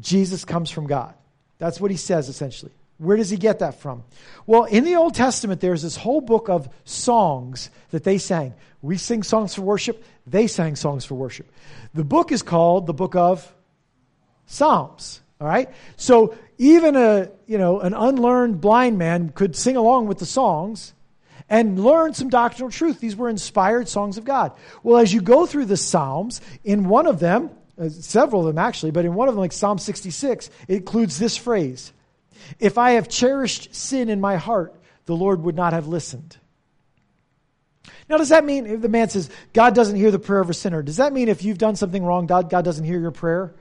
Jesus 0.00 0.44
comes 0.44 0.70
from 0.70 0.86
God. 0.86 1.14
That's 1.58 1.80
what 1.80 1.90
he 1.90 1.96
says 1.96 2.28
essentially. 2.28 2.72
Where 2.98 3.16
does 3.16 3.30
he 3.30 3.36
get 3.36 3.58
that 3.58 3.80
from? 3.80 4.04
Well, 4.46 4.64
in 4.64 4.84
the 4.84 4.96
Old 4.96 5.14
Testament, 5.14 5.60
there's 5.60 5.82
this 5.82 5.96
whole 5.96 6.20
book 6.20 6.48
of 6.48 6.68
songs 6.84 7.70
that 7.90 8.04
they 8.04 8.18
sang. 8.18 8.54
We 8.82 8.98
sing 8.98 9.22
songs 9.22 9.54
for 9.54 9.62
worship, 9.62 10.04
they 10.26 10.46
sang 10.46 10.76
songs 10.76 11.04
for 11.04 11.14
worship. 11.14 11.50
The 11.92 12.04
book 12.04 12.30
is 12.32 12.42
called 12.42 12.86
the 12.86 12.94
book 12.94 13.16
of 13.16 13.52
Psalms. 14.46 15.20
All 15.40 15.46
right? 15.46 15.70
So 15.96 16.36
even 16.58 16.96
a 16.96 17.30
you 17.46 17.58
know 17.58 17.80
an 17.80 17.94
unlearned 17.94 18.60
blind 18.60 18.98
man 18.98 19.30
could 19.30 19.56
sing 19.56 19.76
along 19.76 20.06
with 20.06 20.18
the 20.18 20.26
songs 20.26 20.94
and 21.48 21.82
learn 21.82 22.14
some 22.14 22.28
doctrinal 22.28 22.70
truth. 22.70 23.00
These 23.00 23.16
were 23.16 23.28
inspired 23.28 23.88
songs 23.88 24.16
of 24.16 24.24
God. 24.24 24.52
Well, 24.82 24.98
as 24.98 25.12
you 25.12 25.20
go 25.20 25.46
through 25.46 25.66
the 25.66 25.76
Psalms, 25.76 26.40
in 26.62 26.88
one 26.88 27.06
of 27.06 27.20
them, 27.20 27.50
uh, 27.78 27.88
several 27.88 28.42
of 28.42 28.46
them 28.46 28.58
actually, 28.58 28.92
but 28.92 29.04
in 29.04 29.14
one 29.14 29.28
of 29.28 29.34
them, 29.34 29.40
like 29.40 29.52
Psalm 29.52 29.78
66, 29.78 30.50
it 30.68 30.76
includes 30.76 31.18
this 31.18 31.36
phrase 31.36 31.92
If 32.58 32.78
I 32.78 32.92
have 32.92 33.08
cherished 33.08 33.74
sin 33.74 34.08
in 34.08 34.20
my 34.20 34.36
heart, 34.36 34.74
the 35.06 35.16
Lord 35.16 35.42
would 35.42 35.56
not 35.56 35.72
have 35.72 35.86
listened. 35.86 36.38
Now, 38.08 38.18
does 38.18 38.28
that 38.30 38.44
mean, 38.44 38.66
if 38.66 38.80
the 38.80 38.88
man 38.88 39.08
says, 39.08 39.30
God 39.52 39.74
doesn't 39.74 39.96
hear 39.96 40.10
the 40.10 40.18
prayer 40.18 40.40
of 40.40 40.50
a 40.50 40.54
sinner, 40.54 40.82
does 40.82 40.98
that 40.98 41.12
mean 41.12 41.28
if 41.28 41.42
you've 41.42 41.58
done 41.58 41.76
something 41.76 42.04
wrong, 42.04 42.26
God, 42.26 42.50
God 42.50 42.64
doesn't 42.64 42.84
hear 42.84 43.00
your 43.00 43.10
prayer? 43.10 43.54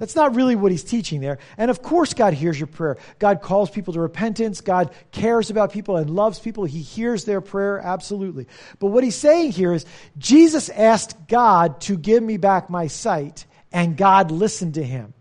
That's 0.00 0.16
not 0.16 0.34
really 0.34 0.56
what 0.56 0.72
he's 0.72 0.82
teaching 0.82 1.20
there. 1.20 1.38
And 1.58 1.70
of 1.70 1.82
course, 1.82 2.14
God 2.14 2.32
hears 2.32 2.58
your 2.58 2.68
prayer. 2.68 2.96
God 3.18 3.42
calls 3.42 3.68
people 3.68 3.92
to 3.92 4.00
repentance. 4.00 4.62
God 4.62 4.94
cares 5.12 5.50
about 5.50 5.74
people 5.74 5.98
and 5.98 6.08
loves 6.08 6.38
people. 6.38 6.64
He 6.64 6.80
hears 6.80 7.26
their 7.26 7.42
prayer, 7.42 7.78
absolutely. 7.78 8.46
But 8.78 8.86
what 8.86 9.04
he's 9.04 9.14
saying 9.14 9.52
here 9.52 9.74
is 9.74 9.84
Jesus 10.16 10.70
asked 10.70 11.28
God 11.28 11.82
to 11.82 11.98
give 11.98 12.22
me 12.22 12.38
back 12.38 12.70
my 12.70 12.86
sight, 12.86 13.44
and 13.72 13.94
God 13.94 14.30
listened 14.30 14.74
to 14.74 14.82
him. 14.82 15.12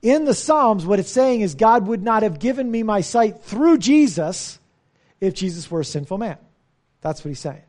In 0.00 0.26
the 0.26 0.34
Psalms, 0.34 0.86
what 0.86 1.00
it's 1.00 1.10
saying 1.10 1.40
is 1.40 1.56
God 1.56 1.88
would 1.88 2.04
not 2.04 2.22
have 2.22 2.38
given 2.38 2.70
me 2.70 2.84
my 2.84 3.00
sight 3.00 3.42
through 3.42 3.78
Jesus 3.78 4.60
if 5.20 5.34
Jesus 5.34 5.68
were 5.68 5.80
a 5.80 5.84
sinful 5.84 6.18
man. 6.18 6.38
That's 7.00 7.24
what 7.24 7.30
he's 7.30 7.40
saying. 7.40 7.62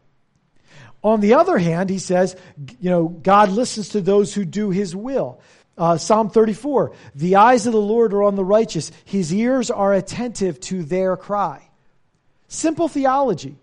On 1.04 1.22
the 1.22 1.34
other 1.34 1.58
hand, 1.58 1.90
he 1.90 1.98
says, 1.98 2.36
you 2.80 2.92
know, 2.92 3.08
God 3.08 3.50
listens 3.50 3.90
to 3.90 4.02
those 4.02 4.36
who 4.36 4.46
do 4.46 4.70
his 4.70 4.96
will. 4.96 5.42
Uh, 5.82 5.98
Psalm 5.98 6.30
34 6.30 6.94
The 7.16 7.38
eyes 7.38 7.66
of 7.66 7.74
the 7.74 7.82
Lord 7.82 8.14
are 8.14 8.22
on 8.22 8.36
the 8.36 8.46
righteous, 8.46 8.92
his 9.04 9.34
ears 9.34 9.72
are 9.72 9.92
attentive 9.94 10.60
to 10.62 10.84
their 10.84 11.18
cry. 11.18 11.68
Simple 12.48 12.88
theology. 12.88 13.56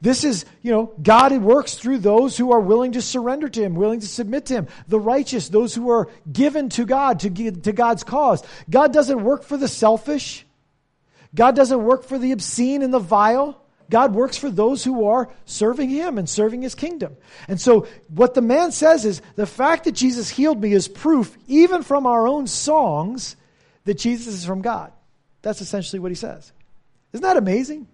This 0.00 0.24
is, 0.24 0.44
you 0.62 0.72
know, 0.72 0.92
God 1.00 1.32
works 1.40 1.76
through 1.76 1.98
those 1.98 2.36
who 2.36 2.52
are 2.52 2.60
willing 2.60 2.92
to 2.92 3.00
surrender 3.00 3.48
to 3.48 3.62
Him, 3.62 3.74
willing 3.74 4.00
to 4.00 4.06
submit 4.06 4.46
to 4.46 4.54
Him. 4.54 4.68
The 4.88 4.98
righteous, 4.98 5.48
those 5.48 5.74
who 5.74 5.88
are 5.90 6.10
given 6.30 6.68
to 6.70 6.84
God, 6.84 7.20
to, 7.20 7.30
give, 7.30 7.62
to 7.62 7.72
God's 7.72 8.02
cause. 8.02 8.42
God 8.68 8.92
doesn't 8.92 9.22
work 9.22 9.44
for 9.44 9.56
the 9.56 9.68
selfish. 9.68 10.44
God 11.34 11.56
doesn't 11.56 11.82
work 11.82 12.04
for 12.04 12.18
the 12.18 12.32
obscene 12.32 12.82
and 12.82 12.92
the 12.92 12.98
vile. 12.98 13.63
God 13.90 14.14
works 14.14 14.36
for 14.36 14.50
those 14.50 14.82
who 14.82 15.06
are 15.06 15.30
serving 15.44 15.90
Him 15.90 16.18
and 16.18 16.28
serving 16.28 16.62
His 16.62 16.74
kingdom. 16.74 17.16
And 17.48 17.60
so, 17.60 17.86
what 18.08 18.34
the 18.34 18.42
man 18.42 18.72
says 18.72 19.04
is 19.04 19.20
the 19.36 19.46
fact 19.46 19.84
that 19.84 19.92
Jesus 19.92 20.28
healed 20.28 20.60
me 20.60 20.72
is 20.72 20.88
proof, 20.88 21.36
even 21.46 21.82
from 21.82 22.06
our 22.06 22.26
own 22.26 22.46
songs, 22.46 23.36
that 23.84 23.98
Jesus 23.98 24.34
is 24.34 24.44
from 24.44 24.62
God. 24.62 24.92
That's 25.42 25.60
essentially 25.60 26.00
what 26.00 26.10
he 26.10 26.16
says. 26.16 26.52
Isn't 27.12 27.22
that 27.22 27.36
amazing? 27.36 27.86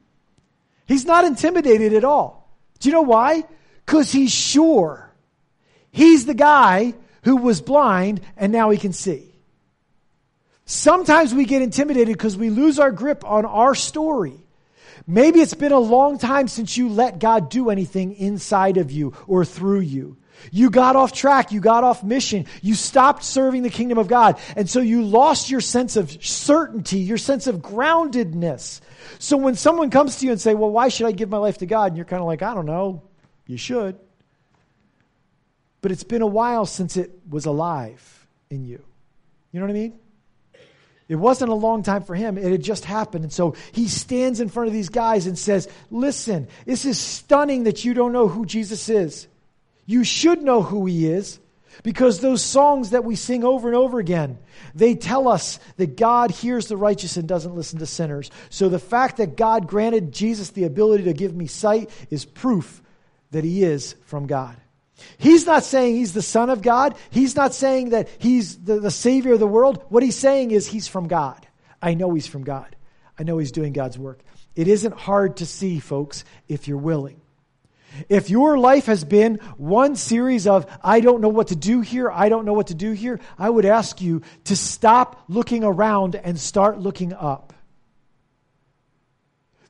He's 0.86 1.04
not 1.04 1.24
intimidated 1.24 1.92
at 1.92 2.04
all. 2.04 2.48
Do 2.78 2.88
you 2.88 2.92
know 2.92 3.02
why? 3.02 3.44
Because 3.84 4.12
he's 4.12 4.32
sure. 4.32 5.10
He's 5.90 6.26
the 6.26 6.34
guy 6.34 6.94
who 7.24 7.36
was 7.36 7.60
blind 7.60 8.20
and 8.36 8.52
now 8.52 8.70
he 8.70 8.78
can 8.78 8.92
see. 8.92 9.26
Sometimes 10.64 11.34
we 11.34 11.44
get 11.44 11.62
intimidated 11.62 12.16
because 12.16 12.36
we 12.36 12.48
lose 12.48 12.78
our 12.78 12.92
grip 12.92 13.24
on 13.24 13.44
our 13.44 13.74
story 13.74 14.38
Maybe 15.06 15.40
it's 15.40 15.54
been 15.54 15.72
a 15.72 15.78
long 15.78 16.18
time 16.18 16.48
since 16.48 16.76
you 16.76 16.88
let 16.88 17.18
God 17.18 17.50
do 17.50 17.70
anything 17.70 18.14
inside 18.14 18.76
of 18.76 18.90
you 18.90 19.14
or 19.26 19.44
through 19.44 19.80
you. 19.80 20.16
You 20.50 20.70
got 20.70 20.96
off 20.96 21.12
track. 21.12 21.52
You 21.52 21.60
got 21.60 21.84
off 21.84 22.02
mission. 22.02 22.46
You 22.62 22.74
stopped 22.74 23.24
serving 23.24 23.62
the 23.62 23.70
kingdom 23.70 23.98
of 23.98 24.08
God. 24.08 24.38
And 24.56 24.68
so 24.68 24.80
you 24.80 25.02
lost 25.02 25.50
your 25.50 25.60
sense 25.60 25.96
of 25.96 26.10
certainty, 26.24 27.00
your 27.00 27.18
sense 27.18 27.46
of 27.46 27.56
groundedness. 27.56 28.80
So 29.18 29.36
when 29.36 29.54
someone 29.54 29.90
comes 29.90 30.16
to 30.16 30.26
you 30.26 30.32
and 30.32 30.40
say, 30.40 30.54
well, 30.54 30.70
why 30.70 30.88
should 30.88 31.06
I 31.06 31.12
give 31.12 31.28
my 31.28 31.38
life 31.38 31.58
to 31.58 31.66
God? 31.66 31.88
And 31.88 31.96
you're 31.96 32.06
kind 32.06 32.20
of 32.20 32.26
like, 32.26 32.42
I 32.42 32.54
don't 32.54 32.66
know. 32.66 33.02
You 33.46 33.56
should. 33.56 33.98
But 35.82 35.92
it's 35.92 36.04
been 36.04 36.22
a 36.22 36.26
while 36.26 36.66
since 36.66 36.96
it 36.96 37.10
was 37.28 37.46
alive 37.46 38.26
in 38.50 38.64
you. 38.64 38.82
You 39.52 39.60
know 39.60 39.66
what 39.66 39.72
I 39.72 39.74
mean? 39.74 39.98
It 41.10 41.16
wasn't 41.16 41.50
a 41.50 41.56
long 41.56 41.82
time 41.82 42.04
for 42.04 42.14
him. 42.14 42.38
It 42.38 42.52
had 42.52 42.62
just 42.62 42.84
happened. 42.84 43.24
And 43.24 43.32
so 43.32 43.56
he 43.72 43.88
stands 43.88 44.40
in 44.40 44.48
front 44.48 44.68
of 44.68 44.72
these 44.72 44.90
guys 44.90 45.26
and 45.26 45.36
says, 45.36 45.68
Listen, 45.90 46.46
this 46.66 46.84
is 46.84 47.00
stunning 47.00 47.64
that 47.64 47.84
you 47.84 47.94
don't 47.94 48.12
know 48.12 48.28
who 48.28 48.46
Jesus 48.46 48.88
is. 48.88 49.26
You 49.86 50.04
should 50.04 50.40
know 50.40 50.62
who 50.62 50.86
he 50.86 51.10
is 51.10 51.40
because 51.82 52.20
those 52.20 52.44
songs 52.44 52.90
that 52.90 53.02
we 53.04 53.16
sing 53.16 53.42
over 53.42 53.66
and 53.66 53.76
over 53.76 53.98
again, 53.98 54.38
they 54.72 54.94
tell 54.94 55.26
us 55.26 55.58
that 55.78 55.96
God 55.96 56.30
hears 56.30 56.68
the 56.68 56.76
righteous 56.76 57.16
and 57.16 57.26
doesn't 57.26 57.56
listen 57.56 57.80
to 57.80 57.86
sinners. 57.86 58.30
So 58.48 58.68
the 58.68 58.78
fact 58.78 59.16
that 59.16 59.36
God 59.36 59.66
granted 59.66 60.12
Jesus 60.12 60.50
the 60.50 60.62
ability 60.62 61.04
to 61.04 61.12
give 61.12 61.34
me 61.34 61.48
sight 61.48 61.90
is 62.10 62.24
proof 62.24 62.82
that 63.32 63.42
he 63.42 63.64
is 63.64 63.96
from 64.04 64.28
God. 64.28 64.56
He's 65.18 65.46
not 65.46 65.64
saying 65.64 65.96
he's 65.96 66.12
the 66.12 66.22
Son 66.22 66.50
of 66.50 66.62
God. 66.62 66.96
He's 67.10 67.36
not 67.36 67.54
saying 67.54 67.90
that 67.90 68.08
he's 68.18 68.58
the, 68.58 68.80
the 68.80 68.90
Savior 68.90 69.34
of 69.34 69.40
the 69.40 69.46
world. 69.46 69.84
What 69.88 70.02
he's 70.02 70.16
saying 70.16 70.50
is 70.50 70.66
he's 70.66 70.88
from 70.88 71.08
God. 71.08 71.46
I 71.82 71.94
know 71.94 72.14
he's 72.14 72.26
from 72.26 72.44
God. 72.44 72.76
I 73.18 73.22
know 73.22 73.38
he's 73.38 73.52
doing 73.52 73.72
God's 73.72 73.98
work. 73.98 74.20
It 74.54 74.68
isn't 74.68 74.94
hard 74.94 75.38
to 75.38 75.46
see, 75.46 75.78
folks, 75.78 76.24
if 76.48 76.68
you're 76.68 76.78
willing. 76.78 77.20
If 78.08 78.30
your 78.30 78.58
life 78.58 78.86
has 78.86 79.04
been 79.04 79.36
one 79.56 79.96
series 79.96 80.46
of, 80.46 80.66
I 80.82 81.00
don't 81.00 81.20
know 81.20 81.28
what 81.28 81.48
to 81.48 81.56
do 81.56 81.80
here, 81.80 82.10
I 82.10 82.28
don't 82.28 82.44
know 82.44 82.52
what 82.52 82.68
to 82.68 82.74
do 82.74 82.92
here, 82.92 83.20
I 83.38 83.50
would 83.50 83.64
ask 83.64 84.00
you 84.00 84.22
to 84.44 84.56
stop 84.56 85.24
looking 85.28 85.64
around 85.64 86.14
and 86.14 86.38
start 86.38 86.78
looking 86.78 87.12
up. 87.12 87.52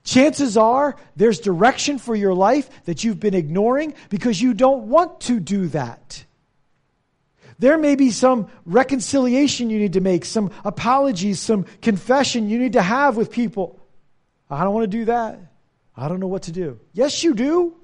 Chances 0.04 0.56
are 0.56 0.96
there's 1.16 1.40
direction 1.40 1.98
for 1.98 2.16
your 2.16 2.34
life 2.34 2.68
that 2.84 3.04
you've 3.04 3.20
been 3.20 3.34
ignoring 3.34 3.94
because 4.08 4.40
you 4.40 4.54
don't 4.54 4.88
want 4.88 5.20
to 5.22 5.40
do 5.40 5.68
that. 5.68 6.24
There 7.58 7.76
may 7.76 7.94
be 7.94 8.10
some 8.10 8.48
reconciliation 8.64 9.68
you 9.68 9.78
need 9.78 9.92
to 9.92 10.00
make, 10.00 10.24
some 10.24 10.50
apologies, 10.64 11.40
some 11.40 11.66
confession 11.82 12.48
you 12.48 12.58
need 12.58 12.72
to 12.72 12.82
have 12.82 13.18
with 13.18 13.30
people. 13.30 13.78
I 14.48 14.64
don't 14.64 14.72
want 14.72 14.90
to 14.90 14.98
do 14.98 15.04
that. 15.04 15.38
I 15.94 16.08
don't 16.08 16.20
know 16.20 16.26
what 16.26 16.44
to 16.44 16.52
do. 16.52 16.80
Yes, 16.94 17.22
you 17.22 17.34
do. 17.34 17.76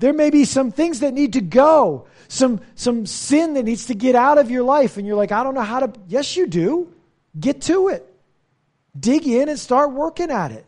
There 0.00 0.12
may 0.12 0.30
be 0.30 0.44
some 0.44 0.72
things 0.72 1.00
that 1.00 1.14
need 1.14 1.34
to 1.34 1.40
go, 1.40 2.08
some, 2.26 2.60
some 2.74 3.06
sin 3.06 3.54
that 3.54 3.64
needs 3.64 3.86
to 3.86 3.94
get 3.94 4.16
out 4.16 4.38
of 4.38 4.50
your 4.50 4.64
life, 4.64 4.96
and 4.96 5.06
you're 5.06 5.16
like, 5.16 5.32
I 5.32 5.44
don't 5.44 5.54
know 5.54 5.62
how 5.62 5.80
to. 5.80 5.92
Yes, 6.08 6.36
you 6.36 6.48
do. 6.48 6.92
Get 7.38 7.62
to 7.62 7.88
it. 7.88 8.04
Dig 8.98 9.26
in 9.26 9.48
and 9.48 9.58
start 9.58 9.92
working 9.92 10.30
at 10.30 10.50
it. 10.50 10.66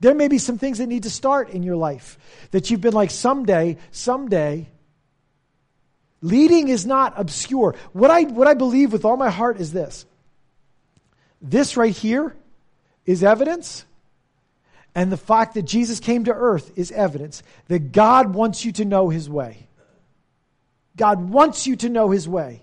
There 0.00 0.14
may 0.14 0.28
be 0.28 0.38
some 0.38 0.58
things 0.58 0.78
that 0.78 0.86
need 0.86 1.02
to 1.04 1.10
start 1.10 1.50
in 1.50 1.62
your 1.62 1.76
life 1.76 2.18
that 2.50 2.70
you've 2.70 2.80
been 2.80 2.94
like, 2.94 3.10
someday, 3.10 3.78
someday. 3.90 4.68
Leading 6.22 6.68
is 6.68 6.86
not 6.86 7.14
obscure. 7.16 7.74
What 7.92 8.10
I, 8.10 8.22
what 8.22 8.48
I 8.48 8.54
believe 8.54 8.92
with 8.92 9.04
all 9.04 9.16
my 9.16 9.30
heart 9.30 9.60
is 9.60 9.72
this 9.72 10.06
this 11.40 11.76
right 11.76 11.96
here 11.96 12.34
is 13.06 13.22
evidence, 13.22 13.84
and 14.94 15.12
the 15.12 15.16
fact 15.16 15.54
that 15.54 15.62
Jesus 15.62 16.00
came 16.00 16.24
to 16.24 16.34
earth 16.34 16.72
is 16.76 16.90
evidence 16.90 17.42
that 17.68 17.92
God 17.92 18.34
wants 18.34 18.64
you 18.64 18.72
to 18.72 18.84
know 18.84 19.08
his 19.08 19.30
way. 19.30 19.68
God 20.96 21.30
wants 21.30 21.66
you 21.66 21.76
to 21.76 21.88
know 21.88 22.10
his 22.10 22.28
way. 22.28 22.62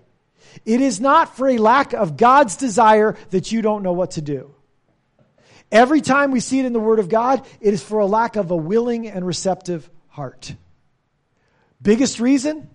It 0.64 0.80
is 0.80 1.00
not 1.00 1.36
for 1.36 1.48
a 1.48 1.58
lack 1.58 1.94
of 1.94 2.16
God's 2.16 2.56
desire 2.56 3.16
that 3.30 3.50
you 3.50 3.62
don't 3.62 3.82
know 3.82 3.92
what 3.92 4.12
to 4.12 4.22
do. 4.22 4.55
Every 5.72 6.00
time 6.00 6.30
we 6.30 6.40
see 6.40 6.60
it 6.60 6.64
in 6.64 6.72
the 6.72 6.80
Word 6.80 6.98
of 6.98 7.08
God, 7.08 7.44
it 7.60 7.74
is 7.74 7.82
for 7.82 7.98
a 7.98 8.06
lack 8.06 8.36
of 8.36 8.50
a 8.50 8.56
willing 8.56 9.08
and 9.08 9.26
receptive 9.26 9.88
heart. 10.08 10.54
Biggest 11.82 12.20
reason? 12.20 12.70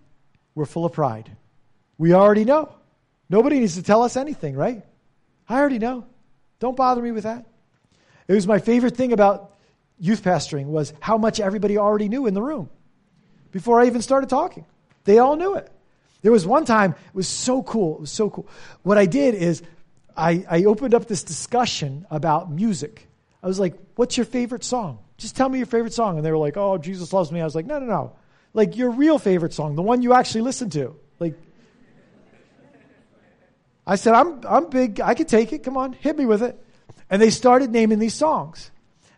We're 0.56 0.66
full 0.66 0.86
of 0.86 0.94
pride. 0.94 1.30
We 1.98 2.14
already 2.14 2.46
know. 2.46 2.74
Nobody 3.30 3.60
needs 3.60 3.76
to 3.76 3.84
tell 3.84 4.04
us 4.04 4.18
anything, 4.18 4.56
right? 4.56 4.84
I 5.48 5.60
already 5.60 5.80
know. 5.80 6.06
Don't 6.60 6.76
bother 6.76 7.02
me 7.02 7.12
with 7.12 7.24
that. 7.24 7.46
It 8.28 8.34
was 8.34 8.46
my 8.46 8.60
favorite 8.60 8.96
thing 8.96 9.14
about 9.14 9.56
youth 9.98 10.24
pastoring 10.24 10.66
was 10.66 10.94
how 11.00 11.18
much 11.18 11.40
everybody 11.40 11.78
already 11.78 12.10
knew 12.10 12.28
in 12.28 12.34
the 12.34 12.42
room 12.42 12.70
before 13.52 13.80
I 13.80 13.86
even 13.88 14.02
started 14.02 14.30
talking. 14.30 14.66
They 15.04 15.20
all 15.20 15.36
knew 15.36 15.56
it. 15.56 15.72
There 16.22 16.32
was 16.32 16.46
one 16.46 16.66
time, 16.66 16.92
it 16.92 17.16
was 17.16 17.28
so 17.28 17.64
cool. 17.64 17.96
It 17.96 18.02
was 18.02 18.12
so 18.12 18.30
cool. 18.30 18.48
What 18.84 18.98
I 18.98 19.06
did 19.06 19.34
is 19.36 19.64
I, 20.16 20.46
I 20.50 20.64
opened 20.66 20.94
up 20.94 21.08
this 21.08 21.24
discussion 21.24 22.06
about 22.10 22.52
music. 22.52 23.08
I 23.42 23.48
was 23.48 23.60
like, 23.60 23.76
What's 23.96 24.18
your 24.18 24.26
favorite 24.26 24.64
song? 24.64 25.00
Just 25.18 25.36
tell 25.36 25.50
me 25.50 25.60
your 25.60 25.68
favorite 25.68 25.94
song. 25.94 26.18
And 26.18 26.26
they 26.26 26.32
were 26.32 26.38
like, 26.38 26.58
Oh, 26.58 26.78
Jesus 26.78 27.14
loves 27.14 27.32
me. 27.32 27.42
I 27.42 27.44
was 27.44 27.56
like, 27.56 27.66
No, 27.66 27.80
no, 27.80 27.86
no. 27.86 28.16
Like 28.54 28.76
your 28.76 28.92
real 28.92 29.18
favorite 29.18 29.54
song, 29.54 29.76
the 29.76 29.82
one 29.82 30.02
you 30.02 30.14
actually 30.14 30.42
listen 30.42 30.70
to. 30.72 30.96
Like, 31.20 31.36
I 33.88 33.96
said, 33.96 34.14
I'm, 34.14 34.42
I'm 34.48 34.70
big. 34.70 35.00
I 35.00 35.14
could 35.14 35.28
take 35.28 35.54
it. 35.54 35.64
Come 35.64 35.78
on, 35.78 35.94
hit 35.94 36.18
me 36.18 36.26
with 36.26 36.44
it. 36.44 36.62
And 37.10 37.22
they 37.22 37.30
started 37.30 37.72
naming 37.72 38.00
these 38.00 38.14
songs. 38.14 38.72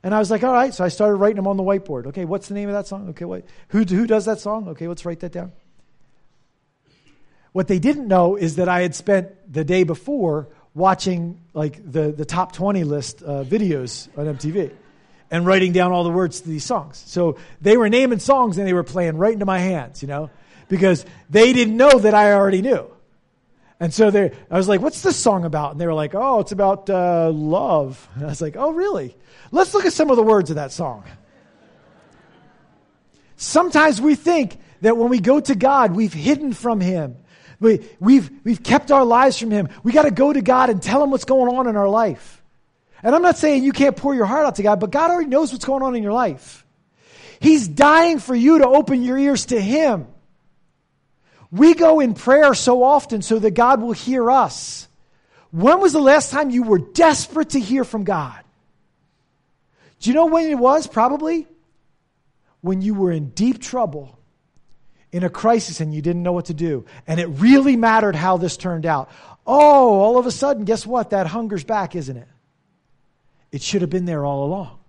And 0.04 0.14
I 0.14 0.20
was 0.20 0.30
like, 0.30 0.44
all 0.44 0.54
right. 0.54 0.74
So 0.74 0.84
I 0.84 0.90
started 0.90 1.16
writing 1.16 1.38
them 1.38 1.48
on 1.48 1.58
the 1.58 1.64
whiteboard. 1.64 2.08
Okay, 2.08 2.26
what's 2.26 2.48
the 2.48 2.54
name 2.54 2.70
of 2.70 2.76
that 2.76 2.88
song? 2.88 3.10
Okay, 3.10 3.26
what, 3.26 3.46
who, 3.70 3.84
who 3.84 4.06
does 4.06 4.26
that 4.26 4.40
song? 4.40 4.70
Okay, 4.70 4.88
let's 4.88 5.06
write 5.06 5.22
that 5.22 5.32
down. 5.32 5.52
What 7.54 7.68
they 7.68 7.80
didn't 7.80 8.08
know 8.08 8.36
is 8.36 8.56
that 8.56 8.68
I 8.68 8.82
had 8.82 8.96
spent 8.96 9.30
the 9.52 9.64
day 9.64 9.84
before 9.84 10.50
watching 10.76 11.40
like 11.54 11.80
the, 11.92 12.12
the 12.12 12.26
top 12.26 12.54
20 12.54 12.84
list 12.84 13.22
uh, 13.22 13.44
videos 13.44 14.08
on 14.18 14.26
MTV 14.26 14.72
and 15.30 15.46
writing 15.46 15.72
down 15.72 15.92
all 15.92 16.04
the 16.04 16.12
words 16.12 16.42
to 16.42 16.48
these 16.48 16.64
songs. 16.64 17.04
So 17.08 17.38
they 17.62 17.78
were 17.78 17.90
naming 17.90 18.20
songs 18.20 18.58
and 18.58 18.68
they 18.68 18.74
were 18.74 18.84
playing 18.84 19.18
right 19.18 19.34
into 19.34 19.46
my 19.46 19.60
hands, 19.60 20.02
you 20.02 20.08
know, 20.08 20.30
because 20.70 21.06
they 21.30 21.54
didn't 21.54 21.78
know 21.78 22.00
that 22.00 22.14
I 22.14 22.34
already 22.34 22.62
knew. 22.62 22.90
And 23.80 23.94
so 23.94 24.12
they, 24.12 24.32
I 24.50 24.58
was 24.58 24.68
like, 24.68 24.82
what's 24.82 25.02
this 25.02 25.18
song 25.18 25.44
about? 25.44 25.72
And 25.74 25.82
they 25.82 25.88
were 25.88 25.94
like, 25.94 26.16
oh, 26.16 26.40
it's 26.40 26.52
about 26.52 26.90
uh, 26.90 27.32
love. 27.32 28.08
And 28.16 28.26
I 28.26 28.30
was 28.30 28.42
like, 28.42 28.56
oh, 28.56 28.72
really? 28.72 29.16
Let's 29.52 29.74
look 29.74 29.86
at 29.86 29.94
some 29.94 30.10
of 30.10 30.18
the 30.18 30.24
words 30.24 30.50
of 30.50 30.56
that 30.56 30.72
song. 30.72 31.04
Sometimes 33.36 34.00
we 34.00 34.16
think 34.16 34.58
that 34.82 34.98
when 34.98 35.10
we 35.10 35.20
go 35.20 35.40
to 35.40 35.56
God, 35.56 35.96
we've 35.96 36.14
hidden 36.14 36.54
from 36.54 36.80
Him 36.80 37.18
we, 37.64 37.80
we've, 38.00 38.30
we've 38.44 38.62
kept 38.62 38.92
our 38.92 39.06
lives 39.06 39.40
from 39.40 39.50
Him. 39.50 39.70
We 39.82 39.92
got 39.92 40.04
to 40.04 40.12
go 40.12 40.32
to 40.32 40.42
God 40.42 40.70
and 40.70 40.84
tell 40.84 41.02
Him 41.02 41.10
what's 41.10 41.26
going 41.26 41.56
on 41.56 41.68
in 41.68 41.76
our 41.76 41.90
life. 41.90 42.42
And 43.02 43.16
I'm 43.16 43.22
not 43.22 43.38
saying 43.38 43.64
you 43.64 43.72
can't 43.72 43.96
pour 43.96 44.14
your 44.14 44.26
heart 44.26 44.46
out 44.46 44.56
to 44.56 44.64
God, 44.64 44.80
but 44.80 44.92
God 44.92 45.10
already 45.10 45.30
knows 45.30 45.52
what's 45.52 45.66
going 45.66 45.82
on 45.82 45.96
in 45.96 46.04
your 46.04 46.14
life. 46.14 46.66
He's 47.40 47.68
dying 47.68 48.20
for 48.20 48.36
you 48.36 48.60
to 48.60 48.68
open 48.68 49.02
your 49.02 49.18
ears 49.18 49.48
to 49.48 49.60
Him. 49.60 50.08
We 51.52 51.74
go 51.74 52.00
in 52.00 52.14
prayer 52.14 52.54
so 52.54 52.84
often 52.84 53.22
so 53.22 53.40
that 53.40 53.52
God 53.52 53.82
will 53.82 53.92
hear 53.92 54.30
us. 54.30 54.88
When 55.52 55.80
was 55.80 55.94
the 55.94 56.02
last 56.02 56.32
time 56.32 56.50
you 56.50 56.64
were 56.64 56.80
desperate 56.80 57.52
to 57.52 57.60
hear 57.60 57.84
from 57.84 58.04
God? 58.04 58.40
Do 60.00 60.10
you 60.10 60.16
know 60.16 60.26
when 60.26 60.50
it 60.50 60.58
was? 60.58 60.88
Probably 60.88 61.48
when 62.62 62.82
you 62.82 62.94
were 62.94 63.12
in 63.12 63.30
deep 63.30 63.62
trouble 63.62 64.18
in 65.14 65.24
a 65.24 65.30
crisis 65.30 65.80
and 65.80 65.94
you 65.94 66.02
didn't 66.02 66.24
know 66.24 66.34
what 66.34 66.46
to 66.46 66.54
do. 66.56 66.86
And 67.08 67.20
it 67.20 67.28
really 67.28 67.78
mattered 67.78 68.16
how 68.16 68.38
this 68.38 68.58
turned 68.58 68.86
out. 68.86 69.10
Oh, 69.46 70.00
all 70.00 70.18
of 70.18 70.26
a 70.26 70.32
sudden, 70.32 70.66
guess 70.66 70.86
what? 70.86 71.12
That 71.12 71.28
hunger's 71.28 71.64
back, 71.64 71.96
isn't 71.96 72.18
it? 72.18 72.28
It 73.52 73.62
should 73.62 73.82
have 73.82 73.92
been 73.92 74.06
there 74.06 74.26
all 74.26 74.44
along. 74.44 74.80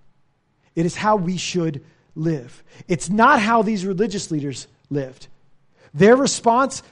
It 0.75 0.87
is 0.87 0.97
how 0.97 1.17
we 1.17 1.37
should 1.37 1.85
live. 2.17 2.65
It's 2.89 3.11
not 3.11 3.39
how 3.39 3.63
these 3.63 3.85
religious 3.85 4.31
leaders 4.31 4.67
lived. 4.89 5.29
Their 5.93 6.17
response, 6.17 6.83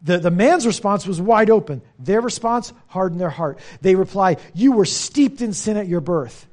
the, 0.00 0.18
the 0.18 0.30
man's 0.30 0.66
response 0.66 1.06
was 1.06 1.20
wide 1.20 1.50
open. 1.50 1.82
Their 1.98 2.22
response 2.22 2.72
hardened 2.86 3.20
their 3.20 3.30
heart. 3.30 3.58
They 3.82 3.94
reply, 3.94 4.38
You 4.54 4.72
were 4.72 4.86
steeped 4.86 5.42
in 5.42 5.52
sin 5.52 5.76
at 5.76 5.86
your 5.86 6.00
birth. 6.00 6.46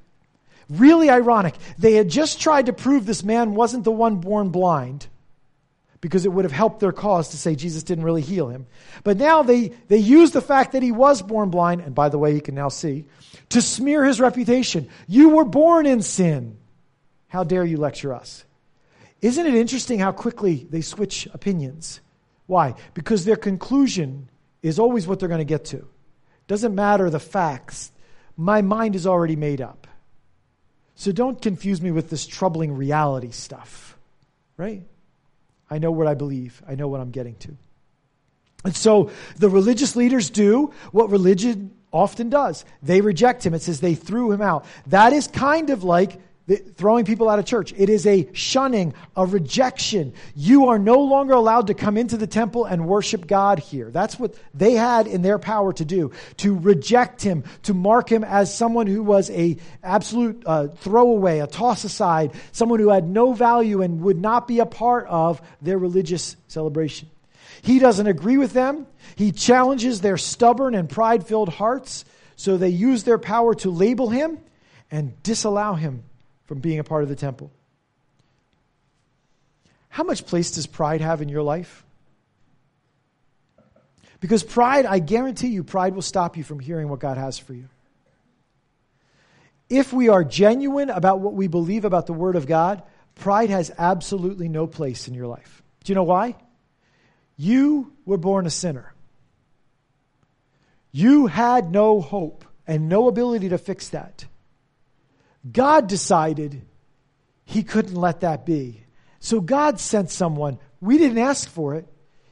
Really 0.70 1.10
ironic. 1.10 1.56
They 1.78 1.94
had 1.94 2.10
just 2.10 2.42
tried 2.42 2.66
to 2.66 2.74
prove 2.74 3.06
this 3.06 3.24
man 3.24 3.56
wasn't 3.56 3.86
the 3.86 3.92
one 3.92 4.18
born 4.18 4.50
blind 4.50 5.08
because 6.02 6.26
it 6.26 6.32
would 6.32 6.46
have 6.46 6.52
helped 6.52 6.80
their 6.80 6.92
cause 6.92 7.30
to 7.30 7.38
say 7.38 7.56
Jesus 7.56 7.84
didn't 7.84 8.04
really 8.04 8.22
heal 8.22 8.50
him. 8.50 8.68
But 9.04 9.18
now 9.18 9.44
they, 9.44 9.70
they 9.88 9.98
use 9.98 10.32
the 10.32 10.42
fact 10.42 10.74
that 10.74 10.84
he 10.84 10.92
was 10.92 11.22
born 11.22 11.50
blind, 11.50 11.82
and 11.82 11.96
by 11.96 12.10
the 12.10 12.20
way, 12.20 12.34
he 12.34 12.42
can 12.42 12.56
now 12.56 12.70
see, 12.70 13.06
to 13.50 13.62
smear 13.62 14.06
his 14.06 14.20
reputation. 14.20 14.90
You 15.08 15.30
were 15.30 15.46
born 15.46 15.86
in 15.86 16.02
sin. 16.02 16.58
How 17.28 17.44
dare 17.44 17.66
you 17.66 17.78
lecture 17.78 18.14
us? 18.14 18.46
Isn't 19.22 19.48
it 19.48 19.56
interesting 19.56 20.00
how 20.00 20.12
quickly 20.12 20.68
they 20.70 20.82
switch 20.82 21.28
opinions? 21.34 22.00
Why? 22.46 22.76
Because 22.94 23.26
their 23.26 23.36
conclusion 23.36 24.30
is 24.62 24.80
always 24.80 25.08
what 25.08 25.20
they're 25.20 25.30
going 25.30 25.40
to 25.40 25.46
get 25.46 25.66
to. 25.66 25.88
Doesn't 26.48 26.76
matter 26.76 27.10
the 27.10 27.20
facts. 27.20 27.92
My 28.38 28.62
mind 28.62 28.96
is 28.96 29.08
already 29.08 29.36
made 29.36 29.62
up. 29.62 29.88
So 30.96 31.12
don't 31.12 31.42
confuse 31.42 31.82
me 31.82 31.92
with 31.92 32.10
this 32.10 32.26
troubling 32.26 32.76
reality 32.76 33.32
stuff, 33.32 33.98
right? 34.56 34.84
I 35.70 35.78
know 35.80 35.92
what 35.92 36.08
I 36.08 36.14
believe. 36.14 36.62
I 36.68 36.76
know 36.76 36.88
what 36.88 37.02
I'm 37.02 37.12
getting 37.12 37.36
to. 37.36 37.58
And 38.64 38.76
so 38.76 39.12
the 39.38 39.50
religious 39.50 39.96
leaders 39.96 40.30
do 40.30 40.74
what 40.92 41.10
religion 41.10 41.72
often 41.92 42.30
does. 42.30 42.66
They 42.82 43.02
reject 43.02 43.46
him. 43.46 43.54
It 43.54 43.62
says 43.62 43.80
they 43.80 43.96
threw 43.96 44.32
him 44.32 44.42
out. 44.42 44.66
That 44.88 45.14
is 45.14 45.28
kind 45.28 45.70
of 45.70 45.84
like 45.84 46.20
throwing 46.48 47.04
people 47.04 47.30
out 47.30 47.40
of 47.40 47.46
church. 47.46 47.74
It 47.78 47.90
is 47.90 48.08
a 48.08 48.30
shunning, 48.34 48.94
a 49.18 49.26
rejection. 49.26 50.14
You 50.34 50.68
are 50.68 50.80
no 50.80 51.00
longer 51.02 51.34
allowed 51.34 51.68
to 51.68 51.74
come 51.74 51.98
into 51.98 52.16
the 52.16 52.28
temple 52.28 52.64
and 52.64 52.88
worship 52.88 53.28
God 53.28 53.60
here. 53.60 53.92
That's 53.92 54.18
what 54.18 54.36
they 54.54 54.74
had 54.74 55.08
in 55.08 55.22
their 55.22 55.40
power 55.40 55.74
to 55.74 55.84
do, 55.84 56.12
to 56.38 56.58
reject 56.58 57.22
him, 57.22 57.44
to 57.64 57.74
mark 57.74 58.10
him 58.10 58.24
as 58.24 58.54
someone 58.54 58.88
who 58.88 59.04
was 59.04 59.30
a 59.32 59.58
absolute 59.84 60.42
uh, 60.46 60.68
throwaway, 60.68 61.40
a 61.40 61.48
toss 61.48 61.84
aside, 61.84 62.32
someone 62.54 62.80
who 62.80 62.90
had 62.90 63.08
no 63.08 63.34
value 63.34 63.82
and 63.82 64.02
would 64.02 64.18
not 64.18 64.48
be 64.48 64.60
a 64.60 64.66
part 64.66 65.06
of 65.08 65.42
their 65.62 65.78
religious 65.78 66.38
celebration. 66.48 67.10
He 67.62 67.80
doesn't 67.80 68.08
agree 68.08 68.38
with 68.38 68.54
them. 68.54 68.88
He 69.16 69.34
challenges 69.34 70.00
their 70.00 70.18
stubborn 70.18 70.76
and 70.76 70.90
pride 70.90 71.28
filled 71.28 71.50
hearts, 71.50 72.06
so 72.38 72.56
they 72.56 72.70
use 72.70 73.04
their 73.04 73.18
power 73.18 73.54
to 73.56 73.70
label 73.70 74.10
him 74.10 74.40
and 74.90 75.22
disallow 75.24 75.74
him 75.74 76.04
from 76.48 76.60
being 76.60 76.80
a 76.80 76.84
part 76.84 77.04
of 77.04 77.10
the 77.10 77.16
temple. 77.16 77.52
How 79.90 80.04
much 80.04 80.26
place 80.26 80.52
does 80.52 80.68
pride 80.68 81.02
have 81.02 81.22
in 81.22 81.30
your 81.30 81.44
life? 81.44 81.84
Because 84.20 84.44
pride, 84.44 84.86
I 84.86 85.00
guarantee 85.00 85.50
you, 85.50 85.64
pride 85.64 85.94
will 85.94 86.02
stop 86.02 86.38
you 86.38 86.44
from 86.44 86.60
hearing 86.60 86.90
what 86.90 87.00
God 87.00 87.18
has 87.18 87.38
for 87.38 87.54
you. 87.54 87.68
If 89.70 89.92
we 89.94 90.10
are 90.10 90.24
genuine 90.24 90.90
about 90.90 91.20
what 91.20 91.34
we 91.34 91.48
believe 91.48 91.86
about 91.86 92.08
the 92.08 92.14
Word 92.14 92.36
of 92.36 92.48
God, 92.48 92.82
pride 93.16 93.50
has 93.50 93.72
absolutely 93.78 94.48
no 94.48 94.66
place 94.66 95.08
in 95.08 95.14
your 95.14 95.28
life. 95.28 95.62
Do 95.84 95.92
you 95.92 95.96
know 95.96 96.04
why? 96.04 96.36
You 97.36 97.92
were 98.06 98.18
born 98.18 98.48
a 98.48 98.50
sinner. 98.50 98.94
You 100.92 101.28
had 101.28 101.72
no 101.72 102.02
hope 102.02 102.46
and 102.66 102.90
no 102.90 103.08
ability 103.08 103.50
to 103.50 103.58
fix 103.58 103.90
that. 103.90 104.26
God 105.52 105.88
decided 105.88 106.62
he 107.46 107.64
couldn't 107.64 107.96
let 107.96 108.22
that 108.22 108.46
be. 108.46 108.84
So 109.20 109.40
God 109.40 109.80
sent 109.80 110.12
someone. 110.12 110.60
We 110.82 110.98
didn't 110.98 111.18
ask 111.18 111.50
for 111.50 111.76
it. 111.76 111.88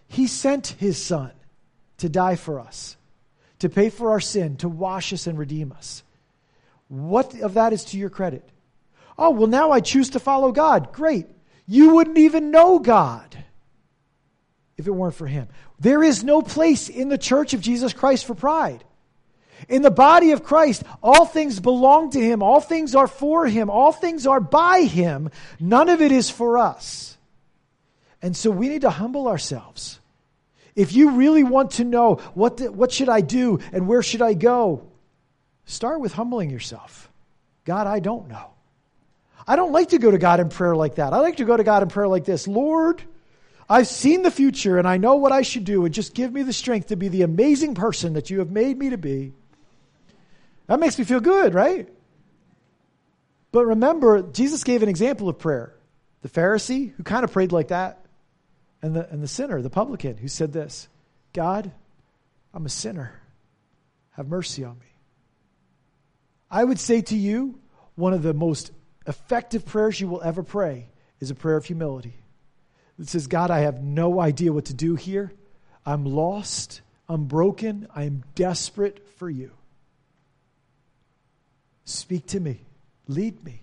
He 0.07 0.27
sent 0.27 0.67
his 0.67 1.03
son 1.03 1.31
to 1.97 2.09
die 2.09 2.35
for 2.35 2.59
us, 2.59 2.97
to 3.59 3.69
pay 3.69 3.89
for 3.89 4.11
our 4.11 4.19
sin, 4.19 4.57
to 4.57 4.69
wash 4.69 5.13
us 5.13 5.27
and 5.27 5.37
redeem 5.37 5.71
us. 5.71 6.03
What 6.87 7.33
of 7.41 7.55
that 7.55 7.73
is 7.73 7.85
to 7.85 7.97
your 7.97 8.09
credit? 8.09 8.47
Oh, 9.17 9.31
well, 9.31 9.47
now 9.47 9.71
I 9.71 9.79
choose 9.79 10.11
to 10.11 10.19
follow 10.19 10.51
God. 10.51 10.91
Great. 10.91 11.27
You 11.65 11.95
wouldn't 11.95 12.17
even 12.17 12.51
know 12.51 12.79
God 12.79 13.37
if 14.77 14.87
it 14.87 14.91
weren't 14.91 15.15
for 15.15 15.27
him. 15.27 15.47
There 15.79 16.03
is 16.03 16.23
no 16.23 16.41
place 16.41 16.89
in 16.89 17.09
the 17.09 17.17
church 17.17 17.53
of 17.53 17.61
Jesus 17.61 17.93
Christ 17.93 18.25
for 18.25 18.35
pride. 18.35 18.83
In 19.67 19.81
the 19.81 19.91
body 19.91 20.31
of 20.31 20.43
Christ, 20.43 20.83
all 21.01 21.25
things 21.25 21.59
belong 21.59 22.11
to 22.11 22.19
Him. 22.19 22.43
All 22.43 22.61
things 22.61 22.95
are 22.95 23.07
for 23.07 23.47
Him. 23.47 23.69
All 23.69 23.91
things 23.91 24.27
are 24.27 24.39
by 24.39 24.83
Him. 24.83 25.29
None 25.59 25.89
of 25.89 26.01
it 26.01 26.11
is 26.11 26.29
for 26.29 26.57
us. 26.57 27.17
And 28.21 28.35
so 28.35 28.49
we 28.49 28.69
need 28.69 28.81
to 28.81 28.89
humble 28.89 29.27
ourselves. 29.27 29.99
If 30.75 30.93
you 30.93 31.11
really 31.11 31.43
want 31.43 31.71
to 31.71 31.83
know 31.83 32.15
what, 32.33 32.57
the, 32.57 32.71
what 32.71 32.91
should 32.91 33.09
I 33.09 33.21
do 33.21 33.59
and 33.71 33.87
where 33.87 34.03
should 34.03 34.21
I 34.21 34.33
go, 34.33 34.85
start 35.65 36.01
with 36.01 36.13
humbling 36.13 36.49
yourself. 36.49 37.09
God, 37.63 37.87
I 37.87 37.99
don't 37.99 38.27
know. 38.27 38.49
I 39.47 39.55
don't 39.55 39.71
like 39.71 39.89
to 39.89 39.99
go 39.99 40.11
to 40.11 40.17
God 40.17 40.39
in 40.39 40.49
prayer 40.49 40.75
like 40.75 40.95
that. 40.95 41.13
I 41.13 41.19
like 41.19 41.37
to 41.37 41.45
go 41.45 41.55
to 41.55 41.63
God 41.63 41.83
in 41.83 41.89
prayer 41.89 42.07
like 42.07 42.25
this 42.25 42.47
Lord, 42.47 43.01
I've 43.69 43.87
seen 43.87 44.21
the 44.21 44.31
future 44.31 44.77
and 44.77 44.87
I 44.87 44.97
know 44.97 45.15
what 45.15 45.31
I 45.31 45.41
should 45.41 45.63
do, 45.63 45.85
and 45.85 45.93
just 45.93 46.13
give 46.13 46.33
me 46.33 46.43
the 46.43 46.53
strength 46.53 46.87
to 46.87 46.95
be 46.95 47.07
the 47.07 47.21
amazing 47.21 47.75
person 47.75 48.13
that 48.13 48.29
you 48.29 48.39
have 48.39 48.51
made 48.51 48.77
me 48.77 48.89
to 48.89 48.97
be. 48.97 49.33
That 50.67 50.79
makes 50.79 50.97
me 50.97 51.05
feel 51.05 51.19
good, 51.19 51.53
right? 51.53 51.89
But 53.51 53.65
remember, 53.65 54.21
Jesus 54.21 54.63
gave 54.63 54.83
an 54.83 54.89
example 54.89 55.29
of 55.29 55.39
prayer. 55.39 55.73
The 56.21 56.29
Pharisee, 56.29 56.93
who 56.93 57.03
kind 57.03 57.23
of 57.23 57.31
prayed 57.31 57.51
like 57.51 57.69
that, 57.69 58.05
and 58.81 58.95
the, 58.95 59.09
and 59.09 59.21
the 59.21 59.27
sinner, 59.27 59.61
the 59.61 59.69
publican, 59.69 60.17
who 60.17 60.27
said 60.27 60.51
this 60.51 60.87
God, 61.33 61.71
I'm 62.53 62.65
a 62.65 62.69
sinner. 62.69 63.19
Have 64.11 64.27
mercy 64.27 64.63
on 64.63 64.79
me. 64.79 64.85
I 66.49 66.63
would 66.63 66.79
say 66.79 67.01
to 67.01 67.15
you, 67.15 67.59
one 67.95 68.13
of 68.13 68.23
the 68.23 68.33
most 68.33 68.71
effective 69.05 69.65
prayers 69.65 69.99
you 69.99 70.07
will 70.07 70.21
ever 70.21 70.41
pray 70.41 70.87
is 71.19 71.31
a 71.31 71.35
prayer 71.35 71.57
of 71.57 71.65
humility. 71.65 72.15
It 72.99 73.09
says, 73.09 73.27
God, 73.27 73.51
I 73.51 73.59
have 73.59 73.83
no 73.83 74.21
idea 74.21 74.53
what 74.53 74.65
to 74.65 74.73
do 74.73 74.95
here. 74.95 75.33
I'm 75.85 76.05
lost. 76.05 76.81
I'm 77.09 77.25
broken. 77.25 77.87
I 77.93 78.03
am 78.03 78.23
desperate 78.35 79.07
for 79.17 79.29
you. 79.29 79.51
Speak 81.85 82.25
to 82.27 82.39
me. 82.39 82.61
Lead 83.07 83.43
me. 83.43 83.61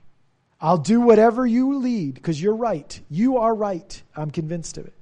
I'll 0.60 0.78
do 0.78 1.00
whatever 1.00 1.44
you 1.44 1.78
lead 1.78 2.14
because 2.14 2.40
you're 2.40 2.54
right. 2.54 3.00
You 3.10 3.38
are 3.38 3.52
right. 3.52 4.02
I'm 4.16 4.30
convinced 4.30 4.78
of 4.78 4.86
it. 4.86 4.94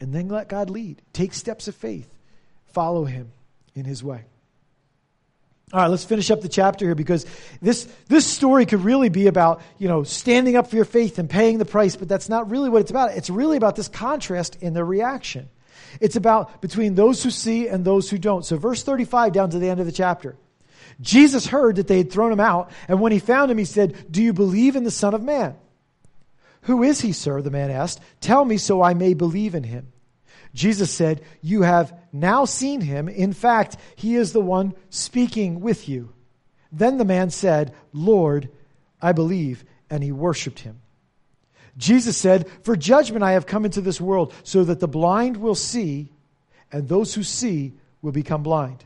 And 0.00 0.14
then 0.14 0.28
let 0.28 0.48
God 0.48 0.68
lead. 0.68 1.00
Take 1.14 1.32
steps 1.32 1.66
of 1.66 1.74
faith. 1.74 2.08
Follow 2.66 3.06
him 3.06 3.32
in 3.74 3.86
his 3.86 4.04
way. 4.04 4.24
All 5.72 5.80
right, 5.80 5.86
let's 5.88 6.04
finish 6.04 6.30
up 6.30 6.42
the 6.42 6.48
chapter 6.48 6.84
here 6.84 6.94
because 6.94 7.24
this, 7.62 7.88
this 8.08 8.26
story 8.26 8.66
could 8.66 8.84
really 8.84 9.08
be 9.08 9.26
about, 9.28 9.62
you 9.78 9.88
know, 9.88 10.04
standing 10.04 10.56
up 10.56 10.68
for 10.68 10.76
your 10.76 10.84
faith 10.84 11.18
and 11.18 11.28
paying 11.28 11.56
the 11.56 11.64
price, 11.64 11.96
but 11.96 12.06
that's 12.06 12.28
not 12.28 12.50
really 12.50 12.68
what 12.68 12.82
it's 12.82 12.90
about. 12.90 13.12
It's 13.12 13.30
really 13.30 13.56
about 13.56 13.74
this 13.76 13.88
contrast 13.88 14.58
in 14.60 14.74
the 14.74 14.84
reaction. 14.84 15.48
It's 16.00 16.16
about 16.16 16.60
between 16.60 16.94
those 16.94 17.22
who 17.22 17.30
see 17.30 17.66
and 17.66 17.84
those 17.84 18.10
who 18.10 18.18
don't. 18.18 18.44
So 18.44 18.58
verse 18.58 18.82
35 18.82 19.32
down 19.32 19.50
to 19.50 19.58
the 19.58 19.68
end 19.70 19.80
of 19.80 19.86
the 19.86 19.92
chapter. 19.92 20.36
Jesus 21.00 21.46
heard 21.46 21.76
that 21.76 21.88
they 21.88 21.98
had 21.98 22.12
thrown 22.12 22.32
him 22.32 22.40
out, 22.40 22.70
and 22.88 23.00
when 23.00 23.12
he 23.12 23.18
found 23.18 23.50
him, 23.50 23.58
he 23.58 23.64
said, 23.64 24.10
Do 24.10 24.22
you 24.22 24.32
believe 24.32 24.76
in 24.76 24.84
the 24.84 24.90
Son 24.90 25.14
of 25.14 25.22
Man? 25.22 25.56
Who 26.62 26.82
is 26.82 27.00
he, 27.00 27.12
sir? 27.12 27.42
The 27.42 27.50
man 27.50 27.70
asked. 27.70 28.00
Tell 28.20 28.44
me 28.44 28.56
so 28.56 28.82
I 28.82 28.94
may 28.94 29.14
believe 29.14 29.54
in 29.54 29.64
him. 29.64 29.92
Jesus 30.54 30.90
said, 30.90 31.22
You 31.42 31.62
have 31.62 31.92
now 32.12 32.44
seen 32.44 32.80
him. 32.80 33.08
In 33.08 33.32
fact, 33.32 33.76
he 33.96 34.14
is 34.14 34.32
the 34.32 34.40
one 34.40 34.74
speaking 34.88 35.60
with 35.60 35.88
you. 35.88 36.12
Then 36.72 36.96
the 36.96 37.04
man 37.04 37.30
said, 37.30 37.74
Lord, 37.92 38.48
I 39.02 39.12
believe, 39.12 39.64
and 39.90 40.02
he 40.02 40.12
worshiped 40.12 40.60
him. 40.60 40.80
Jesus 41.76 42.16
said, 42.16 42.48
For 42.62 42.76
judgment 42.76 43.24
I 43.24 43.32
have 43.32 43.46
come 43.46 43.64
into 43.64 43.80
this 43.80 44.00
world, 44.00 44.32
so 44.42 44.64
that 44.64 44.80
the 44.80 44.88
blind 44.88 45.36
will 45.36 45.54
see, 45.54 46.12
and 46.72 46.88
those 46.88 47.14
who 47.14 47.22
see 47.22 47.74
will 48.00 48.12
become 48.12 48.42
blind. 48.42 48.84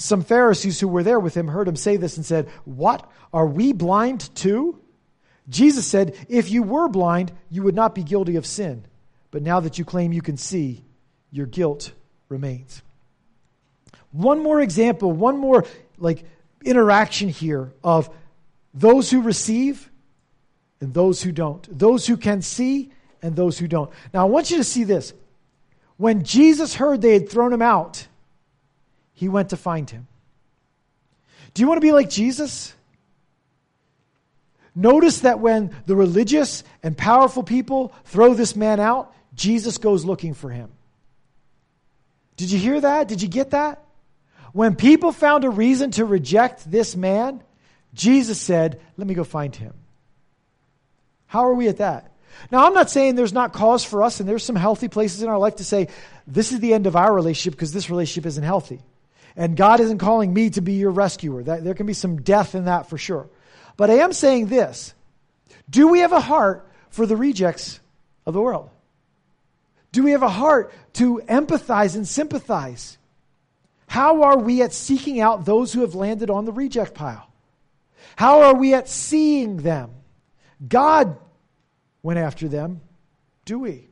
Some 0.00 0.22
Pharisees 0.22 0.80
who 0.80 0.88
were 0.88 1.02
there 1.02 1.20
with 1.20 1.36
him 1.36 1.48
heard 1.48 1.68
him 1.68 1.76
say 1.76 1.98
this 1.98 2.16
and 2.16 2.24
said, 2.24 2.48
What? 2.64 3.06
Are 3.34 3.46
we 3.46 3.74
blind 3.74 4.34
too? 4.34 4.80
Jesus 5.50 5.86
said, 5.86 6.16
If 6.26 6.50
you 6.50 6.62
were 6.62 6.88
blind, 6.88 7.32
you 7.50 7.62
would 7.64 7.74
not 7.74 7.94
be 7.94 8.02
guilty 8.02 8.36
of 8.36 8.46
sin. 8.46 8.86
But 9.30 9.42
now 9.42 9.60
that 9.60 9.78
you 9.78 9.84
claim 9.84 10.14
you 10.14 10.22
can 10.22 10.38
see, 10.38 10.82
your 11.30 11.44
guilt 11.44 11.92
remains. 12.30 12.80
One 14.10 14.42
more 14.42 14.62
example, 14.62 15.12
one 15.12 15.36
more 15.36 15.66
like 15.98 16.24
interaction 16.64 17.28
here 17.28 17.70
of 17.84 18.08
those 18.72 19.10
who 19.10 19.20
receive 19.20 19.90
and 20.80 20.94
those 20.94 21.22
who 21.22 21.30
don't. 21.30 21.78
Those 21.78 22.06
who 22.06 22.16
can 22.16 22.40
see 22.40 22.90
and 23.20 23.36
those 23.36 23.58
who 23.58 23.68
don't. 23.68 23.90
Now 24.14 24.22
I 24.22 24.30
want 24.30 24.50
you 24.50 24.56
to 24.56 24.64
see 24.64 24.84
this. 24.84 25.12
When 25.98 26.24
Jesus 26.24 26.74
heard 26.74 27.02
they 27.02 27.12
had 27.12 27.28
thrown 27.28 27.52
him 27.52 27.60
out, 27.60 28.06
he 29.20 29.28
went 29.28 29.50
to 29.50 29.56
find 29.58 29.90
him. 29.90 30.06
Do 31.52 31.60
you 31.60 31.68
want 31.68 31.76
to 31.76 31.86
be 31.86 31.92
like 31.92 32.08
Jesus? 32.08 32.72
Notice 34.74 35.20
that 35.20 35.40
when 35.40 35.76
the 35.84 35.94
religious 35.94 36.64
and 36.82 36.96
powerful 36.96 37.42
people 37.42 37.92
throw 38.06 38.32
this 38.32 38.56
man 38.56 38.80
out, 38.80 39.14
Jesus 39.34 39.76
goes 39.76 40.06
looking 40.06 40.32
for 40.32 40.48
him. 40.48 40.70
Did 42.38 42.50
you 42.50 42.58
hear 42.58 42.80
that? 42.80 43.08
Did 43.08 43.20
you 43.20 43.28
get 43.28 43.50
that? 43.50 43.84
When 44.54 44.74
people 44.74 45.12
found 45.12 45.44
a 45.44 45.50
reason 45.50 45.90
to 45.92 46.06
reject 46.06 46.70
this 46.70 46.96
man, 46.96 47.42
Jesus 47.92 48.40
said, 48.40 48.80
Let 48.96 49.06
me 49.06 49.12
go 49.12 49.24
find 49.24 49.54
him. 49.54 49.74
How 51.26 51.40
are 51.40 51.54
we 51.54 51.68
at 51.68 51.76
that? 51.76 52.10
Now, 52.50 52.66
I'm 52.66 52.72
not 52.72 52.88
saying 52.88 53.16
there's 53.16 53.34
not 53.34 53.52
cause 53.52 53.84
for 53.84 54.02
us, 54.02 54.18
and 54.18 54.26
there's 54.26 54.44
some 54.44 54.56
healthy 54.56 54.88
places 54.88 55.22
in 55.22 55.28
our 55.28 55.38
life 55.38 55.56
to 55.56 55.64
say, 55.64 55.88
This 56.26 56.52
is 56.52 56.60
the 56.60 56.72
end 56.72 56.86
of 56.86 56.96
our 56.96 57.12
relationship 57.12 57.52
because 57.52 57.74
this 57.74 57.90
relationship 57.90 58.24
isn't 58.24 58.44
healthy. 58.44 58.80
And 59.36 59.56
God 59.56 59.80
isn't 59.80 59.98
calling 59.98 60.32
me 60.32 60.50
to 60.50 60.60
be 60.60 60.74
your 60.74 60.90
rescuer. 60.90 61.42
That, 61.42 61.64
there 61.64 61.74
can 61.74 61.86
be 61.86 61.94
some 61.94 62.22
death 62.22 62.54
in 62.54 62.64
that 62.64 62.88
for 62.88 62.98
sure. 62.98 63.28
But 63.76 63.90
I 63.90 63.94
am 63.94 64.12
saying 64.12 64.46
this 64.46 64.94
Do 65.68 65.88
we 65.88 66.00
have 66.00 66.12
a 66.12 66.20
heart 66.20 66.68
for 66.90 67.06
the 67.06 67.16
rejects 67.16 67.80
of 68.26 68.34
the 68.34 68.40
world? 68.40 68.70
Do 69.92 70.02
we 70.02 70.12
have 70.12 70.22
a 70.22 70.28
heart 70.28 70.72
to 70.94 71.20
empathize 71.28 71.96
and 71.96 72.06
sympathize? 72.06 72.98
How 73.86 74.22
are 74.22 74.38
we 74.38 74.62
at 74.62 74.72
seeking 74.72 75.20
out 75.20 75.44
those 75.44 75.72
who 75.72 75.80
have 75.80 75.96
landed 75.96 76.30
on 76.30 76.44
the 76.44 76.52
reject 76.52 76.94
pile? 76.94 77.28
How 78.14 78.42
are 78.42 78.54
we 78.54 78.74
at 78.74 78.88
seeing 78.88 79.56
them? 79.58 79.90
God 80.66 81.18
went 82.02 82.18
after 82.18 82.46
them. 82.46 82.80
Do 83.44 83.58
we? 83.58 83.89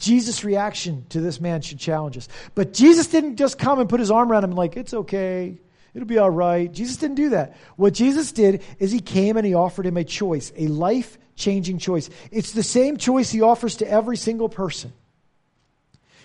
Jesus' 0.00 0.42
reaction 0.42 1.06
to 1.10 1.20
this 1.20 1.40
man 1.40 1.60
should 1.60 1.78
challenge 1.78 2.16
us. 2.16 2.28
But 2.54 2.72
Jesus 2.72 3.06
didn't 3.06 3.36
just 3.36 3.58
come 3.58 3.78
and 3.78 3.88
put 3.88 4.00
his 4.00 4.10
arm 4.10 4.32
around 4.32 4.44
him 4.44 4.50
and 4.50 4.58
like, 4.58 4.76
it's 4.76 4.94
okay, 4.94 5.60
it'll 5.94 6.08
be 6.08 6.18
all 6.18 6.30
right. 6.30 6.72
Jesus 6.72 6.96
didn't 6.96 7.16
do 7.16 7.30
that. 7.30 7.56
What 7.76 7.94
Jesus 7.94 8.32
did 8.32 8.62
is 8.78 8.90
he 8.90 9.00
came 9.00 9.36
and 9.36 9.46
he 9.46 9.54
offered 9.54 9.86
him 9.86 9.96
a 9.96 10.04
choice, 10.04 10.52
a 10.56 10.66
life 10.66 11.18
changing 11.36 11.78
choice. 11.78 12.10
It's 12.32 12.52
the 12.52 12.62
same 12.62 12.96
choice 12.96 13.30
he 13.30 13.42
offers 13.42 13.76
to 13.76 13.88
every 13.88 14.16
single 14.16 14.48
person. 14.48 14.92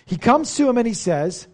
He 0.06 0.16
comes 0.16 0.54
to 0.56 0.68
him 0.68 0.78
and 0.78 0.86
he 0.86 0.94
says, 0.94 1.46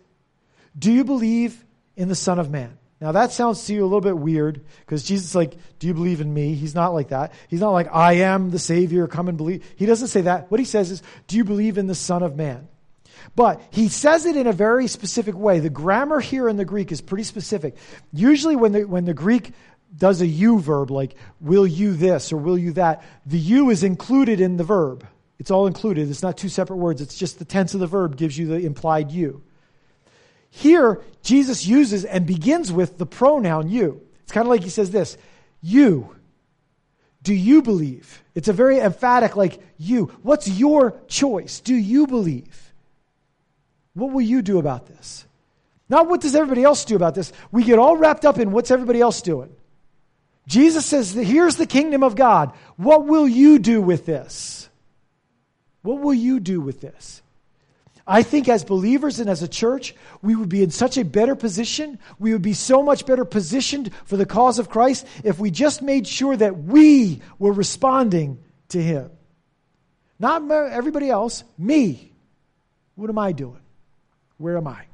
Do 0.78 0.92
you 0.92 1.04
believe 1.04 1.64
in 1.96 2.08
the 2.08 2.14
Son 2.14 2.38
of 2.38 2.50
Man? 2.50 2.78
Now 3.02 3.10
that 3.10 3.32
sounds 3.32 3.66
to 3.66 3.74
you 3.74 3.82
a 3.82 3.84
little 3.84 4.00
bit 4.00 4.16
weird 4.16 4.64
because 4.80 5.02
Jesus 5.02 5.30
is 5.30 5.34
like, 5.34 5.56
Do 5.80 5.88
you 5.88 5.92
believe 5.92 6.20
in 6.20 6.32
me? 6.32 6.54
He's 6.54 6.76
not 6.76 6.94
like 6.94 7.08
that. 7.08 7.32
He's 7.48 7.60
not 7.60 7.72
like, 7.72 7.88
I 7.92 8.12
am 8.18 8.50
the 8.50 8.60
Savior, 8.60 9.08
come 9.08 9.28
and 9.28 9.36
believe. 9.36 9.68
He 9.74 9.86
doesn't 9.86 10.06
say 10.06 10.20
that. 10.20 10.52
What 10.52 10.60
he 10.60 10.64
says 10.64 10.92
is, 10.92 11.02
Do 11.26 11.36
you 11.36 11.42
believe 11.42 11.78
in 11.78 11.88
the 11.88 11.96
Son 11.96 12.22
of 12.22 12.36
Man? 12.36 12.68
But 13.34 13.60
he 13.70 13.88
says 13.88 14.24
it 14.24 14.36
in 14.36 14.46
a 14.46 14.52
very 14.52 14.86
specific 14.86 15.34
way. 15.34 15.58
The 15.58 15.68
grammar 15.68 16.20
here 16.20 16.48
in 16.48 16.56
the 16.56 16.64
Greek 16.64 16.92
is 16.92 17.00
pretty 17.00 17.24
specific. 17.24 17.76
Usually 18.12 18.54
when 18.54 18.70
the, 18.70 18.84
when 18.84 19.04
the 19.04 19.14
Greek 19.14 19.50
does 19.96 20.20
a 20.20 20.26
you 20.26 20.60
verb, 20.60 20.92
like 20.92 21.16
will 21.40 21.66
you 21.66 21.94
this 21.94 22.32
or 22.32 22.36
will 22.36 22.56
you 22.56 22.72
that, 22.74 23.02
the 23.26 23.38
you 23.38 23.70
is 23.70 23.82
included 23.82 24.40
in 24.40 24.58
the 24.58 24.64
verb. 24.64 25.04
It's 25.40 25.50
all 25.50 25.66
included. 25.66 26.08
It's 26.08 26.22
not 26.22 26.36
two 26.36 26.48
separate 26.48 26.76
words. 26.76 27.00
It's 27.00 27.16
just 27.16 27.40
the 27.40 27.44
tense 27.44 27.74
of 27.74 27.80
the 27.80 27.88
verb 27.88 28.16
gives 28.16 28.38
you 28.38 28.46
the 28.46 28.64
implied 28.64 29.10
you. 29.10 29.42
Here, 30.54 31.00
Jesus 31.22 31.66
uses 31.66 32.04
and 32.04 32.26
begins 32.26 32.70
with 32.70 32.98
the 32.98 33.06
pronoun 33.06 33.70
you. 33.70 34.02
It's 34.22 34.32
kind 34.32 34.46
of 34.46 34.50
like 34.50 34.62
he 34.62 34.68
says 34.68 34.90
this 34.90 35.16
You. 35.62 36.14
Do 37.22 37.32
you 37.32 37.62
believe? 37.62 38.22
It's 38.34 38.48
a 38.48 38.52
very 38.52 38.78
emphatic, 38.78 39.34
like, 39.34 39.60
you. 39.78 40.12
What's 40.22 40.48
your 40.48 41.00
choice? 41.08 41.60
Do 41.60 41.74
you 41.74 42.06
believe? 42.06 42.72
What 43.94 44.12
will 44.12 44.20
you 44.20 44.42
do 44.42 44.58
about 44.58 44.86
this? 44.86 45.24
Not 45.88 46.06
what 46.08 46.20
does 46.20 46.34
everybody 46.34 46.64
else 46.64 46.84
do 46.84 46.96
about 46.96 47.14
this. 47.14 47.32
We 47.50 47.64
get 47.64 47.78
all 47.78 47.96
wrapped 47.96 48.26
up 48.26 48.38
in 48.38 48.52
what's 48.52 48.70
everybody 48.70 49.00
else 49.00 49.22
doing. 49.22 49.54
Jesus 50.46 50.84
says, 50.84 51.14
Here's 51.14 51.56
the 51.56 51.66
kingdom 51.66 52.02
of 52.02 52.14
God. 52.14 52.52
What 52.76 53.06
will 53.06 53.26
you 53.26 53.58
do 53.58 53.80
with 53.80 54.04
this? 54.04 54.68
What 55.80 56.00
will 56.00 56.14
you 56.14 56.40
do 56.40 56.60
with 56.60 56.82
this? 56.82 57.21
I 58.06 58.22
think 58.22 58.48
as 58.48 58.64
believers 58.64 59.20
and 59.20 59.30
as 59.30 59.42
a 59.42 59.48
church, 59.48 59.94
we 60.22 60.34
would 60.34 60.48
be 60.48 60.62
in 60.62 60.70
such 60.70 60.98
a 60.98 61.04
better 61.04 61.36
position. 61.36 61.98
We 62.18 62.32
would 62.32 62.42
be 62.42 62.54
so 62.54 62.82
much 62.82 63.06
better 63.06 63.24
positioned 63.24 63.90
for 64.04 64.16
the 64.16 64.26
cause 64.26 64.58
of 64.58 64.68
Christ 64.68 65.06
if 65.22 65.38
we 65.38 65.50
just 65.50 65.82
made 65.82 66.06
sure 66.06 66.36
that 66.36 66.58
we 66.58 67.20
were 67.38 67.52
responding 67.52 68.38
to 68.70 68.82
Him. 68.82 69.10
Not 70.18 70.50
everybody 70.50 71.10
else, 71.10 71.44
me. 71.56 72.12
What 72.94 73.10
am 73.10 73.18
I 73.18 73.32
doing? 73.32 73.60
Where 74.38 74.56
am 74.56 74.66
I? 74.66 74.86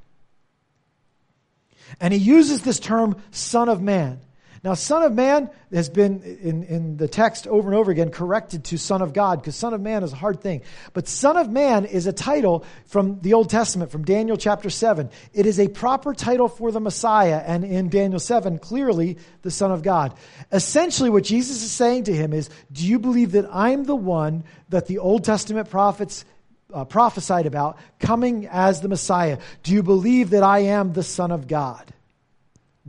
And 2.00 2.12
he 2.12 2.20
uses 2.20 2.62
this 2.62 2.78
term, 2.78 3.16
Son 3.30 3.68
of 3.68 3.80
Man. 3.80 4.20
Now, 4.64 4.74
Son 4.74 5.02
of 5.02 5.12
Man 5.12 5.50
has 5.72 5.88
been 5.88 6.22
in, 6.22 6.64
in 6.64 6.96
the 6.96 7.06
text 7.06 7.46
over 7.46 7.68
and 7.68 7.78
over 7.78 7.90
again 7.90 8.10
corrected 8.10 8.64
to 8.64 8.78
Son 8.78 9.02
of 9.02 9.12
God 9.12 9.40
because 9.40 9.54
Son 9.54 9.72
of 9.72 9.80
Man 9.80 10.02
is 10.02 10.12
a 10.12 10.16
hard 10.16 10.40
thing. 10.40 10.62
But 10.92 11.06
Son 11.06 11.36
of 11.36 11.48
Man 11.48 11.84
is 11.84 12.06
a 12.06 12.12
title 12.12 12.64
from 12.86 13.20
the 13.20 13.34
Old 13.34 13.50
Testament, 13.50 13.90
from 13.92 14.04
Daniel 14.04 14.36
chapter 14.36 14.70
7. 14.70 15.10
It 15.32 15.46
is 15.46 15.60
a 15.60 15.68
proper 15.68 16.12
title 16.12 16.48
for 16.48 16.72
the 16.72 16.80
Messiah, 16.80 17.42
and 17.44 17.64
in 17.64 17.88
Daniel 17.88 18.20
7, 18.20 18.58
clearly 18.58 19.18
the 19.42 19.50
Son 19.50 19.70
of 19.70 19.82
God. 19.82 20.14
Essentially, 20.50 21.10
what 21.10 21.24
Jesus 21.24 21.62
is 21.62 21.70
saying 21.70 22.04
to 22.04 22.14
him 22.14 22.32
is 22.32 22.50
Do 22.72 22.86
you 22.86 22.98
believe 22.98 23.32
that 23.32 23.48
I'm 23.52 23.84
the 23.84 23.96
one 23.96 24.44
that 24.70 24.86
the 24.86 24.98
Old 24.98 25.24
Testament 25.24 25.70
prophets 25.70 26.24
uh, 26.72 26.84
prophesied 26.84 27.46
about 27.46 27.78
coming 27.98 28.46
as 28.46 28.80
the 28.80 28.88
Messiah? 28.88 29.38
Do 29.62 29.72
you 29.72 29.82
believe 29.82 30.30
that 30.30 30.42
I 30.42 30.60
am 30.60 30.92
the 30.92 31.02
Son 31.02 31.30
of 31.30 31.46
God? 31.46 31.92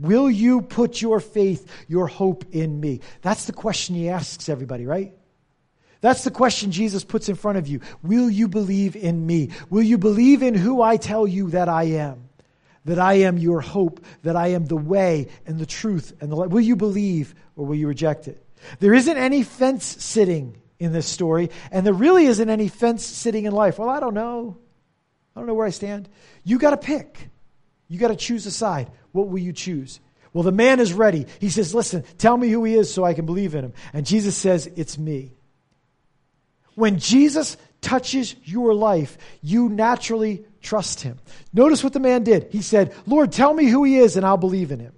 Will 0.00 0.30
you 0.30 0.62
put 0.62 1.02
your 1.02 1.20
faith, 1.20 1.70
your 1.86 2.06
hope 2.06 2.44
in 2.52 2.80
me? 2.80 3.00
That's 3.20 3.44
the 3.44 3.52
question 3.52 3.94
he 3.94 4.08
asks 4.08 4.48
everybody, 4.48 4.86
right? 4.86 5.14
That's 6.00 6.24
the 6.24 6.30
question 6.30 6.72
Jesus 6.72 7.04
puts 7.04 7.28
in 7.28 7.34
front 7.34 7.58
of 7.58 7.68
you. 7.68 7.80
Will 8.02 8.30
you 8.30 8.48
believe 8.48 8.96
in 8.96 9.26
me? 9.26 9.50
Will 9.68 9.82
you 9.82 9.98
believe 9.98 10.42
in 10.42 10.54
who 10.54 10.80
I 10.80 10.96
tell 10.96 11.26
you 11.26 11.50
that 11.50 11.68
I 11.68 11.84
am? 11.84 12.30
That 12.86 12.98
I 12.98 13.14
am 13.14 13.36
your 13.36 13.60
hope, 13.60 14.02
that 14.22 14.36
I 14.36 14.48
am 14.48 14.64
the 14.64 14.76
way 14.76 15.28
and 15.46 15.58
the 15.58 15.66
truth 15.66 16.14
and 16.20 16.32
the 16.32 16.36
light. 16.36 16.48
Will 16.48 16.62
you 16.62 16.76
believe 16.76 17.34
or 17.54 17.66
will 17.66 17.76
you 17.76 17.86
reject 17.86 18.26
it? 18.26 18.42
There 18.78 18.94
isn't 18.94 19.16
any 19.16 19.42
fence 19.42 19.84
sitting 19.84 20.56
in 20.78 20.92
this 20.92 21.06
story, 21.06 21.50
and 21.70 21.84
there 21.84 21.92
really 21.92 22.24
isn't 22.24 22.48
any 22.48 22.68
fence 22.68 23.04
sitting 23.04 23.44
in 23.44 23.52
life. 23.52 23.78
Well, 23.78 23.90
I 23.90 24.00
don't 24.00 24.14
know. 24.14 24.56
I 25.36 25.40
don't 25.40 25.46
know 25.46 25.54
where 25.54 25.66
I 25.66 25.70
stand. 25.70 26.08
You 26.42 26.58
got 26.58 26.70
to 26.70 26.78
pick. 26.78 27.28
You 27.88 27.98
got 27.98 28.08
to 28.08 28.16
choose 28.16 28.46
a 28.46 28.50
side. 28.50 28.90
What 29.12 29.28
will 29.28 29.38
you 29.38 29.52
choose? 29.52 30.00
Well, 30.32 30.44
the 30.44 30.52
man 30.52 30.78
is 30.80 30.92
ready. 30.92 31.26
He 31.40 31.50
says, 31.50 31.74
Listen, 31.74 32.04
tell 32.18 32.36
me 32.36 32.48
who 32.48 32.64
he 32.64 32.74
is 32.74 32.92
so 32.92 33.04
I 33.04 33.14
can 33.14 33.26
believe 33.26 33.54
in 33.54 33.64
him. 33.64 33.72
And 33.92 34.06
Jesus 34.06 34.36
says, 34.36 34.68
It's 34.76 34.98
me. 34.98 35.32
When 36.74 36.98
Jesus 36.98 37.56
touches 37.80 38.36
your 38.44 38.74
life, 38.74 39.18
you 39.42 39.68
naturally 39.68 40.44
trust 40.62 41.00
him. 41.00 41.18
Notice 41.52 41.82
what 41.82 41.92
the 41.92 42.00
man 42.00 42.22
did. 42.22 42.48
He 42.50 42.62
said, 42.62 42.94
Lord, 43.06 43.32
tell 43.32 43.52
me 43.52 43.66
who 43.66 43.84
he 43.84 43.98
is 43.98 44.16
and 44.16 44.24
I'll 44.24 44.36
believe 44.36 44.70
in 44.70 44.80
him. 44.80 44.92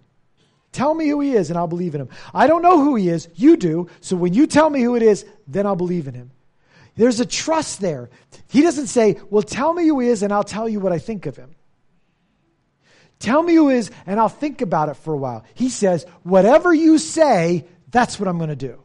Tell 0.73 0.95
me 0.95 1.09
who 1.09 1.21
he 1.21 1.33
is 1.33 1.51
and 1.51 1.59
I'll 1.59 1.67
believe 1.67 1.95
in 1.95 2.01
him. 2.01 2.09
I 2.33 2.47
don't 2.47 2.63
know 2.63 2.83
who 2.83 2.97
he 2.97 3.09
is. 3.09 3.29
You 3.35 3.57
do. 3.57 3.89
So 4.01 4.17
when 4.17 4.35
you 4.35 4.47
tell 4.47 4.69
me 4.69 4.83
who 4.83 4.97
it 4.97 5.03
is, 5.03 5.25
then 5.47 5.67
I'll 5.67 5.77
believe 5.77 6.09
in 6.09 6.15
him. 6.15 6.31
There's 6.97 7.21
a 7.21 7.27
trust 7.27 7.81
there. 7.81 8.11
He 8.49 8.63
doesn't 8.63 8.89
say, 8.89 9.19
Well, 9.31 9.43
tell 9.43 9.73
me 9.73 9.87
who 9.87 10.01
he 10.01 10.09
is 10.09 10.23
and 10.23 10.33
I'll 10.33 10.45
tell 10.45 10.69
you 10.69 10.81
what 10.81 10.93
I 10.93 10.99
think 10.99 11.27
of 11.27 11.37
him. 11.37 11.55
Tell 13.23 13.41
me 13.41 13.55
who 13.55 13.71
is, 13.71 13.89
and 14.05 14.19
I'll 14.19 14.29
think 14.29 14.63
about 14.63 14.89
it 14.89 14.95
for 14.95 15.15
a 15.15 15.17
while. 15.17 15.45
He 15.55 15.69
says, 15.69 16.05
Whatever 16.25 16.75
you 16.75 16.99
say, 16.99 17.65
that's 17.89 18.19
what 18.19 18.29
I'm 18.29 18.37
going 18.37 18.51
to 18.51 18.57
do. 18.57 18.83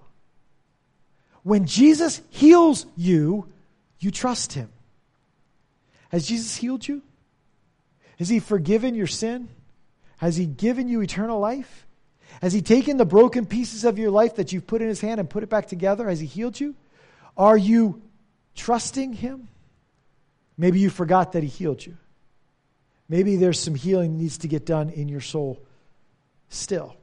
When 1.42 1.66
Jesus 1.66 2.22
heals 2.30 2.86
you, 2.96 3.52
you 4.00 4.12
trust 4.12 4.54
him. 4.54 4.70
Has 6.10 6.28
Jesus 6.28 6.56
healed 6.56 6.88
you? 6.88 7.02
Has 8.20 8.30
he 8.30 8.40
forgiven 8.40 8.94
your 8.94 9.08
sin? 9.08 9.50
Has 10.18 10.36
he 10.36 10.46
given 10.46 10.88
you 10.88 11.02
eternal 11.02 11.40
life? 11.40 11.88
Has 12.40 12.54
he 12.54 12.62
taken 12.62 12.98
the 12.98 13.06
broken 13.06 13.48
pieces 13.48 13.86
of 13.86 13.98
your 13.98 14.12
life 14.12 14.36
that 14.36 14.54
you've 14.54 14.68
put 14.68 14.84
in 14.84 14.88
his 14.88 15.02
hand 15.02 15.20
and 15.20 15.28
put 15.28 15.42
it 15.42 15.50
back 15.50 15.66
together? 15.68 16.08
Has 16.08 16.20
he 16.20 16.28
healed 16.28 16.60
you? 16.60 16.76
Are 17.36 17.58
you 17.58 18.04
trusting 18.54 19.14
him? 19.14 19.48
Maybe 20.60 20.80
you 20.80 20.92
forgot 20.92 21.32
that 21.32 21.42
he 21.42 21.50
healed 21.50 21.84
you. 21.84 21.98
Maybe 23.10 23.38
there's 23.38 23.60
some 23.60 23.76
healing 23.76 24.18
needs 24.18 24.39
to 24.39 24.47
get 24.47 24.66
done 24.66 24.89
in 24.89 25.08
your 25.08 25.22
soul 25.22 25.62
still. 26.49 26.95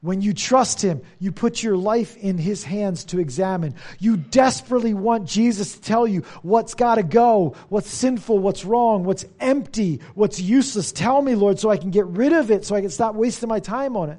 When 0.00 0.20
you 0.20 0.34
trust 0.34 0.82
Him, 0.82 1.00
you 1.20 1.30
put 1.30 1.62
your 1.62 1.76
life 1.76 2.16
in 2.16 2.36
His 2.36 2.64
hands 2.64 3.04
to 3.06 3.20
examine. 3.20 3.76
You 4.00 4.16
desperately 4.16 4.94
want 4.94 5.28
Jesus 5.28 5.74
to 5.74 5.80
tell 5.80 6.08
you 6.08 6.22
what's 6.42 6.74
got 6.74 6.96
to 6.96 7.04
go, 7.04 7.54
what's 7.68 7.88
sinful, 7.88 8.40
what's 8.40 8.64
wrong, 8.64 9.04
what's 9.04 9.24
empty, 9.38 10.00
what's 10.14 10.40
useless. 10.40 10.90
Tell 10.90 11.22
me, 11.22 11.36
Lord, 11.36 11.60
so 11.60 11.70
I 11.70 11.76
can 11.76 11.90
get 11.90 12.06
rid 12.06 12.32
of 12.32 12.50
it, 12.50 12.64
so 12.64 12.74
I 12.74 12.80
can 12.80 12.90
stop 12.90 13.14
wasting 13.14 13.48
my 13.48 13.60
time 13.60 13.96
on 13.96 14.10
it. 14.10 14.18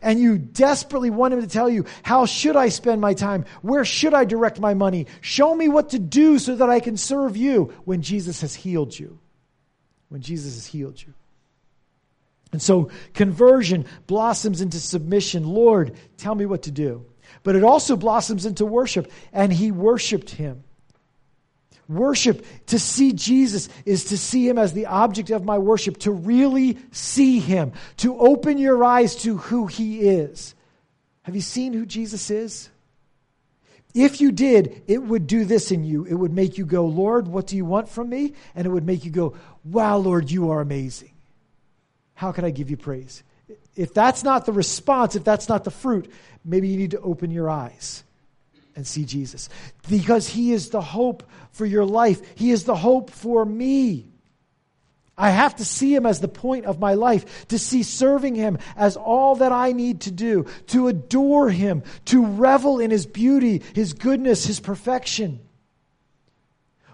And 0.00 0.18
you 0.18 0.36
desperately 0.36 1.10
want 1.10 1.34
Him 1.34 1.42
to 1.42 1.46
tell 1.46 1.70
you, 1.70 1.84
how 2.02 2.26
should 2.26 2.56
I 2.56 2.68
spend 2.68 3.00
my 3.00 3.14
time? 3.14 3.44
Where 3.60 3.84
should 3.84 4.14
I 4.14 4.24
direct 4.24 4.58
my 4.58 4.74
money? 4.74 5.06
Show 5.20 5.54
me 5.54 5.68
what 5.68 5.90
to 5.90 6.00
do 6.00 6.40
so 6.40 6.56
that 6.56 6.70
I 6.70 6.80
can 6.80 6.96
serve 6.96 7.36
you 7.36 7.72
when 7.84 8.02
Jesus 8.02 8.40
has 8.40 8.52
healed 8.52 8.98
you 8.98 9.20
when 10.12 10.20
Jesus 10.20 10.54
has 10.54 10.66
healed 10.66 11.02
you. 11.02 11.14
And 12.52 12.60
so 12.60 12.90
conversion 13.14 13.86
blossoms 14.06 14.60
into 14.60 14.78
submission. 14.78 15.44
Lord, 15.44 15.96
tell 16.18 16.34
me 16.34 16.44
what 16.44 16.64
to 16.64 16.70
do. 16.70 17.06
But 17.42 17.56
it 17.56 17.64
also 17.64 17.96
blossoms 17.96 18.44
into 18.44 18.66
worship, 18.66 19.10
and 19.32 19.50
he 19.50 19.72
worshiped 19.72 20.30
him. 20.30 20.64
Worship, 21.88 22.44
to 22.66 22.78
see 22.78 23.12
Jesus, 23.12 23.70
is 23.86 24.04
to 24.06 24.18
see 24.18 24.46
him 24.46 24.58
as 24.58 24.74
the 24.74 24.86
object 24.86 25.30
of 25.30 25.44
my 25.44 25.58
worship, 25.58 25.96
to 26.00 26.12
really 26.12 26.78
see 26.90 27.38
him, 27.38 27.72
to 27.98 28.18
open 28.18 28.58
your 28.58 28.84
eyes 28.84 29.16
to 29.16 29.38
who 29.38 29.66
he 29.66 30.00
is. 30.00 30.54
Have 31.22 31.34
you 31.34 31.40
seen 31.40 31.72
who 31.72 31.86
Jesus 31.86 32.30
is? 32.30 32.68
If 33.94 34.20
you 34.20 34.32
did, 34.32 34.82
it 34.86 35.02
would 35.02 35.26
do 35.26 35.44
this 35.44 35.70
in 35.70 35.84
you. 35.84 36.04
It 36.04 36.14
would 36.14 36.32
make 36.32 36.56
you 36.56 36.64
go, 36.64 36.86
Lord, 36.86 37.28
what 37.28 37.46
do 37.46 37.56
you 37.56 37.64
want 37.64 37.88
from 37.88 38.08
me? 38.08 38.32
And 38.54 38.66
it 38.66 38.70
would 38.70 38.86
make 38.86 39.04
you 39.04 39.10
go, 39.10 39.34
wow, 39.64 39.98
Lord, 39.98 40.30
you 40.30 40.50
are 40.50 40.60
amazing. 40.60 41.12
How 42.14 42.32
can 42.32 42.44
I 42.44 42.50
give 42.50 42.70
you 42.70 42.76
praise? 42.76 43.22
If 43.76 43.92
that's 43.92 44.24
not 44.24 44.46
the 44.46 44.52
response, 44.52 45.16
if 45.16 45.24
that's 45.24 45.48
not 45.48 45.64
the 45.64 45.70
fruit, 45.70 46.10
maybe 46.44 46.68
you 46.68 46.76
need 46.76 46.92
to 46.92 47.00
open 47.00 47.30
your 47.30 47.50
eyes 47.50 48.04
and 48.76 48.86
see 48.86 49.04
Jesus. 49.04 49.48
Because 49.88 50.28
he 50.28 50.52
is 50.52 50.70
the 50.70 50.80
hope 50.80 51.22
for 51.50 51.66
your 51.66 51.84
life, 51.84 52.20
he 52.34 52.50
is 52.50 52.64
the 52.64 52.76
hope 52.76 53.10
for 53.10 53.44
me. 53.44 54.11
I 55.22 55.30
have 55.30 55.54
to 55.56 55.64
see 55.64 55.94
him 55.94 56.04
as 56.04 56.18
the 56.18 56.26
point 56.26 56.66
of 56.66 56.80
my 56.80 56.94
life, 56.94 57.46
to 57.46 57.56
see 57.56 57.84
serving 57.84 58.34
him 58.34 58.58
as 58.74 58.96
all 58.96 59.36
that 59.36 59.52
I 59.52 59.70
need 59.70 60.00
to 60.00 60.10
do, 60.10 60.46
to 60.66 60.88
adore 60.88 61.48
him, 61.48 61.84
to 62.06 62.26
revel 62.26 62.80
in 62.80 62.90
his 62.90 63.06
beauty, 63.06 63.62
his 63.72 63.92
goodness, 63.92 64.44
his 64.44 64.58
perfection. 64.58 65.38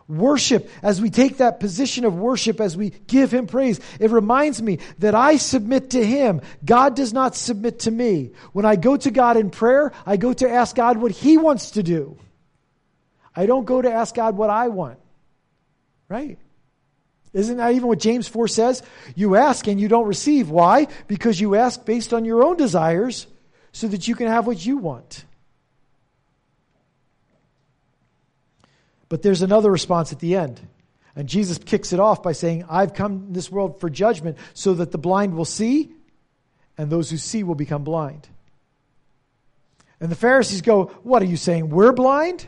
Worship, 0.08 0.68
as 0.82 1.00
we 1.00 1.08
take 1.08 1.38
that 1.38 1.58
position 1.58 2.04
of 2.04 2.18
worship, 2.18 2.60
as 2.60 2.76
we 2.76 2.90
give 2.90 3.32
him 3.32 3.46
praise, 3.46 3.80
it 3.98 4.10
reminds 4.10 4.60
me 4.60 4.80
that 4.98 5.14
I 5.14 5.38
submit 5.38 5.90
to 5.90 6.04
him. 6.04 6.42
God 6.62 6.96
does 6.96 7.14
not 7.14 7.34
submit 7.34 7.78
to 7.80 7.90
me. 7.90 8.32
When 8.52 8.66
I 8.66 8.76
go 8.76 8.98
to 8.98 9.10
God 9.10 9.38
in 9.38 9.48
prayer, 9.48 9.90
I 10.04 10.18
go 10.18 10.34
to 10.34 10.50
ask 10.50 10.76
God 10.76 10.98
what 10.98 11.12
he 11.12 11.38
wants 11.38 11.70
to 11.72 11.82
do. 11.82 12.18
I 13.34 13.46
don't 13.46 13.64
go 13.64 13.80
to 13.80 13.90
ask 13.90 14.14
God 14.14 14.36
what 14.36 14.50
I 14.50 14.68
want. 14.68 14.98
Right? 16.10 16.38
Isn't 17.32 17.58
that 17.58 17.72
even 17.74 17.88
what 17.88 17.98
James 17.98 18.26
4 18.28 18.48
says? 18.48 18.82
You 19.14 19.36
ask 19.36 19.66
and 19.66 19.80
you 19.80 19.88
don't 19.88 20.06
receive. 20.06 20.50
Why? 20.50 20.86
Because 21.06 21.40
you 21.40 21.54
ask 21.54 21.84
based 21.84 22.14
on 22.14 22.24
your 22.24 22.42
own 22.42 22.56
desires 22.56 23.26
so 23.72 23.86
that 23.88 24.08
you 24.08 24.14
can 24.14 24.28
have 24.28 24.46
what 24.46 24.64
you 24.64 24.78
want. 24.78 25.24
But 29.08 29.22
there's 29.22 29.42
another 29.42 29.70
response 29.70 30.12
at 30.12 30.20
the 30.20 30.36
end. 30.36 30.60
And 31.16 31.28
Jesus 31.28 31.58
kicks 31.58 31.92
it 31.92 32.00
off 32.00 32.22
by 32.22 32.32
saying, 32.32 32.64
I've 32.68 32.94
come 32.94 33.32
this 33.32 33.50
world 33.50 33.80
for 33.80 33.90
judgment 33.90 34.38
so 34.54 34.74
that 34.74 34.92
the 34.92 34.98
blind 34.98 35.34
will 35.34 35.44
see 35.44 35.92
and 36.76 36.90
those 36.90 37.10
who 37.10 37.16
see 37.16 37.42
will 37.42 37.56
become 37.56 37.82
blind. 37.82 38.28
And 40.00 40.10
the 40.10 40.16
Pharisees 40.16 40.62
go, 40.62 40.86
What 41.02 41.22
are 41.22 41.26
you 41.26 41.36
saying? 41.36 41.70
We're 41.70 41.92
blind? 41.92 42.46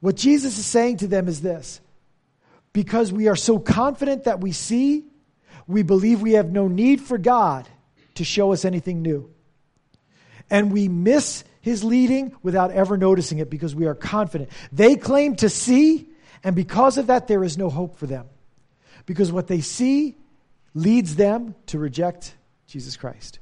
What 0.00 0.16
Jesus 0.16 0.58
is 0.58 0.64
saying 0.64 0.98
to 0.98 1.06
them 1.06 1.28
is 1.28 1.42
this 1.42 1.80
because 2.72 3.12
we 3.12 3.28
are 3.28 3.36
so 3.36 3.58
confident 3.58 4.24
that 4.24 4.40
we 4.40 4.52
see, 4.52 5.04
we 5.66 5.82
believe 5.82 6.20
we 6.22 6.32
have 6.32 6.50
no 6.50 6.68
need 6.68 7.00
for 7.00 7.18
God 7.18 7.68
to 8.14 8.24
show 8.24 8.52
us 8.52 8.64
anything 8.64 9.02
new. 9.02 9.30
And 10.48 10.72
we 10.72 10.88
miss 10.88 11.44
his 11.60 11.84
leading 11.84 12.34
without 12.42 12.70
ever 12.70 12.96
noticing 12.96 13.38
it 13.38 13.50
because 13.50 13.74
we 13.74 13.86
are 13.86 13.94
confident. 13.94 14.50
They 14.72 14.96
claim 14.96 15.36
to 15.36 15.48
see, 15.48 16.08
and 16.42 16.56
because 16.56 16.98
of 16.98 17.08
that, 17.08 17.28
there 17.28 17.44
is 17.44 17.58
no 17.58 17.70
hope 17.70 17.96
for 17.96 18.06
them. 18.06 18.26
Because 19.06 19.32
what 19.32 19.46
they 19.46 19.60
see 19.60 20.16
leads 20.74 21.16
them 21.16 21.54
to 21.66 21.78
reject 21.78 22.34
Jesus 22.66 22.96
Christ. 22.96 23.38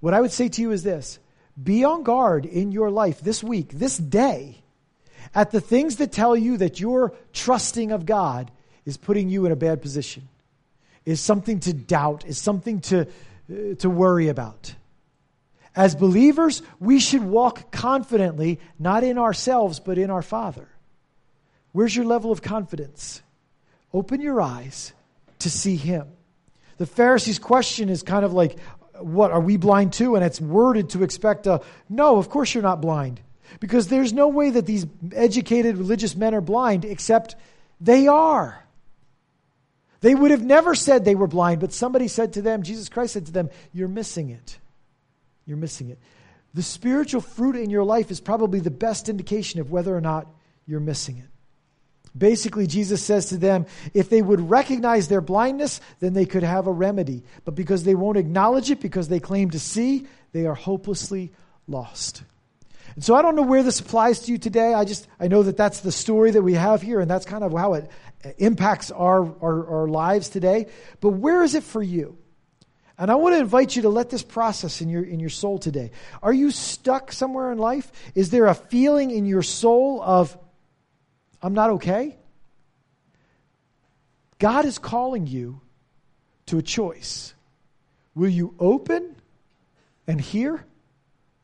What 0.00 0.14
I 0.14 0.20
would 0.20 0.32
say 0.32 0.48
to 0.48 0.62
you 0.62 0.70
is 0.70 0.82
this 0.82 1.18
be 1.60 1.84
on 1.84 2.02
guard 2.02 2.46
in 2.46 2.72
your 2.72 2.90
life 2.90 3.20
this 3.20 3.42
week, 3.42 3.70
this 3.72 3.98
day 3.98 4.62
at 5.34 5.50
the 5.50 5.60
things 5.60 5.96
that 5.96 6.12
tell 6.12 6.36
you 6.36 6.56
that 6.58 6.80
your 6.80 7.14
trusting 7.32 7.92
of 7.92 8.06
God 8.06 8.50
is 8.84 8.96
putting 8.96 9.28
you 9.28 9.46
in 9.46 9.52
a 9.52 9.56
bad 9.56 9.82
position, 9.82 10.28
is 11.04 11.20
something 11.20 11.60
to 11.60 11.72
doubt, 11.72 12.26
is 12.26 12.38
something 12.38 12.80
to, 12.82 13.02
uh, 13.02 13.74
to 13.78 13.90
worry 13.90 14.28
about. 14.28 14.74
As 15.76 15.94
believers, 15.94 16.62
we 16.80 16.98
should 16.98 17.22
walk 17.22 17.70
confidently, 17.70 18.58
not 18.78 19.04
in 19.04 19.18
ourselves, 19.18 19.78
but 19.78 19.98
in 19.98 20.10
our 20.10 20.22
Father. 20.22 20.68
Where's 21.72 21.94
your 21.94 22.06
level 22.06 22.32
of 22.32 22.42
confidence? 22.42 23.22
Open 23.92 24.20
your 24.20 24.40
eyes 24.40 24.92
to 25.40 25.50
see 25.50 25.76
him. 25.76 26.08
The 26.78 26.86
Pharisees' 26.86 27.38
question 27.38 27.88
is 27.88 28.02
kind 28.02 28.24
of 28.24 28.32
like, 28.32 28.58
what, 28.98 29.30
are 29.30 29.40
we 29.40 29.56
blind 29.56 29.92
too? 29.92 30.16
And 30.16 30.24
it's 30.24 30.40
worded 30.40 30.90
to 30.90 31.02
expect 31.02 31.46
a, 31.46 31.60
no, 31.88 32.16
of 32.16 32.28
course 32.28 32.54
you're 32.54 32.62
not 32.62 32.80
blind. 32.80 33.20
Because 33.60 33.88
there's 33.88 34.12
no 34.12 34.28
way 34.28 34.50
that 34.50 34.66
these 34.66 34.86
educated 35.12 35.76
religious 35.76 36.14
men 36.16 36.34
are 36.34 36.40
blind, 36.40 36.84
except 36.84 37.36
they 37.80 38.06
are. 38.06 38.64
They 40.00 40.14
would 40.14 40.30
have 40.30 40.44
never 40.44 40.74
said 40.74 41.04
they 41.04 41.14
were 41.14 41.26
blind, 41.26 41.60
but 41.60 41.72
somebody 41.72 42.08
said 42.08 42.34
to 42.34 42.42
them, 42.42 42.62
Jesus 42.62 42.88
Christ 42.88 43.14
said 43.14 43.26
to 43.26 43.32
them, 43.32 43.50
You're 43.72 43.88
missing 43.88 44.30
it. 44.30 44.58
You're 45.44 45.56
missing 45.56 45.90
it. 45.90 45.98
The 46.54 46.62
spiritual 46.62 47.20
fruit 47.20 47.56
in 47.56 47.70
your 47.70 47.84
life 47.84 48.10
is 48.10 48.20
probably 48.20 48.60
the 48.60 48.70
best 48.70 49.08
indication 49.08 49.60
of 49.60 49.70
whether 49.70 49.96
or 49.96 50.00
not 50.00 50.26
you're 50.66 50.80
missing 50.80 51.18
it. 51.18 51.28
Basically, 52.16 52.66
Jesus 52.66 53.02
says 53.02 53.26
to 53.26 53.36
them, 53.36 53.66
if 53.94 54.08
they 54.08 54.22
would 54.22 54.50
recognize 54.50 55.08
their 55.08 55.20
blindness, 55.20 55.80
then 56.00 56.14
they 56.14 56.26
could 56.26 56.42
have 56.42 56.66
a 56.66 56.72
remedy. 56.72 57.22
But 57.44 57.54
because 57.54 57.84
they 57.84 57.94
won't 57.94 58.16
acknowledge 58.16 58.70
it, 58.70 58.80
because 58.80 59.08
they 59.08 59.20
claim 59.20 59.50
to 59.50 59.60
see, 59.60 60.06
they 60.32 60.46
are 60.46 60.54
hopelessly 60.54 61.32
lost. 61.66 62.22
And 62.98 63.04
so 63.04 63.14
I 63.14 63.22
don't 63.22 63.36
know 63.36 63.42
where 63.42 63.62
this 63.62 63.78
applies 63.78 64.22
to 64.22 64.32
you 64.32 64.38
today. 64.38 64.74
I 64.74 64.84
just 64.84 65.06
I 65.20 65.28
know 65.28 65.44
that 65.44 65.56
that's 65.56 65.82
the 65.82 65.92
story 65.92 66.32
that 66.32 66.42
we 66.42 66.54
have 66.54 66.82
here, 66.82 66.98
and 66.98 67.08
that's 67.08 67.24
kind 67.24 67.44
of 67.44 67.52
how 67.52 67.74
it 67.74 67.88
impacts 68.38 68.90
our, 68.90 69.22
our, 69.40 69.66
our 69.82 69.86
lives 69.86 70.30
today. 70.30 70.66
But 71.00 71.10
where 71.10 71.44
is 71.44 71.54
it 71.54 71.62
for 71.62 71.80
you? 71.80 72.18
And 72.98 73.08
I 73.08 73.14
want 73.14 73.36
to 73.36 73.38
invite 73.38 73.76
you 73.76 73.82
to 73.82 73.88
let 73.88 74.10
this 74.10 74.24
process 74.24 74.80
in 74.80 74.88
your, 74.88 75.04
in 75.04 75.20
your 75.20 75.30
soul 75.30 75.60
today. 75.60 75.92
Are 76.24 76.32
you 76.32 76.50
stuck 76.50 77.12
somewhere 77.12 77.52
in 77.52 77.58
life? 77.58 77.92
Is 78.16 78.30
there 78.30 78.46
a 78.46 78.54
feeling 78.54 79.12
in 79.12 79.26
your 79.26 79.42
soul 79.44 80.02
of, 80.02 80.36
I'm 81.40 81.54
not 81.54 81.70
okay? 81.70 82.16
God 84.40 84.64
is 84.64 84.80
calling 84.80 85.28
you 85.28 85.60
to 86.46 86.58
a 86.58 86.62
choice. 86.62 87.32
Will 88.16 88.28
you 88.28 88.56
open 88.58 89.14
and 90.08 90.20
hear, 90.20 90.64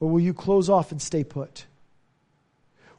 or 0.04 0.10
will 0.10 0.20
you 0.20 0.34
close 0.34 0.68
off 0.68 0.92
and 0.92 1.00
stay 1.00 1.24
put? 1.24 1.64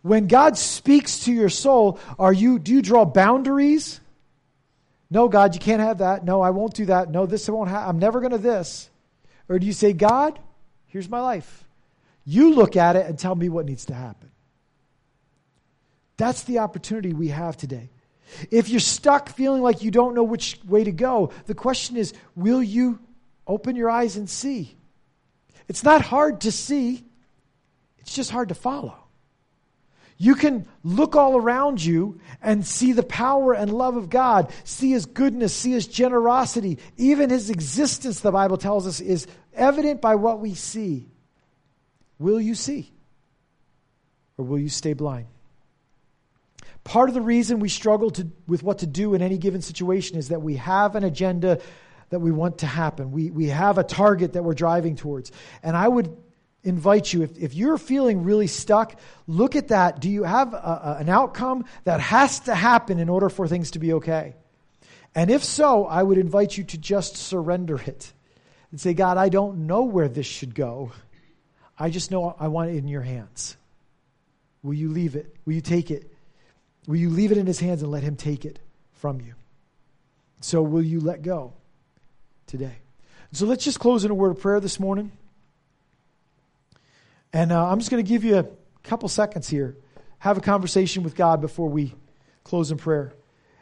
When 0.02 0.26
God 0.26 0.58
speaks 0.58 1.26
to 1.26 1.32
your 1.32 1.50
soul, 1.50 2.00
are 2.18 2.34
you 2.34 2.58
do 2.58 2.74
you 2.74 2.82
draw 2.82 3.06
boundaries? 3.06 4.00
No, 5.12 5.30
God, 5.30 5.54
you 5.54 5.60
can't 5.60 5.82
have 5.82 6.00
that. 6.00 6.26
No, 6.26 6.42
I 6.42 6.50
won't 6.50 6.74
do 6.74 6.88
that. 6.88 7.12
No, 7.12 7.28
this 7.28 7.48
won't 7.48 7.70
happen. 7.70 7.88
I'm 7.88 8.00
never 8.00 8.22
going 8.22 8.32
to 8.32 8.40
this. 8.40 8.90
Or 9.48 9.60
do 9.60 9.68
you 9.68 9.74
say, 9.74 9.94
God, 9.94 10.40
here's 10.88 11.08
my 11.08 11.22
life. 11.22 11.64
You 12.26 12.56
look 12.56 12.76
at 12.76 12.96
it 12.96 13.06
and 13.06 13.20
tell 13.20 13.36
me 13.36 13.50
what 13.50 13.68
needs 13.68 13.86
to 13.86 13.94
happen. 13.94 14.32
That's 16.18 16.42
the 16.44 16.58
opportunity 16.58 17.14
we 17.14 17.28
have 17.28 17.56
today. 17.56 17.92
If 18.50 18.70
you're 18.70 18.80
stuck 18.80 19.30
feeling 19.30 19.62
like 19.62 19.84
you 19.84 19.92
don't 19.92 20.16
know 20.16 20.24
which 20.24 20.60
way 20.66 20.84
to 20.84 20.92
go, 20.92 21.32
the 21.46 21.54
question 21.54 21.98
is 21.98 22.16
will 22.36 22.64
you 22.64 22.98
open 23.46 23.76
your 23.76 23.92
eyes 23.92 24.18
and 24.18 24.28
see? 24.28 24.76
It's 25.68 25.84
not 25.84 26.02
hard 26.02 26.42
to 26.42 26.52
see, 26.52 27.04
it's 28.00 28.16
just 28.16 28.32
hard 28.32 28.50
to 28.50 28.56
follow. 28.56 28.96
You 30.18 30.36
can 30.36 30.66
look 30.84 31.16
all 31.16 31.36
around 31.36 31.84
you 31.84 32.22
and 32.42 32.66
see 32.66 32.94
the 32.94 33.04
power 33.04 33.54
and 33.54 33.74
love 33.74 33.98
of 33.98 34.10
God, 34.10 34.52
see 34.64 34.92
His 34.92 35.06
goodness, 35.06 35.54
see 35.54 35.72
His 35.72 35.88
generosity. 35.88 36.80
Even 36.96 37.30
His 37.30 37.50
existence, 37.50 38.22
the 38.22 38.32
Bible 38.32 38.58
tells 38.58 38.88
us, 38.88 39.02
is 39.02 39.28
evident 39.54 40.02
by 40.02 40.16
what 40.16 40.40
we 40.40 40.54
see. 40.54 41.10
Will 42.18 42.40
you 42.40 42.56
see? 42.56 42.92
Or 44.38 44.46
will 44.46 44.60
you 44.60 44.70
stay 44.70 44.94
blind? 44.94 45.28
Part 46.86 47.10
of 47.10 47.16
the 47.16 47.22
reason 47.22 47.60
we 47.60 47.68
struggle 47.68 48.12
to, 48.12 48.28
with 48.48 48.64
what 48.64 48.80
to 48.80 48.88
do 48.88 49.16
in 49.16 49.22
any 49.22 49.38
given 49.38 49.62
situation 49.62 50.18
is 50.18 50.30
that 50.30 50.42
we 50.42 50.56
have 50.58 50.96
an 50.96 51.04
agenda 51.04 51.60
that 52.10 52.20
we 52.20 52.32
want 52.32 52.60
to 52.60 52.68
happen. 52.68 53.12
We, 53.12 53.32
we 53.32 53.48
have 53.48 53.78
a 53.78 53.84
target 53.84 54.34
that 54.34 54.44
we're 54.44 54.54
driving 54.54 54.96
towards. 54.96 55.32
And 55.64 55.76
I 55.76 55.88
would 55.88 56.16
invite 56.64 57.14
you, 57.14 57.22
if, 57.22 57.38
if 57.38 57.54
you're 57.54 57.78
feeling 57.78 58.24
really 58.24 58.48
stuck, 58.48 59.00
look 59.28 59.56
at 59.56 59.70
that. 59.70 60.00
Do 60.00 60.10
you 60.10 60.24
have 60.24 60.54
a, 60.54 60.58
a, 60.58 60.98
an 61.00 61.10
outcome 61.10 61.66
that 61.84 62.00
has 62.02 62.42
to 62.42 62.56
happen 62.56 63.00
in 63.00 63.10
order 63.10 63.30
for 63.30 63.48
things 63.48 63.72
to 63.72 63.80
be 63.80 63.94
okay? 63.94 64.36
And 65.14 65.30
if 65.32 65.44
so, 65.44 65.86
I 65.86 66.04
would 66.04 66.18
invite 66.18 66.58
you 66.58 66.64
to 66.66 66.78
just 66.78 67.16
surrender 67.16 67.80
it 67.80 68.12
and 68.72 68.82
say, 68.82 68.94
God, 68.94 69.18
I 69.18 69.30
don't 69.30 69.68
know 69.68 69.84
where 69.84 70.10
this 70.10 70.26
should 70.26 70.54
go. 70.54 70.92
I 71.78 71.90
just 71.90 72.12
know 72.12 72.36
I 72.40 72.48
want 72.48 72.72
it 72.72 72.78
in 72.78 72.88
your 72.88 73.02
hands. 73.02 73.56
Will 74.64 74.74
you 74.74 74.90
leave 74.90 75.16
it? 75.16 75.36
Will 75.46 75.54
you 75.54 75.62
take 75.62 75.92
it? 75.92 76.12
Will 76.88 76.98
you 76.98 77.10
leave 77.10 77.32
it 77.32 77.38
in 77.38 77.46
his 77.46 77.60
hands 77.60 77.82
and 77.84 77.92
let 77.92 78.04
him 78.04 78.16
take 78.16 78.46
it 78.46 78.60
from 78.94 79.22
you? 79.22 79.36
So, 80.42 80.62
will 80.62 80.84
you 80.84 81.00
let 81.00 81.22
go 81.22 81.54
today? 82.48 82.78
So, 83.32 83.46
let's 83.46 83.64
just 83.64 83.80
close 83.80 84.06
in 84.06 84.12
a 84.12 84.16
word 84.16 84.32
of 84.32 84.40
prayer 84.40 84.60
this 84.60 84.80
morning. 84.80 85.12
And 87.34 87.52
uh, 87.52 87.70
I'm 87.70 87.80
just 87.80 87.92
going 87.92 88.04
to 88.04 88.08
give 88.08 88.24
you 88.24 88.38
a 88.38 88.48
couple 88.84 89.10
seconds 89.10 89.50
here. 89.50 89.76
Have 90.20 90.38
a 90.38 90.42
conversation 90.42 91.04
with 91.04 91.16
God 91.16 91.42
before 91.42 91.68
we 91.68 91.94
close 92.46 92.72
in 92.72 92.78
prayer. 92.78 93.14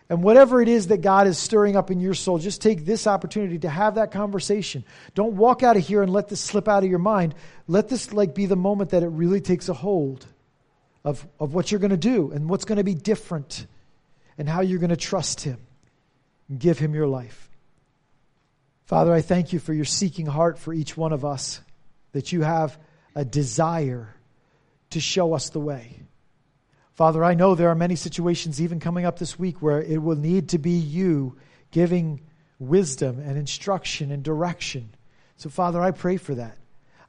And 0.09 0.21
whatever 0.21 0.61
it 0.61 0.67
is 0.67 0.87
that 0.87 1.01
God 1.01 1.25
is 1.25 1.39
stirring 1.39 1.75
up 1.75 1.89
in 1.89 1.99
your 1.99 2.13
soul, 2.13 2.37
just 2.37 2.61
take 2.61 2.85
this 2.85 3.07
opportunity 3.07 3.57
to 3.59 3.69
have 3.69 3.95
that 3.95 4.11
conversation. 4.11 4.83
Don't 5.15 5.37
walk 5.37 5.63
out 5.63 5.75
of 5.75 5.85
here 5.85 6.03
and 6.03 6.13
let 6.13 6.27
this 6.27 6.39
slip 6.39 6.67
out 6.67 6.83
of 6.83 6.89
your 6.89 6.99
mind. 6.99 7.33
Let 7.67 7.89
this 7.89 8.13
like 8.13 8.35
be 8.35 8.45
the 8.45 8.55
moment 8.55 8.91
that 8.91 9.01
it 9.01 9.07
really 9.07 9.41
takes 9.41 9.69
a 9.69 9.73
hold 9.73 10.25
of, 11.03 11.25
of 11.39 11.53
what 11.53 11.71
you're 11.71 11.79
going 11.79 11.91
to 11.91 11.97
do 11.97 12.31
and 12.31 12.49
what's 12.49 12.65
going 12.65 12.77
to 12.77 12.83
be 12.83 12.93
different 12.93 13.65
and 14.37 14.47
how 14.47 14.61
you're 14.61 14.79
going 14.79 14.89
to 14.89 14.95
trust 14.95 15.41
Him 15.41 15.57
and 16.49 16.59
give 16.59 16.77
Him 16.77 16.93
your 16.93 17.07
life. 17.07 17.49
Father, 18.93 19.11
I 19.11 19.21
thank 19.21 19.53
you 19.53 19.57
for 19.57 19.73
your 19.73 19.85
seeking 19.85 20.27
heart 20.27 20.59
for 20.59 20.71
each 20.71 20.95
one 20.95 21.13
of 21.13 21.25
us, 21.25 21.61
that 22.11 22.31
you 22.31 22.43
have 22.43 22.77
a 23.15 23.25
desire 23.25 24.15
to 24.91 24.99
show 24.99 25.33
us 25.33 25.49
the 25.49 25.59
way. 25.59 25.99
Father, 26.93 27.23
I 27.23 27.33
know 27.33 27.55
there 27.55 27.69
are 27.69 27.75
many 27.75 27.95
situations, 27.95 28.61
even 28.61 28.79
coming 28.79 29.03
up 29.03 29.17
this 29.17 29.39
week, 29.39 29.63
where 29.63 29.81
it 29.81 29.97
will 29.97 30.15
need 30.15 30.49
to 30.49 30.59
be 30.59 30.73
you 30.73 31.35
giving 31.71 32.21
wisdom 32.59 33.17
and 33.17 33.35
instruction 33.35 34.11
and 34.11 34.21
direction. 34.21 34.93
So, 35.37 35.49
Father, 35.49 35.81
I 35.81 35.89
pray 35.89 36.17
for 36.17 36.35
that. 36.35 36.55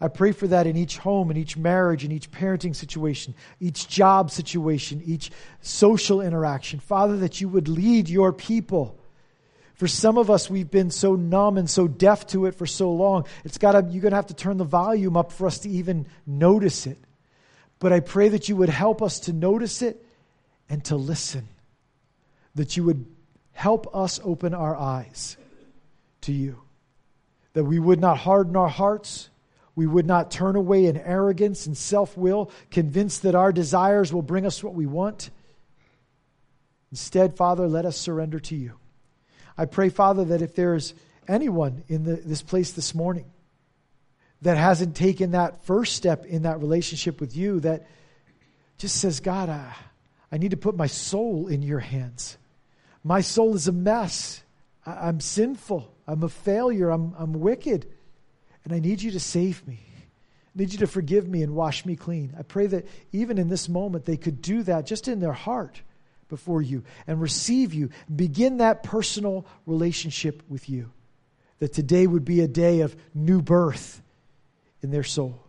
I 0.01 0.09
pray 0.09 0.33
for 0.33 0.47
that 0.47 0.67
in 0.67 0.79
each 0.79 0.97
home, 0.97 1.31
in 1.31 1.37
each 1.37 1.59
marriage, 1.59 2.03
in 2.03 2.13
each 2.13 2.31
parenting 2.31 2.75
situation, 2.75 3.35
each 3.61 3.89
job 3.89 4.31
situation, 4.31 5.03
each 5.05 5.31
social 5.61 6.23
interaction. 6.23 6.81
Father, 6.81 7.19
that 7.19 7.43
you 7.43 7.49
would 7.51 7.69
lead 7.69 8.09
your 8.09 8.33
people 8.33 8.99
for 9.75 9.89
some 9.89 10.19
of 10.19 10.31
us, 10.31 10.49
we've 10.49 10.71
been 10.71 10.91
so 10.91 11.17
numb 11.17 11.59
and 11.59 11.69
so 11.69 11.89
deaf 11.89 12.27
to 12.29 12.47
it 12.47 12.55
for 12.55 12.67
so 12.67 12.93
long. 12.93 13.27
It's 13.45 13.59
got 13.59 13.73
to, 13.73 13.79
you're 13.91 14.03
going 14.03 14.13
to 14.13 14.17
have 14.17 14.29
to 14.29 14.35
turn 14.35 14.57
the 14.57 14.65
volume 14.65 15.17
up 15.17 15.33
for 15.33 15.47
us 15.47 15.59
to 15.61 15.69
even 15.69 16.07
notice 16.27 16.87
it. 16.87 16.99
But 17.81 17.93
I 17.93 18.01
pray 18.01 18.29
that 18.29 18.49
you 18.49 18.57
would 18.57 18.69
help 18.69 19.03
us 19.03 19.21
to 19.21 19.33
notice 19.33 19.83
it 19.83 20.05
and 20.69 20.85
to 20.87 20.97
listen. 20.97 21.49
That 22.55 22.77
you 22.77 22.85
would 22.85 23.05
help 23.51 23.95
us 23.95 24.21
open 24.23 24.55
our 24.55 24.77
eyes 24.77 25.37
to 26.23 26.33
you. 26.33 26.63
That 27.55 27.65
we 27.65 27.81
would 27.81 28.01
not 28.01 28.17
harden 28.19 28.55
our 28.55 28.69
hearts. 28.69 29.29
We 29.75 29.89
would 29.89 30.07
not 30.07 30.31
turn 30.31 30.55
away 30.55 30.87
in 30.87 30.97
arrogance 30.97 31.67
and 31.67 31.77
self 31.77 32.17
will, 32.17 32.53
convinced 32.71 33.23
that 33.23 33.35
our 33.35 33.53
desires 33.53 34.13
will 34.13 34.23
bring 34.23 34.47
us 34.47 34.63
what 34.63 34.75
we 34.75 34.87
want. 34.87 35.31
Instead, 36.93 37.37
Father, 37.37 37.67
let 37.67 37.85
us 37.85 37.97
surrender 37.97 38.39
to 38.39 38.55
you. 38.55 38.75
I 39.57 39.67
pray, 39.67 39.89
Father, 39.89 40.25
that 40.27 40.43
if 40.43 40.55
there's 40.55 40.95
anyone 41.29 41.85
in 41.89 42.05
the, 42.05 42.17
this 42.17 42.43
place 42.43 42.73
this 42.73 42.95
morning 42.95 43.31
that 44.43 44.57
hasn't 44.57 44.97
taken 44.97 45.31
that 45.33 45.65
first 45.65 45.95
step 45.95 46.27
in 46.27 46.43
that 46.43 46.61
relationship 46.61 47.21
with 47.21 47.37
you, 47.37 47.61
that 47.61 47.87
just 48.79 48.97
says, 49.01 49.21
God, 49.21 49.49
I, 49.49 49.75
I 50.31 50.39
need 50.39 50.51
to 50.51 50.57
put 50.57 50.77
my 50.77 50.89
soul 50.89 51.47
in 51.47 51.63
your 51.63 51.79
hands. 51.79 52.37
My 53.05 53.21
soul 53.21 53.55
is 53.55 53.69
a 53.69 53.73
mess. 53.73 54.43
I, 54.85 55.09
I'm 55.09 55.21
sinful. 55.21 55.91
I'm 56.07 56.23
a 56.23 56.29
failure. 56.29 56.91
I'm, 56.91 57.15
I'm 57.17 57.35
wicked. 57.35 57.87
And 58.65 58.73
I 58.73 58.81
need 58.81 59.03
you 59.03 59.13
to 59.13 59.21
save 59.21 59.67
me. 59.67 59.79
I 59.87 60.59
need 60.59 60.73
you 60.73 60.79
to 60.81 60.87
forgive 60.87 61.29
me 61.29 61.43
and 61.43 61.55
wash 61.55 61.87
me 61.87 61.97
clean. 61.97 62.35
I 62.39 62.43
pray 62.43 62.67
that 62.67 62.87
even 63.13 63.39
in 63.39 63.49
this 63.49 63.69
moment, 63.69 64.05
they 64.05 64.17
could 64.17 64.43
do 64.43 64.63
that 64.65 64.87
just 64.87 65.09
in 65.09 65.21
their 65.21 65.33
heart 65.33 65.81
before 66.29 66.63
you 66.63 66.85
and 67.07 67.21
receive 67.21 67.75
you. 67.75 67.91
Begin 68.15 68.59
that 68.59 68.83
personal 68.83 69.47
relationship 69.67 70.43
with 70.49 70.69
you. 70.69 70.91
That 71.59 71.73
today 71.73 72.07
would 72.07 72.25
be 72.25 72.41
a 72.41 72.49
day 72.49 72.81
of 72.81 72.97
new 73.15 73.41
birth 73.41 74.03
in 74.83 74.91
their 74.91 75.05
soul. 75.05 75.41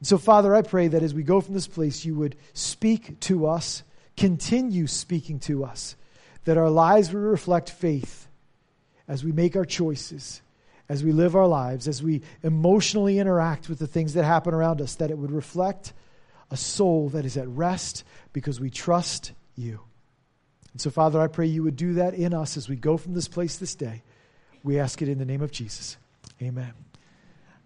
And 0.00 0.06
so, 0.06 0.18
Father, 0.18 0.54
I 0.54 0.62
pray 0.62 0.88
that 0.88 1.02
as 1.02 1.14
we 1.14 1.22
go 1.22 1.40
from 1.40 1.54
this 1.54 1.68
place, 1.68 2.04
you 2.04 2.14
would 2.16 2.36
speak 2.54 3.20
to 3.20 3.46
us, 3.46 3.82
continue 4.16 4.86
speaking 4.86 5.38
to 5.40 5.64
us, 5.64 5.94
that 6.44 6.56
our 6.56 6.70
lives 6.70 7.12
would 7.12 7.20
reflect 7.20 7.70
faith 7.70 8.26
as 9.06 9.22
we 9.22 9.32
make 9.32 9.56
our 9.56 9.64
choices, 9.64 10.40
as 10.88 11.04
we 11.04 11.12
live 11.12 11.36
our 11.36 11.46
lives, 11.46 11.86
as 11.86 12.02
we 12.02 12.22
emotionally 12.42 13.18
interact 13.18 13.68
with 13.68 13.78
the 13.78 13.86
things 13.86 14.14
that 14.14 14.24
happen 14.24 14.54
around 14.54 14.80
us, 14.80 14.94
that 14.96 15.10
it 15.10 15.18
would 15.18 15.32
reflect 15.32 15.92
a 16.50 16.56
soul 16.56 17.08
that 17.10 17.24
is 17.24 17.36
at 17.36 17.48
rest 17.48 18.04
because 18.32 18.60
we 18.60 18.70
trust 18.70 19.32
you. 19.56 19.80
And 20.72 20.80
so, 20.80 20.90
Father, 20.90 21.20
I 21.20 21.26
pray 21.26 21.46
you 21.46 21.62
would 21.62 21.76
do 21.76 21.94
that 21.94 22.14
in 22.14 22.32
us 22.34 22.56
as 22.56 22.68
we 22.68 22.76
go 22.76 22.96
from 22.96 23.14
this 23.14 23.28
place 23.28 23.56
this 23.56 23.74
day. 23.74 24.02
We 24.62 24.78
ask 24.78 25.00
it 25.02 25.08
in 25.08 25.18
the 25.18 25.24
name 25.24 25.42
of 25.42 25.50
Jesus. 25.50 25.96
Amen. 26.42 26.72